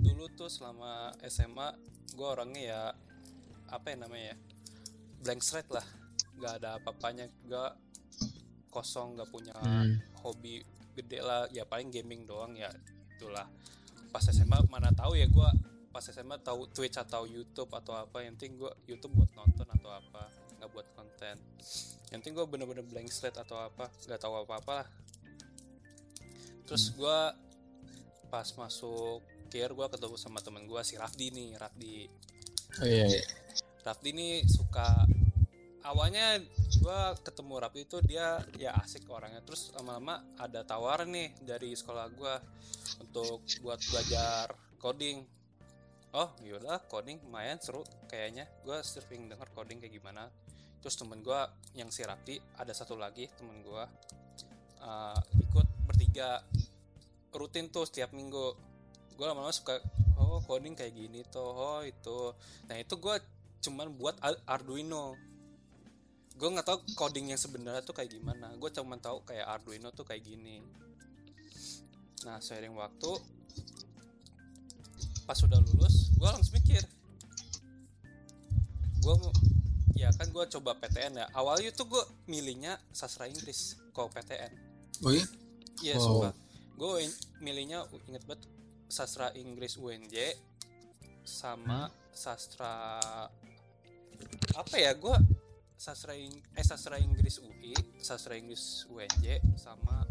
[0.00, 1.76] dulu tuh selama SMA
[2.16, 2.82] gue orangnya ya
[3.68, 4.36] apa ya namanya ya
[5.20, 5.84] blank slate lah.
[6.40, 7.76] Nggak ada apa-apanya gak
[8.72, 10.24] kosong nggak punya hmm.
[10.24, 10.64] hobi
[10.96, 11.44] gede lah.
[11.52, 12.72] Ya paling gaming doang ya
[13.18, 13.50] itulah
[14.14, 15.50] pas SMA mana tahu ya gue
[15.90, 19.90] pas SMA tahu Twitch atau YouTube atau apa yang penting gue YouTube buat nonton atau
[19.90, 21.36] apa nggak buat konten.
[22.14, 24.88] Yang penting gue bener-bener blank slate atau apa nggak tahu apa-apa lah
[26.68, 27.18] terus gue
[28.28, 32.04] pas masuk kir gue ketemu sama temen gue si Rafdi nih Rafdi.
[32.78, 33.24] Oh iya, iya.
[33.80, 35.08] Rafdi nih suka
[35.84, 36.40] awalnya
[36.78, 39.42] gue ketemu Rafdi itu dia ya asik orangnya.
[39.44, 42.34] Terus lama-lama ada tawaran nih dari sekolah gue
[43.02, 45.22] untuk buat belajar coding.
[46.16, 48.48] Oh yaudah coding lumayan seru kayaknya.
[48.64, 50.32] Gue sering denger coding kayak gimana.
[50.78, 51.40] Terus temen gue
[51.74, 53.84] yang si Rafdi ada satu lagi temen gue
[54.82, 56.42] uh, ikut bertiga.
[57.28, 58.56] Rutin tuh setiap minggu.
[59.18, 59.78] Gue lama-lama suka
[60.16, 62.32] oh coding kayak gini tuh oh itu.
[62.70, 63.16] Nah itu gue
[63.58, 65.27] cuman buat Ar- Arduino
[66.38, 70.06] gue nggak tahu coding yang sebenarnya tuh kayak gimana gue cuma tahu kayak Arduino tuh
[70.06, 70.62] kayak gini
[72.22, 73.10] nah seiring waktu
[75.26, 76.82] pas sudah lulus gue langsung mikir
[78.98, 79.32] gue mau
[79.94, 84.52] ya kan gue coba PTN ya awalnya tuh gue milihnya sastra Inggris kalau PTN
[85.02, 85.26] oh iya
[85.78, 86.02] Iya, Oh.
[86.02, 86.34] sumpah.
[86.74, 87.06] Gue
[87.38, 88.42] milihnya inget banget
[88.90, 90.34] sastra Inggris UNJ
[91.22, 92.98] sama sastra
[94.58, 94.90] apa ya?
[94.98, 95.14] Gue
[95.78, 100.02] sastra Ing- eh sastra Inggris UI, sastra Inggris UNJ sama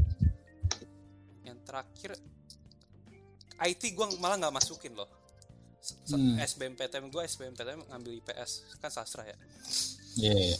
[1.44, 2.16] yang terakhir
[3.60, 5.10] IT gue malah nggak masukin loh.
[5.78, 6.36] S- Hmm.
[6.38, 9.38] SBMPTN gue SBMPTN ngambil IPS kan sastra ya.
[10.18, 10.58] Iya, iya.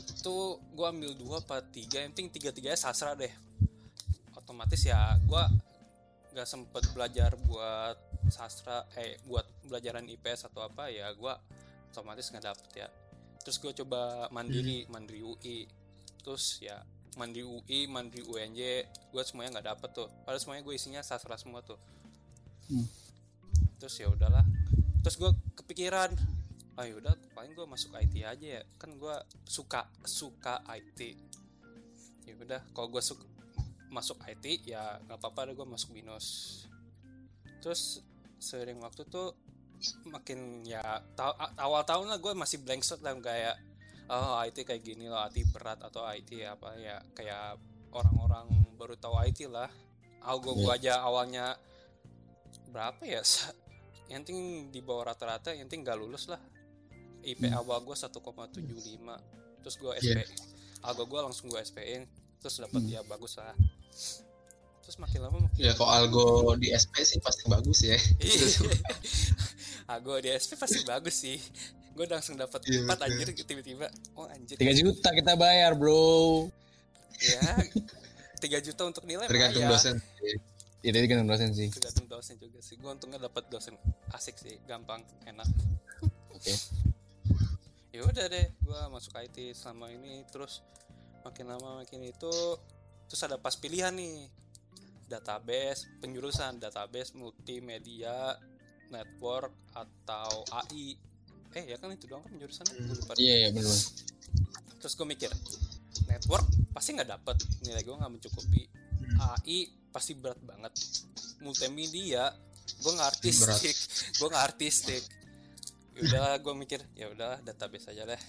[0.00, 0.36] itu
[0.70, 3.30] gue ambil dua apa tiga yang penting tiga tiganya sastra deh
[4.34, 5.42] otomatis ya gue
[6.30, 7.96] nggak sempet belajar buat
[8.28, 11.34] sastra eh buat pelajaran IPS atau apa ya gue
[11.88, 12.88] otomatis nggak dapet ya
[13.50, 15.66] terus gue coba mandiri mandiri UI
[16.22, 16.78] terus ya
[17.18, 20.06] mandiri UI mandiri UNJ gue semuanya nggak dapet tuh.
[20.22, 21.74] Padahal semuanya gue isinya sastra semua tuh.
[22.70, 22.86] Hmm.
[23.82, 24.46] terus ya udahlah.
[25.02, 26.14] Terus gue kepikiran
[26.78, 28.62] ah yaudah paling gue masuk IT aja ya.
[28.78, 31.18] Kan gue suka suka IT
[32.30, 33.26] ya udah kalau gue suka
[33.90, 36.62] masuk IT ya nggak apa-apa deh gue masuk binus
[37.58, 37.98] terus
[38.38, 39.34] sering waktu tuh
[40.08, 40.82] makin ya
[41.16, 43.56] ta- awal tahun lah gue masih blank slate lah kayak
[44.10, 47.56] oh IT kayak gini loh IT berat atau IT apa ya kayak
[47.94, 49.70] orang-orang baru tahu IT lah.
[50.20, 51.56] Aku gue gua aja awalnya
[52.70, 53.24] berapa ya
[54.10, 56.40] yang penting di bawah rata-rata yang penting gak lulus lah.
[57.20, 58.16] IP awal gue 1,75
[59.60, 60.18] terus gue SP
[60.80, 62.08] algo gue langsung gue SP-in
[62.40, 63.52] terus dapat ya bagus lah.
[64.80, 68.00] Terus makin lama makin ya kok algo di SP sih pasti bagus ya
[69.90, 71.38] algo di SP pasti bagus sih
[71.90, 73.10] gue langsung dapat Iya, empat betul.
[73.12, 76.46] anjir tiba-tiba oh anjir 3 juta kita bayar, bro.
[77.18, 77.42] ya
[78.38, 79.68] 3 juta untuk nilai tergantung ya.
[79.68, 79.96] dosen
[80.80, 81.68] Itu kan dosen sih.
[81.68, 83.74] tergantung dosen juga sih gue untungnya dapat dosen
[84.10, 85.44] asik sih gampang enak
[86.32, 86.54] Oke.
[87.90, 90.62] ya udah deh gue masuk IT selama ini terus
[91.20, 92.32] makin lama makin itu
[93.04, 94.30] terus ada pas pilihan nih
[95.04, 98.38] database penjurusan database multimedia
[98.90, 100.94] network atau AI
[101.50, 103.74] eh ya kan itu doang kan penjurusannya gue lupa Iya, iya benar.
[104.78, 105.30] terus gue mikir
[106.06, 107.36] network pasti nggak dapet.
[107.62, 108.62] Nilai gue nggak mencukupi.
[109.18, 109.58] AI
[109.90, 110.70] pasti berat banget.
[111.38, 112.30] Multimedia
[112.70, 113.76] gue nggak artistik
[114.16, 115.02] gue nggak artistik
[115.90, 118.22] ya udahlah gue mikir ya udah database aja deh.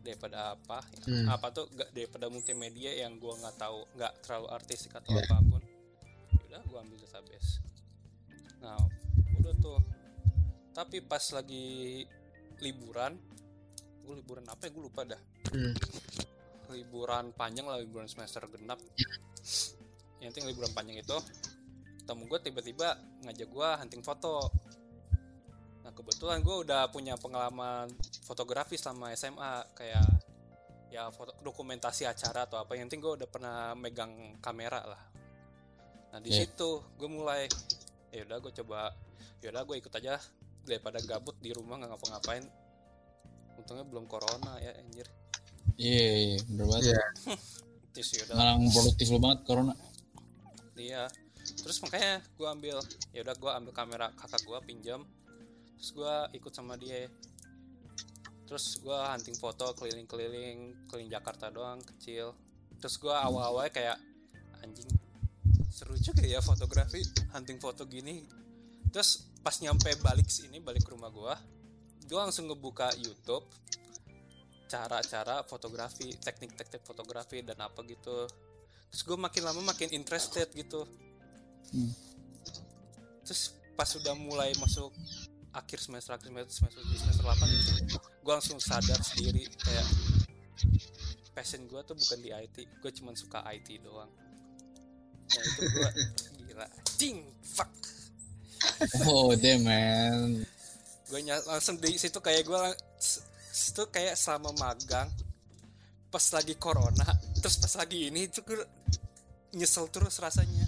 [0.00, 0.80] Daripada apa?
[1.04, 1.26] Hmm.
[1.28, 5.28] apa tuh gak daripada multimedia yang gue nggak tahu nggak terlalu artistik atau Iya.
[5.28, 5.62] apa pun.
[6.32, 7.60] Ya udah gue ambil database.
[8.58, 8.80] Nah
[9.46, 9.78] udah tuh.
[10.74, 12.02] Tapi pas lagi
[12.58, 13.14] liburan
[14.02, 14.70] gue liburan apa ya?
[14.74, 15.22] Gue lupa dah.
[15.54, 15.74] Hmm.
[16.66, 18.82] liburan panjang lah liburan semester genap.
[20.18, 21.14] Yang penting liburan panjang itu
[22.02, 24.50] temu gue tiba-tiba ngajak gue hunting foto.
[25.86, 27.86] Nah kebetulan gue udah punya pengalaman
[28.26, 30.06] fotografi selama SMA kayak
[30.90, 32.74] ya foto dokumentasi acara atau apa.
[32.74, 35.02] Yang penting gue udah pernah megang kamera lah.
[36.10, 37.46] Nah di situ gue mulai
[38.10, 38.90] ya udah gue coba
[39.44, 40.20] ya udah gue ikut aja
[40.66, 42.44] daripada gabut di rumah nggak ngapa-ngapain
[43.56, 45.08] untungnya belum corona ya anjir
[45.76, 46.84] Iya, iya, bener banget.
[46.88, 47.04] Iya.
[47.96, 49.74] terus ya udah Ngalang produktif lu banget corona.
[50.76, 51.04] Iya.
[51.62, 52.76] Terus makanya gue ambil,
[53.12, 55.00] ya udah gue ambil kamera kakak gue pinjam,
[55.78, 57.06] terus gue ikut sama dia.
[58.48, 62.34] Terus gue hunting foto keliling-keliling, keliling Jakarta doang kecil.
[62.82, 63.98] Terus gue awal-awalnya kayak
[64.64, 64.90] anjing
[65.70, 67.04] seru juga ya fotografi,
[67.36, 68.26] hunting foto gini.
[68.90, 71.34] Terus pas nyampe balik sini, balik ke rumah gue,
[72.06, 73.46] gue langsung ngebuka YouTube
[74.66, 78.26] cara-cara fotografi, teknik-teknik fotografi dan apa gitu.
[78.90, 80.86] Terus gue makin lama makin interested gitu.
[81.66, 81.90] Hmm.
[83.26, 84.94] terus pas sudah mulai masuk
[85.50, 89.86] akhir semester akhir semester semester semester 8 gue langsung sadar sendiri kayak
[91.34, 94.08] passion gue tuh bukan di IT gue cuma suka IT doang.
[95.26, 95.90] Nah itu gue
[96.46, 96.66] gila.
[96.96, 97.74] Ding fuck
[99.08, 100.44] Oh damn man.
[101.06, 102.60] gue langsung di situ kayak gue
[103.54, 105.06] itu kayak selama magang
[106.10, 107.06] pas lagi corona
[107.40, 108.58] terus pas lagi ini itu gue
[109.54, 110.66] nyesel terus rasanya.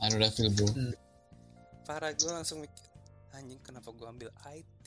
[0.00, 0.66] I know that feel bro.
[1.84, 2.88] parah gue langsung mikir
[3.36, 4.86] anjing kenapa gue ambil IT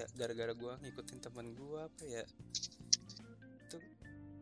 [0.00, 0.04] ya?
[0.18, 2.24] Gara-gara gue ngikutin teman gue apa ya?
[3.70, 3.78] Itu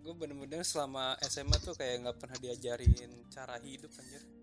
[0.01, 4.40] gue bener-bener selama SMA tuh kayak nggak pernah diajarin cara hidup anjir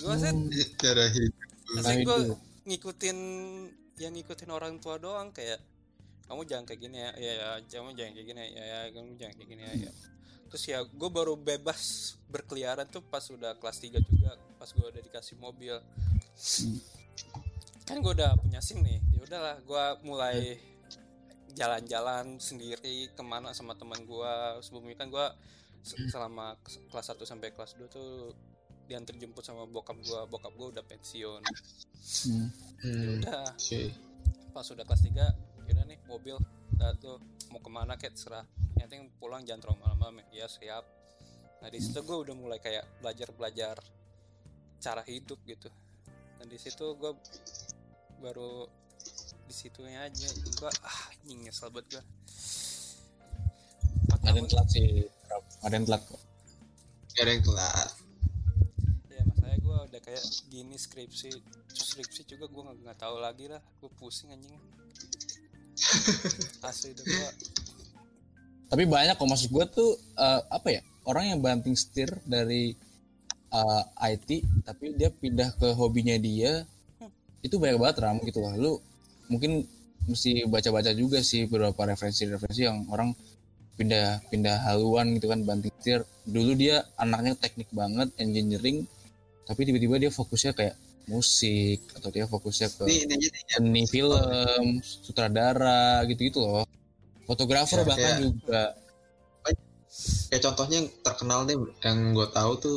[0.00, 0.32] gue sih
[0.80, 1.34] cara hidup
[1.78, 2.18] Asli gue
[2.66, 3.18] ngikutin
[4.00, 5.60] yang ngikutin orang tua doang kayak
[6.30, 7.48] kamu jangan kayak gini ya ya, ya
[7.80, 9.92] kamu jangan kayak gini ya, ya kamu jangan kayak gini ya, ya.
[10.50, 15.00] terus ya gue baru bebas berkeliaran tuh pas udah kelas 3 juga pas gue udah
[15.00, 15.72] dikasih mobil.
[17.88, 20.60] Kan gue udah punya sim nih ya udahlah gue mulai
[21.58, 25.26] jalan-jalan sendiri ke mana sama teman gue sebelumnya kan gue
[25.82, 26.54] selama
[26.86, 28.34] kelas 1 sampai kelas 2 tuh
[28.84, 31.40] diantar jemput sama bokap gue bokap gue udah pensiun.
[31.40, 32.46] Hmm.
[32.76, 33.80] ya Hmm, udah oke.
[34.50, 35.14] pas udah kelas 3
[35.64, 36.36] yaudah nih mobil
[36.72, 37.16] udah tuh
[37.48, 38.42] mau ke mana kayak terserah
[38.74, 40.16] yang penting pulang jangan terlalu malam-malam.
[40.30, 40.84] Ya siap.
[41.58, 43.76] Nah di situ gue udah mulai kayak belajar belajar
[44.78, 45.68] cara hidup gitu.
[46.34, 47.12] Dan di situ gue
[48.18, 48.64] baru
[49.44, 52.02] di situnya aja gue ah nyesel banget gue
[54.02, 54.86] Empat Ada tahun- telat sih.
[55.60, 56.20] Ada yang telat kok.
[57.12, 57.90] Gak ada yang telat.
[59.12, 61.30] Ya masalahnya gue udah kayak gini skripsi.
[61.68, 63.60] Skripsi juga gue nggak nggak tahu lagi lah.
[63.80, 64.56] Gue pusing anjing.
[66.68, 67.28] Asli udah gue
[68.70, 72.76] Tapi banyak kok maksud gue tuh eh, apa ya orang yang banting setir dari
[73.50, 73.82] eh,
[74.12, 76.68] IT tapi dia pindah ke hobinya dia
[77.40, 78.52] itu banyak banget ram gitu lah.
[78.56, 78.76] Lu
[79.32, 79.64] mungkin
[80.08, 83.12] mesti baca-baca juga sih beberapa referensi-referensi yang orang
[83.80, 86.00] pindah pindah haluan gitu kan banting setir.
[86.22, 88.84] Dulu dia anaknya teknik banget engineering
[89.42, 90.76] tapi tiba-tiba dia fokusnya kayak
[91.06, 93.02] musik atau dia fokusnya ke nih
[93.48, 96.68] seni film, sutradara gitu-gitu loh.
[97.24, 98.62] Fotografer Ya, bahkan kayak- juga.
[100.30, 102.76] kayak contohnya yang terkenal deh yang gue tahu tuh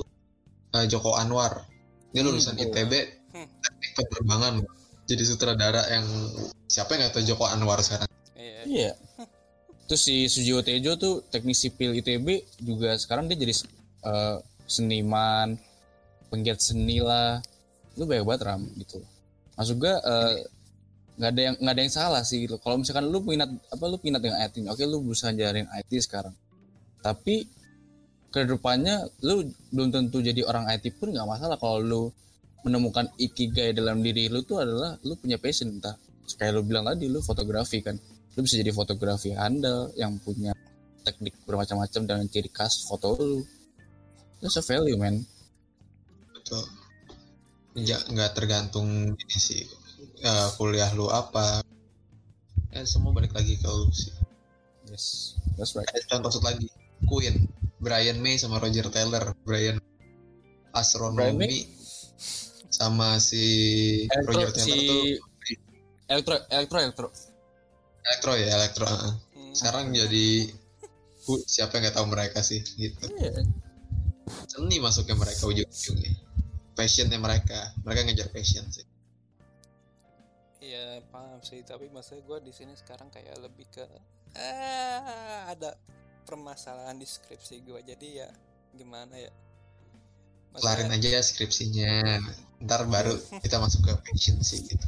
[0.74, 1.62] eh, Joko Anwar
[2.10, 2.64] dia Hmm, lulusan oh.
[2.64, 2.94] ITB
[3.30, 3.46] Hmm.
[3.62, 4.54] teknik penerbangan
[5.06, 6.06] jadi sutradara yang
[6.66, 8.92] siapa yang nggak tahu Joko Anwar sekarang iya Iya.
[9.88, 13.54] Terus si Sujiwo Tejo tuh teknik sipil ITB juga sekarang dia jadi
[14.08, 15.60] eh, seniman,
[16.32, 17.44] penggiat seni lah.
[18.00, 19.04] Lu banyak banget ram gitu.
[19.54, 19.94] Masuk gue
[21.14, 22.58] nggak ada yang nggak ada yang salah sih gitu.
[22.58, 26.34] Kalau misalkan lu minat apa lu minat dengan IT, oke lu berusaha jalanin IT sekarang.
[27.06, 27.46] Tapi
[28.34, 32.04] ke depannya lu belum tentu jadi orang IT pun nggak masalah kalau lu
[32.66, 35.94] menemukan ikigai dalam diri lu tuh adalah lu punya passion entah
[36.40, 37.94] kayak lu bilang tadi lu fotografi kan
[38.34, 40.54] lu bisa jadi fotografi handal yang punya
[41.06, 43.46] teknik bermacam-macam dengan ciri khas foto lu.
[44.42, 45.24] That's a value man.
[46.34, 46.64] Betul.
[47.78, 49.64] Nggak nggak tergantung ini sih.
[50.24, 51.62] Eh, kuliah lu apa.
[52.74, 54.12] Eh semua balik lagi ke lu sih.
[54.90, 55.88] Yes that's right.
[55.94, 56.68] Ada contoh satu lagi.
[57.06, 57.48] Queen.
[57.84, 59.36] Brian May sama Roger Taylor.
[59.44, 59.92] Brian Brian
[60.74, 61.70] astronomi
[62.74, 63.46] sama si
[64.10, 65.04] elektro Roger Taylor si tuh
[66.10, 67.08] elektro elektro elektro
[68.04, 68.86] elektro ya elektro.
[68.86, 69.16] Ah.
[69.34, 69.54] Hmm.
[69.54, 70.50] sekarang jadi
[71.24, 73.08] Bu, siapa yang nggak tahu mereka sih gitu.
[73.16, 73.48] Iya.
[74.48, 76.12] seni masuknya mereka ujung-ujungnya.
[76.76, 77.72] Passionnya mereka.
[77.84, 78.84] Mereka ngejar passion sih.
[80.60, 81.64] Iya paham sih.
[81.64, 83.84] Tapi maksudnya gue di sini sekarang kayak lebih ke
[84.36, 85.00] eh
[85.48, 85.80] ada
[86.26, 88.30] permasalahan di skripsi gue jadi ya
[88.74, 89.32] gimana ya?
[90.60, 91.94] Kelarin Maksudnya- aja skripsinya.
[92.64, 94.88] Ntar baru kita masuk ke passion sih gitu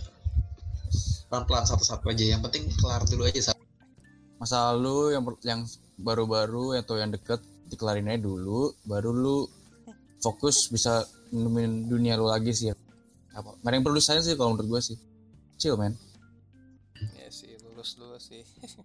[1.27, 2.37] pelan-pelan satu-satu aja.
[2.37, 3.65] Yang penting kelar dulu aja satu
[4.35, 5.61] masa lu yang yang
[5.95, 7.39] baru-baru atau yang deket
[7.71, 9.37] dikelarin aja dulu baru lu
[10.19, 12.69] fokus bisa nemuin dunia lu lagi sih.
[13.35, 14.97] Apa yang perlu saya sih kalau menurut gue sih.
[15.59, 15.95] Chill man.
[17.15, 18.43] Ya sih lulus dulu sih.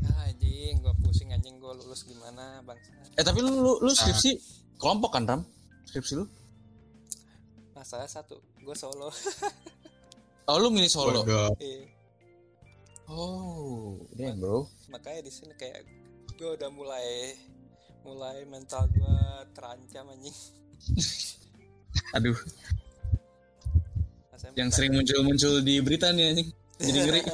[0.00, 2.88] Ah, anjing gue pusing anjing gue lulus gimana bangsa.
[3.14, 4.40] Eh tapi lu lu, lu skripsi
[4.80, 5.40] kelompok kan ram?
[5.84, 6.24] Skripsi lu?
[7.76, 9.12] Masalah satu gue solo
[10.48, 11.26] oh lu milih solo.
[11.26, 11.52] Iya.
[13.10, 14.64] oh damn bro.
[14.88, 15.84] Makanya di sini kayak
[16.38, 17.36] gue udah mulai
[18.06, 19.18] mulai mental gue
[19.52, 20.36] terancam anjing.
[22.16, 22.38] Aduh.
[24.56, 26.48] Yang sering muncul-muncul di berita nih anjing.
[26.80, 27.22] Jadi ngeri.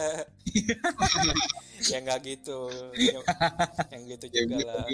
[1.86, 2.66] Ya nggak gitu.
[2.96, 3.22] Yang,
[3.92, 4.86] yang gitu Ya, juga lah.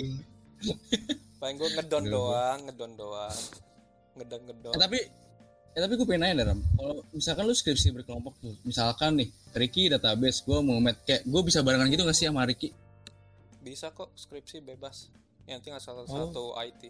[1.41, 3.39] Paling gue ngedon doang ngedon doang.
[4.19, 4.99] Ngedon ngedon Eh, tapi
[5.73, 6.61] eh, tapi gue pengen nanya Ram.
[6.75, 11.41] Kalau misalkan lu skripsi berkelompok tuh misalkan nih Ricky database gue mau met kayak gue
[11.43, 12.73] bisa barengan gitu gak sih sama Ricky?
[13.59, 15.09] Bisa kok skripsi bebas.
[15.45, 16.07] Yang penting asal Oh.
[16.07, 16.83] satu IT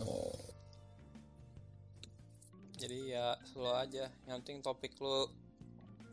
[0.00, 0.32] oh.
[2.76, 4.06] Jadi ya slow aja.
[4.28, 5.26] Yang penting topik lu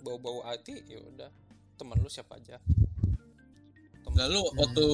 [0.01, 1.29] bau-bau IT ya udah.
[1.75, 2.55] Temen lu siapa aja.
[4.01, 4.85] Temen- lalu waktu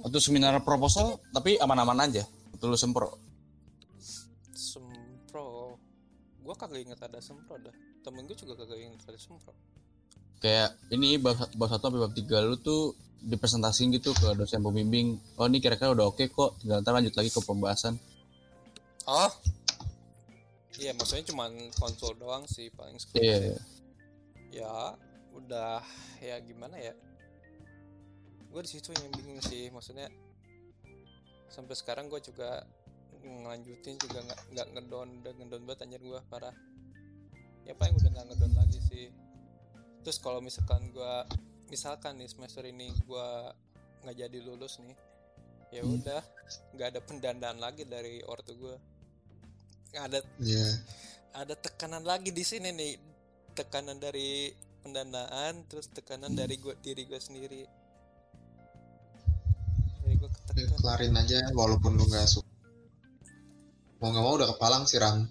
[0.00, 2.22] waktu seminar proposal tapi aman-aman aja.
[2.54, 3.10] Waktu lu sempro
[6.50, 7.70] gua kagak inget ada sempro dah.
[8.02, 9.54] Temen gue juga kagak inget ada sempro
[10.40, 15.20] kayak ini bab, bab satu sampai bab tiga lu tuh dipresentasiin gitu ke dosen pembimbing.
[15.36, 16.56] Oh ini kira-kira udah oke kok.
[16.64, 18.00] Tinggal ntar lanjut lagi ke pembahasan.
[19.04, 19.32] Oh?
[20.80, 23.36] Iya maksudnya cuman konsul doang sih paling skripsi iya
[24.48, 24.74] ya
[25.36, 25.84] udah
[26.24, 26.96] ya gimana ya?
[28.48, 29.68] Gue di situ yang bingung sih.
[29.68, 30.08] Maksudnya
[31.52, 32.64] sampai sekarang gue juga
[33.24, 36.56] ngelanjutin juga nggak nggak ngedon udah ngedon banget anjir gue parah.
[37.68, 39.06] Ya paling udah nggak ngedon lagi sih.
[40.04, 41.14] Terus kalau misalkan gue
[41.68, 43.28] misalkan nih semester ini gue
[44.02, 44.96] nggak jadi lulus nih
[45.70, 46.02] ya Hmm.
[46.02, 46.22] udah
[46.74, 48.74] nggak ada pendandaan lagi dari ortu gue
[49.94, 50.66] nggak ada ya
[51.34, 52.94] ada tekanan lagi di sini nih.
[53.54, 57.62] Tekanan dari pendanaan terus tekanan dari gua diri gue sendiri.
[60.00, 62.50] Jadi gue ya, ketekan kelarin aja walaupun lu nggak suka
[64.00, 65.28] mau nggak mau udah kepalang sih ram.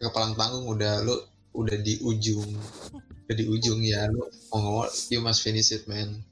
[0.00, 1.16] Kepalang tanggung udah lu
[1.54, 2.50] udah di ujung
[3.24, 6.24] udah di ujung ya lu mau nggak mau you must finish it man.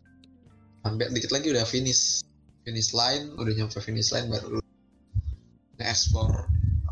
[0.82, 2.24] Sampai dikit lagi udah finish
[2.66, 4.60] finish line udah nyampe finish line baru lu
[5.78, 6.48] nge-explore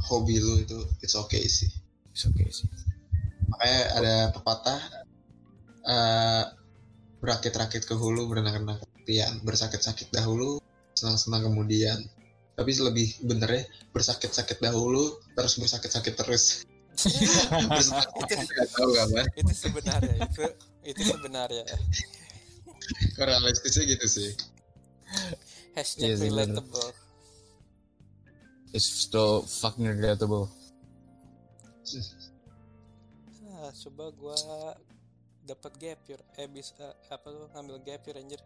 [0.09, 1.69] hobi lu itu it's okay sih.
[2.12, 2.69] It's okay sih.
[3.51, 4.81] Makanya ada pepatah
[5.81, 6.45] eh
[7.20, 10.57] berakit-rakit ke hulu berenang-renang kemudian bersakit-sakit dahulu
[10.97, 12.01] senang-senang kemudian
[12.61, 13.62] tapi lebih bener ya
[13.97, 16.69] bersakit-sakit dahulu terus bersakit-sakit terus.
[18.77, 20.45] Tahu kabar itu sebenarnya itu
[20.85, 21.65] itu sebenarnya.
[23.16, 24.31] Realistisnya gitu sih.
[25.73, 26.61] Hashtag Iya sih, bener.
[26.61, 26.91] relatable.
[28.77, 30.53] It's so fucking relatable.
[33.57, 34.39] Ah coba gue
[35.49, 38.41] dapat gap year eh bisa apa tuh ngambil gap year anjir.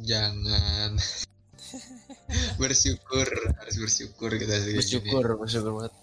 [0.00, 0.96] Jangan
[2.60, 3.26] bersyukur
[3.56, 5.94] harus bersyukur kita sih bersyukur bersyukur banget.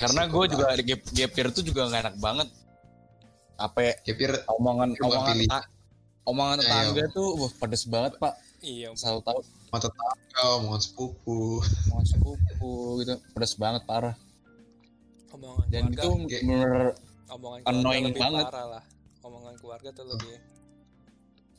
[0.00, 2.48] Karena gue juga di gap, gap year tuh juga nggak enak banget.
[3.60, 4.16] Apa ya, gini.
[4.16, 5.48] Kepir omongan omongan pilih.
[5.52, 5.68] ta-
[6.24, 6.64] omongan Ayo.
[6.64, 8.34] tetangga tuh wah pedes banget pak.
[8.64, 9.38] Iya selalu tahu.
[9.68, 11.60] Mata tangga omongan sepupu.
[11.60, 12.72] Omongan sepupu
[13.04, 13.14] gitu.
[13.36, 14.16] Pedes banget parah.
[15.36, 16.08] Omongan dan keluarga itu
[16.48, 16.72] bener
[17.28, 18.46] omongan annoying banget.
[18.48, 18.82] parah lah.
[19.20, 20.34] Omongan keluarga tuh lebih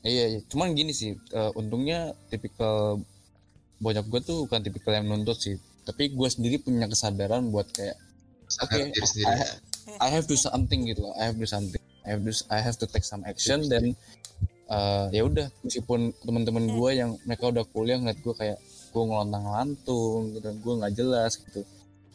[0.05, 0.39] iya, iya.
[0.49, 3.01] Cuman gini sih eh, untungnya tipikal
[3.81, 5.57] bonyok gue tuh bukan tipikal yang menuntut sih.
[5.85, 7.97] Tapi gue sendiri punya kesadaran buat kayak
[8.45, 9.33] sadar Oke, diri sendiri.
[9.33, 9.49] Ya.
[9.97, 11.13] I have to something gitu loh.
[11.17, 11.81] I have to something.
[12.05, 13.93] I have to I have to take some action dan
[14.69, 15.49] eh, ya udah.
[15.65, 18.57] Meskipun teman-teman gue yang mereka udah kuliah ngeliat gue kayak
[18.91, 21.61] gue ngelontang lantung gitu gue nggak jelas gitu.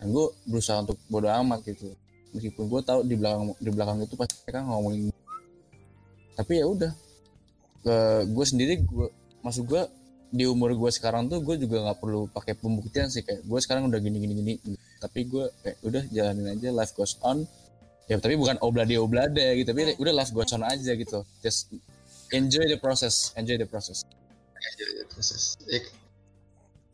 [0.03, 1.95] Dan gue berusaha untuk bodo amat gitu.
[2.35, 5.15] Meskipun gue tahu di belakang di belakang itu pasti mereka ngomongin.
[6.37, 7.06] Tapi ya udah
[7.87, 9.07] Eh, gue sendiri gue
[9.47, 9.83] maksud gue
[10.35, 13.23] di umur gue sekarang tuh gue juga nggak perlu pakai pembuktian sih.
[13.23, 14.55] Kayak gue sekarang udah gini gini gini.
[14.99, 17.47] Tapi gue kayak udah jalanin aja life goes on.
[18.11, 21.23] Ya tapi bukan oblade oblade gitu tapi udah life goes on aja gitu.
[21.47, 21.71] Just
[22.35, 24.03] enjoy the process enjoy the process.
[24.57, 25.79] Aja ya, proses Ya,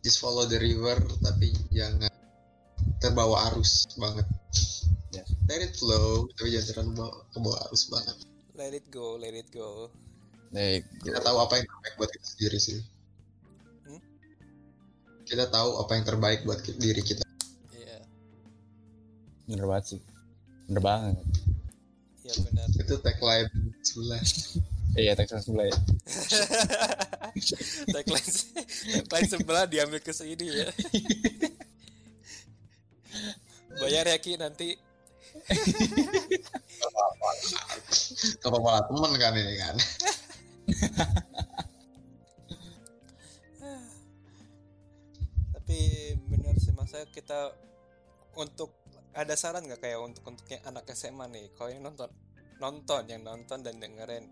[0.05, 2.13] just follow the river tapi jangan
[3.01, 4.29] terbawa arus banget.
[5.17, 5.29] Yes.
[5.49, 8.17] let it flow tapi jangan terlalu bawa, kebawa arus banget.
[8.53, 9.89] Let it go let it go
[10.53, 12.79] Baik, kita tahu apa yang terbaik buat kita sendiri sih.
[13.89, 14.01] Hmm?
[15.25, 17.25] kita tahu apa yang terbaik buat ki- diri kita.
[17.73, 18.05] Iya.
[19.49, 20.01] Bener banget sih.
[20.69, 21.17] Bener banget.
[22.23, 23.51] Iya benar itu tagline
[23.83, 24.23] sebelah
[25.03, 25.75] iya teks sebelah ya
[27.91, 28.31] tagline
[29.11, 30.71] tagline sebelah diambil ke sini ya.
[33.83, 34.79] Bayar ya Ki nanti.
[38.47, 39.75] Apa malah temen kan ini kan
[45.57, 45.79] tapi
[46.29, 47.53] benar sih masa kita
[48.37, 48.73] untuk
[49.13, 51.47] ada saran nggak kayak untuk untuk yang anak SMA nih?
[51.57, 52.09] Kalau yang nonton
[52.61, 54.25] nonton yang nonton dan dengerin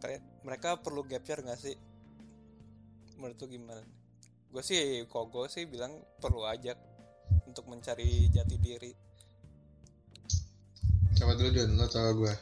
[0.00, 1.76] kalian mereka perlu gap year nggak sih?
[3.16, 3.82] Menurut lu gimana?
[4.50, 6.74] Gue sih kok gue sih bilang perlu aja
[7.46, 8.92] untuk mencari jati diri.
[11.14, 12.34] Coba dulu Don lo tau gue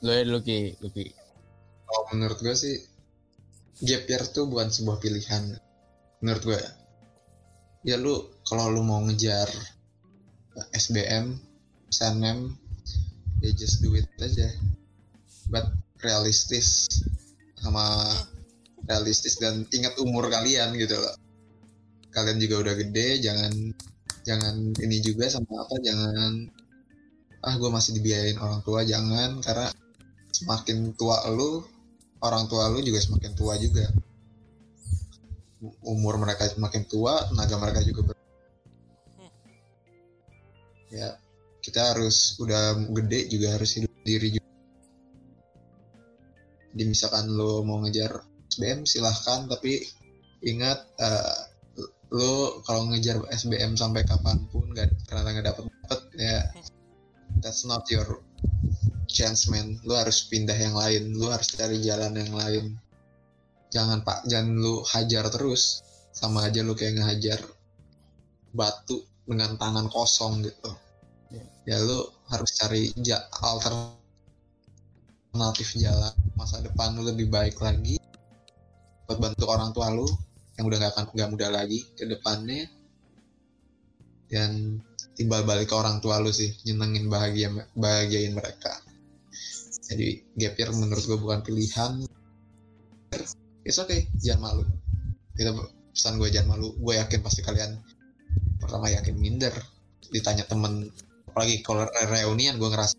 [0.00, 1.12] lo ya dulu ki Luki
[1.90, 2.78] kalau menurut gue sih
[3.82, 5.58] gap year tuh bukan sebuah pilihan.
[6.22, 6.60] Menurut gue
[7.82, 7.98] ya.
[7.98, 9.50] Lu kalau lu mau ngejar
[10.70, 11.34] SBM
[11.90, 12.38] SNM
[13.42, 14.46] ya just do it aja.
[15.50, 15.66] But
[15.98, 16.86] realistis
[17.58, 18.06] sama
[18.86, 21.18] realistis dan ingat umur kalian gitu loh.
[22.14, 23.50] Kalian juga udah gede jangan
[24.22, 26.46] jangan ini juga sama apa jangan
[27.40, 29.72] ah gue masih dibiayain orang tua jangan karena
[30.30, 31.64] semakin tua lu
[32.20, 33.86] orang tua lu juga semakin tua juga.
[35.84, 38.16] Umur mereka semakin tua tenaga mereka juga ber
[40.90, 41.14] ya
[41.60, 44.50] kita harus udah gede juga harus hidup diri juga.
[46.70, 49.84] Di misalkan lo mau ngejar SBM silahkan tapi
[50.42, 51.36] ingat uh,
[52.10, 56.38] lo kalau ngejar SBM sampai kapan pun gak karena nggak dapet dapet ya
[57.38, 58.22] that's not your
[59.10, 61.10] chance man lu harus pindah yang lain.
[61.18, 62.78] Lu harus cari jalan yang lain.
[63.74, 64.26] Jangan pak.
[64.30, 65.82] Jangan lu hajar terus.
[66.14, 67.42] Sama aja lu kayak ngehajar
[68.54, 70.70] batu dengan tangan kosong gitu.
[71.66, 73.98] Ya lu harus cari ja alternatif
[75.78, 76.14] jalan.
[76.34, 77.98] Masa depan lu lebih baik lagi
[79.06, 80.06] buat bantu orang tua lu
[80.54, 82.66] yang udah gak akan nggak muda lagi ke depannya.
[84.30, 84.78] Dan
[85.18, 86.54] timbal balik ke orang tua lu sih.
[86.66, 88.89] Nyenengin bahagia bahagiain mereka
[89.90, 92.06] jadi gap year menurut gue bukan pilihan.
[93.66, 94.64] It's okay jangan malu.
[95.34, 95.50] Kita
[95.90, 96.70] pesan gue jangan malu.
[96.78, 97.74] Gue yakin pasti kalian
[98.62, 99.50] pertama yakin minder.
[100.14, 100.94] Ditanya temen
[101.26, 102.94] apalagi kalau reunian gue ngerasa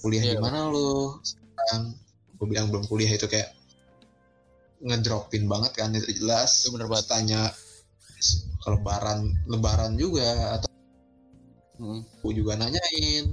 [0.00, 0.32] kuliah Iya.
[0.36, 1.92] di mana lu sekarang
[2.40, 3.12] gue bilang belum kuliah.
[3.12, 3.52] Itu kayak
[4.80, 6.64] ngedropin banget kan itu jelas.
[6.64, 7.52] Itu bener Terus tanya
[8.64, 10.56] kalau lebaran lebaran juga?
[10.56, 10.68] Atau
[11.80, 12.04] Hmm.
[12.20, 13.24] aku juga nanyain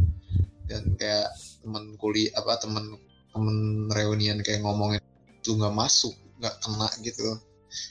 [0.68, 1.32] dan kayak
[1.64, 3.00] temen kuliah apa temen
[3.32, 3.58] temen
[3.92, 7.40] reunian kayak ngomongin itu nggak masuk nggak kena gitu.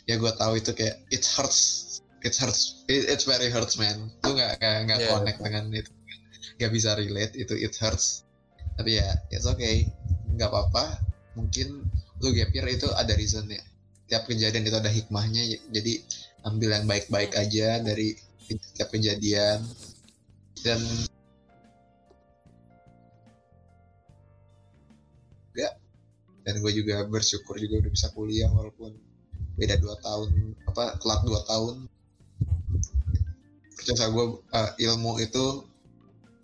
[0.09, 1.85] Ya gue tahu itu kayak it hurts
[2.25, 4.11] it hurts it, it's very hurts man.
[4.27, 5.11] Lu nggak nggak nggak Yeah.
[5.13, 5.93] connect dengan itu.
[6.57, 8.25] Nggak bisa relate itu it hurts.
[8.77, 9.89] Tapi ya it's okay.
[10.35, 11.01] Nggak apa-apa.
[11.37, 11.85] Mungkin
[12.25, 13.61] lu gap year itu ada reasonnya.
[14.09, 15.43] Tiap kejadian itu ada hikmahnya.
[15.75, 16.01] Jadi
[16.47, 18.17] ambil yang baik-baik aja dari
[18.79, 19.61] tiap kejadian.
[20.65, 20.81] Dan
[26.47, 28.95] dan gue juga bersyukur juga udah bisa kuliah walaupun
[29.59, 31.91] beda dua tahun apa telat dua tahun.
[33.75, 34.25] Percaya gue
[34.55, 35.67] eh, ilmu itu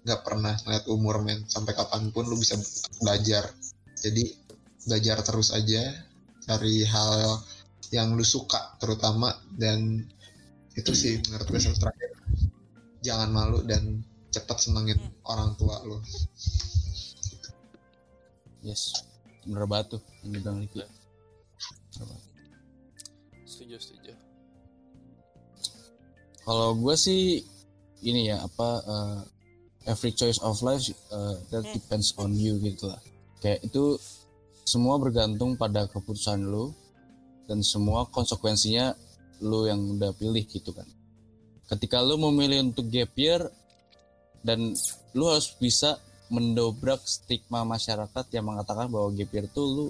[0.02, 1.46] nggak pernah ngeliat umur men.
[1.46, 2.58] Sampai kapan pun lu bisa
[2.98, 3.46] belajar.
[3.94, 4.26] Jadi
[4.82, 5.94] belajar terus aja
[6.42, 7.38] cari hal
[7.94, 10.02] yang lu suka terutama dan
[10.74, 12.10] itu sih menurut gue satu terakhir.
[13.06, 14.02] Jangan malu dan
[14.34, 16.02] cepat senengin orang tua lu.
[18.66, 19.11] Yes
[19.46, 22.22] bener banget tuh yang dibilang Ricky banget.
[23.46, 24.12] setuju setuju.
[26.42, 27.44] Kalau gue sih
[28.02, 29.20] ini ya apa uh,
[29.86, 30.82] every choice of life
[31.14, 32.98] uh, that depends on you gitu lah.
[33.38, 33.98] Kayak itu
[34.66, 36.70] semua bergantung pada keputusan lu
[37.50, 38.94] dan semua konsekuensinya
[39.42, 40.86] lu yang udah pilih gitu kan.
[41.66, 43.42] Ketika lu memilih untuk gap year
[44.42, 44.74] dan
[45.14, 45.98] lu harus bisa
[46.32, 49.86] mendobrak stigma masyarakat yang mengatakan bahwa gap year tuh lu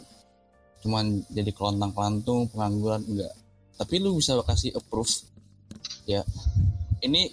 [0.83, 3.31] cuman jadi kelontang kelantung pengangguran enggak.
[3.79, 5.31] Tapi lu bisa kasih approve
[6.11, 6.27] ya.
[6.99, 7.31] Ini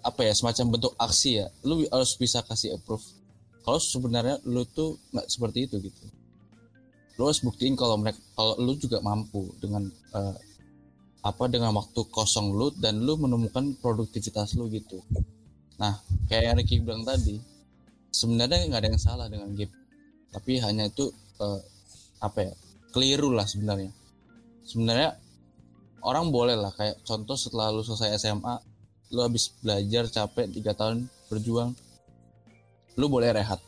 [0.00, 1.46] apa ya semacam bentuk aksi ya.
[1.68, 3.04] Lu harus bisa kasih approve.
[3.60, 6.04] Kalau sebenarnya lu tuh nggak seperti itu gitu.
[7.20, 9.84] Lu harus buktiin kalau mereka kalau lu juga mampu dengan
[10.16, 10.36] eh,
[11.24, 15.04] apa dengan waktu kosong lu dan lu menemukan produktivitas lu gitu.
[15.76, 16.00] Nah
[16.32, 17.53] kayak yang Ricky bilang tadi
[18.14, 19.74] sebenarnya nggak ada yang salah dengan gap
[20.34, 21.10] tapi hanya itu
[21.42, 21.60] eh,
[22.18, 22.54] apa ya
[22.90, 23.94] keliru lah sebenarnya.
[24.66, 25.14] Sebenarnya
[26.02, 28.54] orang boleh lah kayak contoh setelah lu selesai SMA
[29.14, 31.70] lu habis belajar capek tiga tahun berjuang
[32.98, 33.62] lu boleh rehat.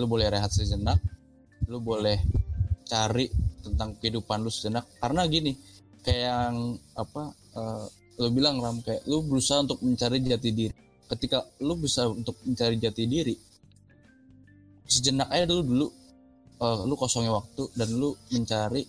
[0.00, 0.96] Lu boleh rehat sejenak
[1.68, 2.16] lu boleh
[2.88, 3.28] cari
[3.60, 4.88] tentang kehidupan lu sejenak.
[4.96, 5.52] Karena gini
[6.00, 6.56] kayak yang
[6.96, 7.84] apa eh,
[8.24, 12.76] lu bilang ram kayak lu berusaha untuk mencari jati diri ketika lu bisa untuk mencari
[12.76, 13.36] jati diri
[14.88, 15.86] sejenak aja dulu dulu
[16.64, 18.82] eh, lu kosongnya waktu dan lu mencari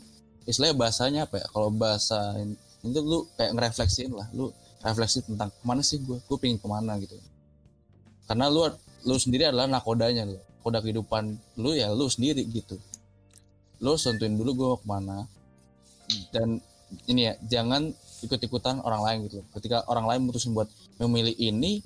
[0.48, 1.46] istilahnya bahasanya apa ya?
[1.52, 2.34] Kalau bahasa
[2.80, 6.68] itu lu kayak ngerefleksiin lah lu refleksi tentang ke mana sih gue gue pengen ke
[6.72, 7.20] mana gitu.
[8.26, 8.64] Karena lu
[9.04, 10.40] lu sendiri adalah nakodanya lu.
[10.64, 12.80] Koda kehidupan lu ya lu sendiri gitu.
[13.84, 15.18] Lu sentuhin dulu gue mau ke mana.
[16.32, 16.64] Dan
[17.06, 17.92] ini ya jangan
[18.24, 19.44] ikut-ikutan orang lain gitu.
[19.54, 21.84] Ketika orang lain mutusin buat memilih ini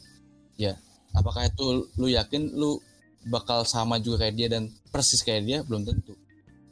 [0.58, 0.74] ya.
[1.14, 2.82] Apakah itu lu yakin lu
[3.30, 5.60] bakal sama juga kayak dia dan persis kayak dia?
[5.62, 6.18] Belum tentu.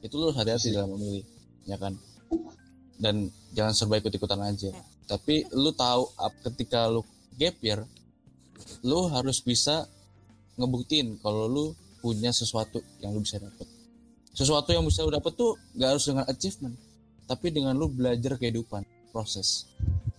[0.02, 1.26] Itu lu harus hati-hati dalam memilih
[1.70, 1.94] ya kan?
[2.98, 4.74] Dan jangan serba ikut ikutan aja
[5.12, 6.08] tapi lu tahu
[6.48, 7.03] ketika lu
[7.36, 7.84] gap year
[8.80, 9.84] lu harus bisa
[10.56, 11.66] ngebuktiin kalau lu
[11.99, 13.68] punya sesuatu yang lu bisa dapet.
[14.32, 16.76] Sesuatu yang bisa lu dapet tuh gak harus dengan achievement
[17.28, 19.68] tapi dengan lu belajar kehidupan proses.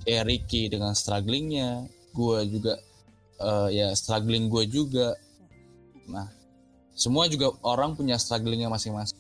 [0.04, 2.76] Kayak Ricky dengan strugglingnya gue juga
[3.42, 5.18] eh, ya struggling gue juga.
[6.06, 6.30] Nah
[6.92, 9.18] semua juga orang punya strugglingnya masing-masing.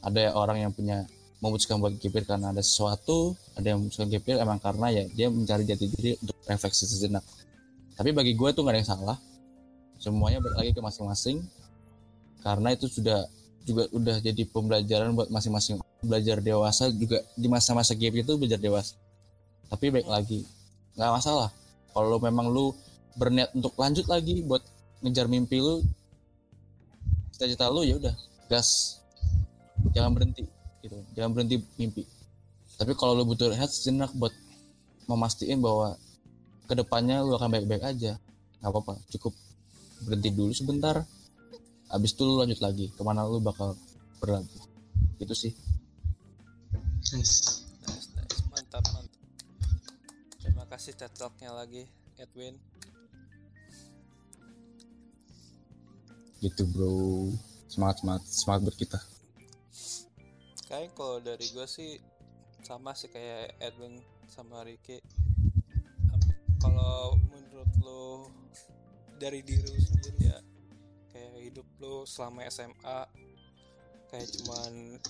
[0.00, 1.04] Ada orang yang punya
[1.38, 5.62] memutuskan buat year karena ada sesuatu ada yang memutuskan year emang karena ya dia mencari
[5.66, 7.22] jati diri untuk refleksi sejenak.
[7.98, 9.18] Tapi bagi gue tuh gak ada yang salah.
[9.98, 11.42] Semuanya balik lagi ke masing-masing.
[12.46, 13.26] Karena itu sudah
[13.66, 15.82] juga udah jadi pembelajaran buat masing-masing.
[15.98, 18.94] Belajar dewasa juga di masa-masa gap itu belajar dewasa.
[19.66, 20.46] Tapi baik lagi.
[20.94, 21.50] Nggak masalah.
[21.90, 22.70] Kalau memang lu
[23.18, 24.62] berniat untuk lanjut lagi buat
[25.02, 25.82] ngejar mimpi lu
[27.34, 28.14] cita-cita lu ya udah
[28.46, 29.02] gas
[29.90, 30.46] jangan berhenti
[30.80, 32.06] gitu jangan berhenti mimpi
[32.78, 34.30] tapi kalau lu butuh rehat sejenak buat
[35.10, 35.98] memastikan bahwa
[36.70, 38.14] ke depannya lu akan baik-baik aja
[38.62, 39.34] nggak apa-apa cukup
[40.06, 41.02] berhenti dulu sebentar
[41.90, 43.74] habis itu lu lanjut lagi ke mana lu bakal
[44.22, 44.62] berlabuh
[45.18, 45.52] gitu sih
[47.08, 47.64] Nice.
[47.88, 48.36] Nice, nice.
[48.52, 49.22] Mantap, mantap.
[50.44, 51.88] Terima kasih TED Talk-nya lagi,
[52.20, 52.60] Edwin.
[56.40, 57.32] Gitu bro
[57.68, 58.98] semangat semangat semangat buat kita
[60.68, 61.96] Kayaknya kalau dari gue sih
[62.60, 65.00] sama sih kayak Edwin sama Ricky.
[66.60, 68.28] Kalau menurut lo
[69.16, 70.38] dari diri lo sendiri ya
[71.08, 73.00] kayak hidup lo selama SMA
[74.12, 75.00] kayak cuman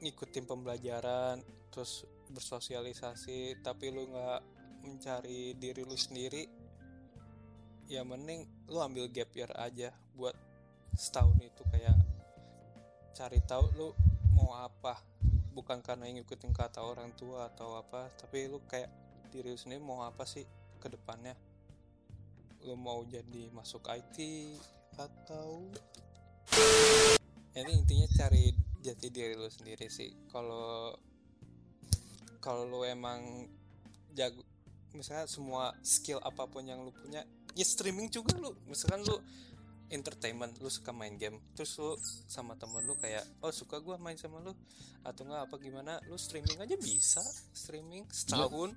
[0.00, 4.40] ngikutin pembelajaran terus bersosialisasi tapi lu nggak
[4.88, 6.48] mencari diri lu sendiri
[7.84, 10.34] ya mending lu ambil gap year aja buat
[10.96, 11.94] setahun itu kayak
[13.12, 13.88] cari tahu lu
[14.32, 14.96] mau apa.
[15.52, 18.92] Bukan karena ngikutin kata orang tua atau apa tapi lu kayak
[19.32, 20.44] diri lu sendiri mau apa sih
[20.80, 21.36] ke depannya?
[22.64, 24.16] Lu mau jadi masuk IT
[24.96, 25.68] atau?
[27.56, 28.52] Ini intinya cari
[28.84, 30.12] jati diri lu sendiri sih.
[30.28, 30.92] Kalau
[32.40, 33.48] kalau lu emang
[34.12, 34.44] jago
[34.96, 37.24] misalnya semua skill apa pun yang lu punya
[37.56, 38.52] ya streaming juga lu.
[38.68, 39.16] Misalkan lu
[39.88, 41.94] entertainment lu suka main game terus lu
[42.26, 44.50] sama temen lu kayak oh suka gua main sama lu
[45.00, 47.22] atau enggak apa gimana lu streaming aja bisa
[47.52, 48.74] streaming setahun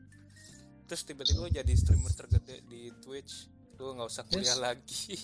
[0.85, 4.61] terus tiba-tiba lu jadi streamer tergede di Twitch lu nggak usah kuliah Yes.
[4.61, 5.15] lagi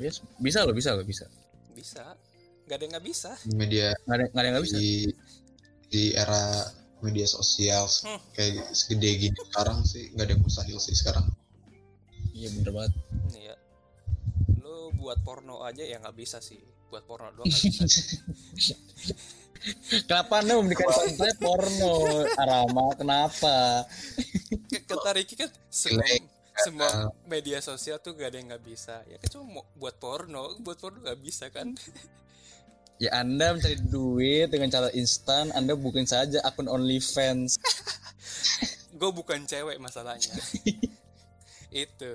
[0.00, 1.28] yes bisa lo bisa lo bisa
[1.76, 2.02] bisa
[2.66, 4.92] nggak ada yang nggak bisa Di media nggak ada nggak ada yang nggak bisa di
[5.92, 6.42] di era
[7.02, 8.18] media sosial Hmm.
[8.32, 11.26] kayak segede gini sekarang sih nggak ada yang mustahil sih sekarang.
[12.42, 12.92] Iya bener banget
[13.38, 13.54] Iya.
[14.58, 16.58] Lu buat porno aja ya nggak bisa sih.
[16.90, 17.86] Buat porno doang bisa.
[20.10, 23.86] kenapa anda memberikan konten porno Arama kenapa
[24.90, 26.22] Kata Ricky kan semua, Jelek.
[26.66, 26.90] semua
[27.30, 29.06] media sosial tuh gak ada yang nggak bisa.
[29.06, 31.78] Ya kan cuma buat porno, buat porno nggak bisa kan?
[33.02, 37.58] ya anda mencari duit dengan cara instan anda bukan saja akun OnlyFans
[39.02, 40.30] Gue bukan cewek masalahnya.
[41.74, 42.14] Itu.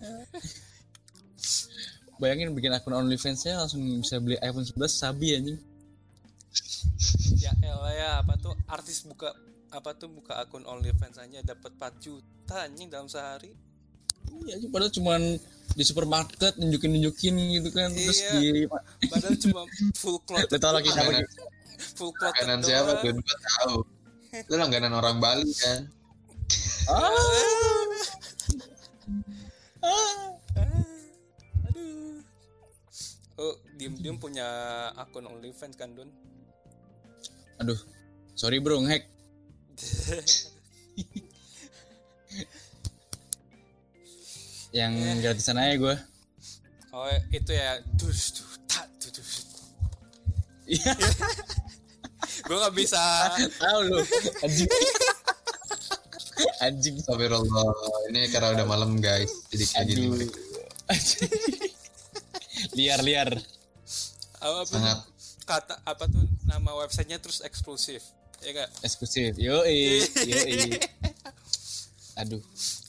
[2.20, 5.60] bayangin bikin akun OnlyFans-nya langsung bisa beli iPhone 11 sabi anjing
[7.36, 9.28] Ya elah ya apa tuh artis buka
[9.68, 13.52] apa tuh buka akun OnlyFans aja dapat 4 juta anjing dalam sehari.
[14.48, 15.36] iya padahal cuman
[15.76, 18.32] di supermarket nunjukin nunjukin gitu kan terus Iya.
[18.40, 18.64] di
[19.12, 19.60] Padahal cuma
[19.92, 20.48] full cloth.
[20.48, 21.44] Tau lagi siapa gitu?
[22.00, 23.12] Full cloth langganan siapa gue
[23.60, 23.76] tahu.
[24.32, 25.92] Itu langganan orang Bali kan.
[29.86, 30.34] Ah,
[31.70, 32.18] Aduh.
[33.38, 34.42] Oh, diem-diem punya
[34.98, 36.10] akun OnlyFans kan, Don?
[37.56, 37.80] aduh
[38.36, 39.08] sorry bro ngehack
[44.76, 44.92] yang
[45.24, 45.96] gratisan aja gue
[46.92, 47.80] oh, itu ya.
[47.96, 49.24] Dus, tuh, tak, tuh, tuh.
[50.68, 50.92] iya
[52.46, 53.02] Gue gak bisa.
[53.58, 53.98] tahu lu
[56.60, 57.66] anjing Astagfirullah.
[58.12, 59.32] Ini karena udah malam guys.
[59.48, 60.26] Jadi kayak gini.
[60.26, 60.30] aduh
[60.86, 61.30] Anjing.
[62.78, 63.30] liar liar
[64.40, 64.98] Apa, Sangat
[65.46, 68.02] kata apa tuh nama websitenya terus eksklusif.
[68.44, 68.68] Ya gak?
[68.84, 70.76] eksklusif yoi yoi
[72.20, 72.40] aduh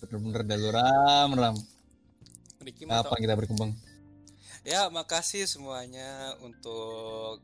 [0.04, 1.56] bener-bener dah lu ram ram
[2.84, 3.72] kapan kita berkembang
[4.68, 7.40] Ya, makasih semuanya untuk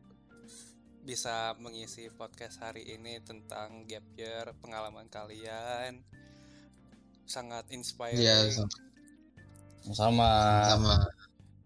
[1.03, 5.99] bisa mengisi podcast hari ini tentang gap year, pengalaman kalian.
[7.23, 8.19] Sangat inspiring.
[8.19, 8.71] Iya, sama.
[9.91, 10.29] sama
[10.65, 10.95] sama.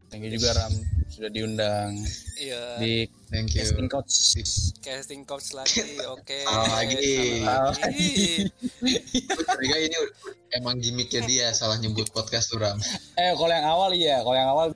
[0.07, 0.71] Thank you juga Ram
[1.07, 1.91] sudah diundang
[2.39, 2.79] Iya.
[2.79, 2.93] di
[3.27, 3.61] Thank you.
[3.61, 4.13] casting coach.
[4.79, 5.83] casting coach lagi.
[6.15, 6.41] Oke.
[6.41, 7.43] Salah lagi.
[7.43, 8.47] Salah lagi.
[9.43, 9.97] Curiga ini
[10.55, 12.79] emang gimmicknya dia salah nyebut podcast tuh Ram.
[13.13, 14.67] Eh kalau yang awal iya, kalau yang awal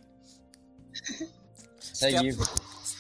[1.95, 2.43] saya Setiap- gitu.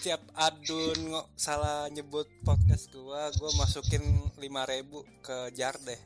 [0.01, 4.01] Setiap adun salah nyebut podcast gua, gua masukin
[4.33, 4.41] 5000
[5.21, 6.01] ke jar deh.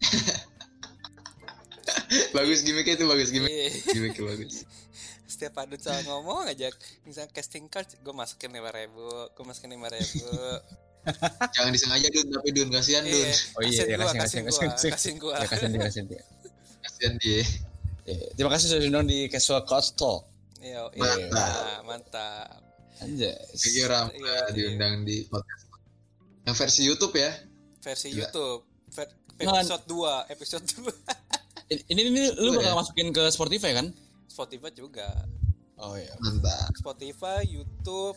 [2.40, 3.52] bagus gimmicknya itu bagus gimmick.
[3.52, 3.68] Iya.
[3.92, 4.64] Gimmicknya bagus.
[5.36, 6.72] Setiap adun salah ngomong aja,
[7.04, 9.84] misalnya casting coach, gua masukin 5000, gua masukin 5000.
[11.60, 13.20] Jangan disengaja Dun, tapi Dun kasihan Dun.
[13.20, 14.48] Iya, Oh iya, ya, gua, kasihin.
[14.48, 15.36] kasihin gua.
[15.36, 16.24] Ya kasihan dia, kasihan dia.
[16.88, 17.44] Kasihan dia.
[18.08, 20.32] Ya, terima kasih sudah diundang di Casual Coach Talk.
[20.64, 21.04] Iya, iya.
[21.28, 21.80] Mantap.
[21.84, 22.60] Mantap.
[22.98, 23.36] Anjay.
[23.84, 24.40] Ram Iya, udah iya.
[24.50, 25.64] diundang di podcast.
[26.44, 27.32] Yang versi YouTube ya.
[27.78, 28.18] Versi Gila.
[28.24, 28.60] YouTube.
[28.90, 30.88] Ver- Nah, episode 2, episode 2.
[31.64, 32.78] Ini ini, ini lu Betul bakal ya?
[32.78, 33.90] masukin ke Spotify kan?
[34.24, 35.08] Spotify juga.
[35.74, 36.12] Oh iya.
[36.20, 36.70] Mantap.
[36.76, 38.14] Spotify, YouTube,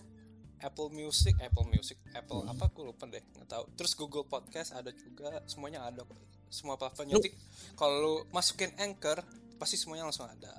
[0.60, 2.52] Apple Music, Apple Music, Apple Hmm.
[2.52, 3.66] apa aku lupa deh, nggak tahu.
[3.74, 6.20] Terus Google Podcast ada juga, semuanya ada kok.
[6.48, 7.34] Semua platform Jadi
[7.74, 9.26] kalau lu masukin Anchor,
[9.56, 10.54] pasti semuanya langsung ada.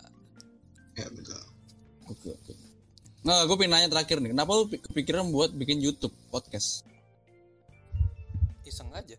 [0.97, 1.39] Ya betul.
[2.09, 2.53] Oke oke.
[3.27, 6.87] Nah, gue pengen nanya terakhir nih, kenapa lu pi- kepikiran buat bikin YouTube podcast?
[8.65, 9.17] Iseng aja.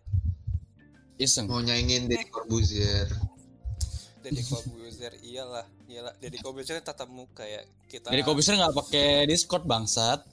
[1.20, 1.46] Iseng.
[1.46, 3.06] Mau nyaingin Deddy Corbuzier.
[4.24, 6.16] Deddy Corbuzier iyalah, iyalah.
[6.16, 7.60] Deddy Corbuzier kan tatap muka ya.
[7.86, 10.24] Kita Jadi kok bisa nggak pakai Discord bangsat?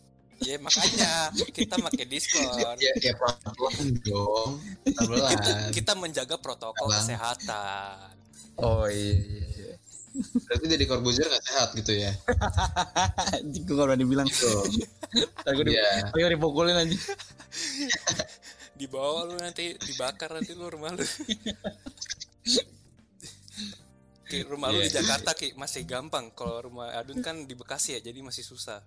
[0.45, 2.77] Ya makanya kita pakai Discord.
[2.77, 4.51] Ya, ya pelan-pelan dong.
[4.85, 7.01] Kita, kita menjaga protokol Bang.
[7.01, 8.13] kesehatan.
[8.57, 9.73] Oh iya iya iya.
[10.18, 12.11] Berarti Deddy Corbuzier gak sehat gitu ya?
[13.38, 14.27] Anjing gue gak berani bilang.
[14.27, 14.65] Tuh.
[15.45, 16.10] Tadi gue di, Iya.
[16.11, 16.98] tadi gua dipukulin aja.
[18.77, 21.02] Dibawa lu nanti dibakar nanti lu rumah lu.
[24.27, 25.02] Ki, rumah lu di Iya.
[25.02, 26.30] Jakarta Ki masih gampang.
[26.35, 28.84] Kalau rumah Adun kan di Bekasi ya, jadi masih susah.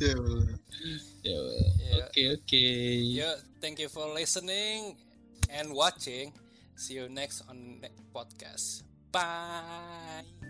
[0.00, 0.46] Ya Allah.
[1.24, 1.38] Ya,
[1.84, 2.04] Ya.
[2.04, 2.64] Oke oke.
[3.16, 3.30] Ya,
[3.60, 4.96] thank you for listening
[5.48, 6.32] and watching.
[6.76, 8.82] See you next on next podcast.
[9.12, 10.43] Bye.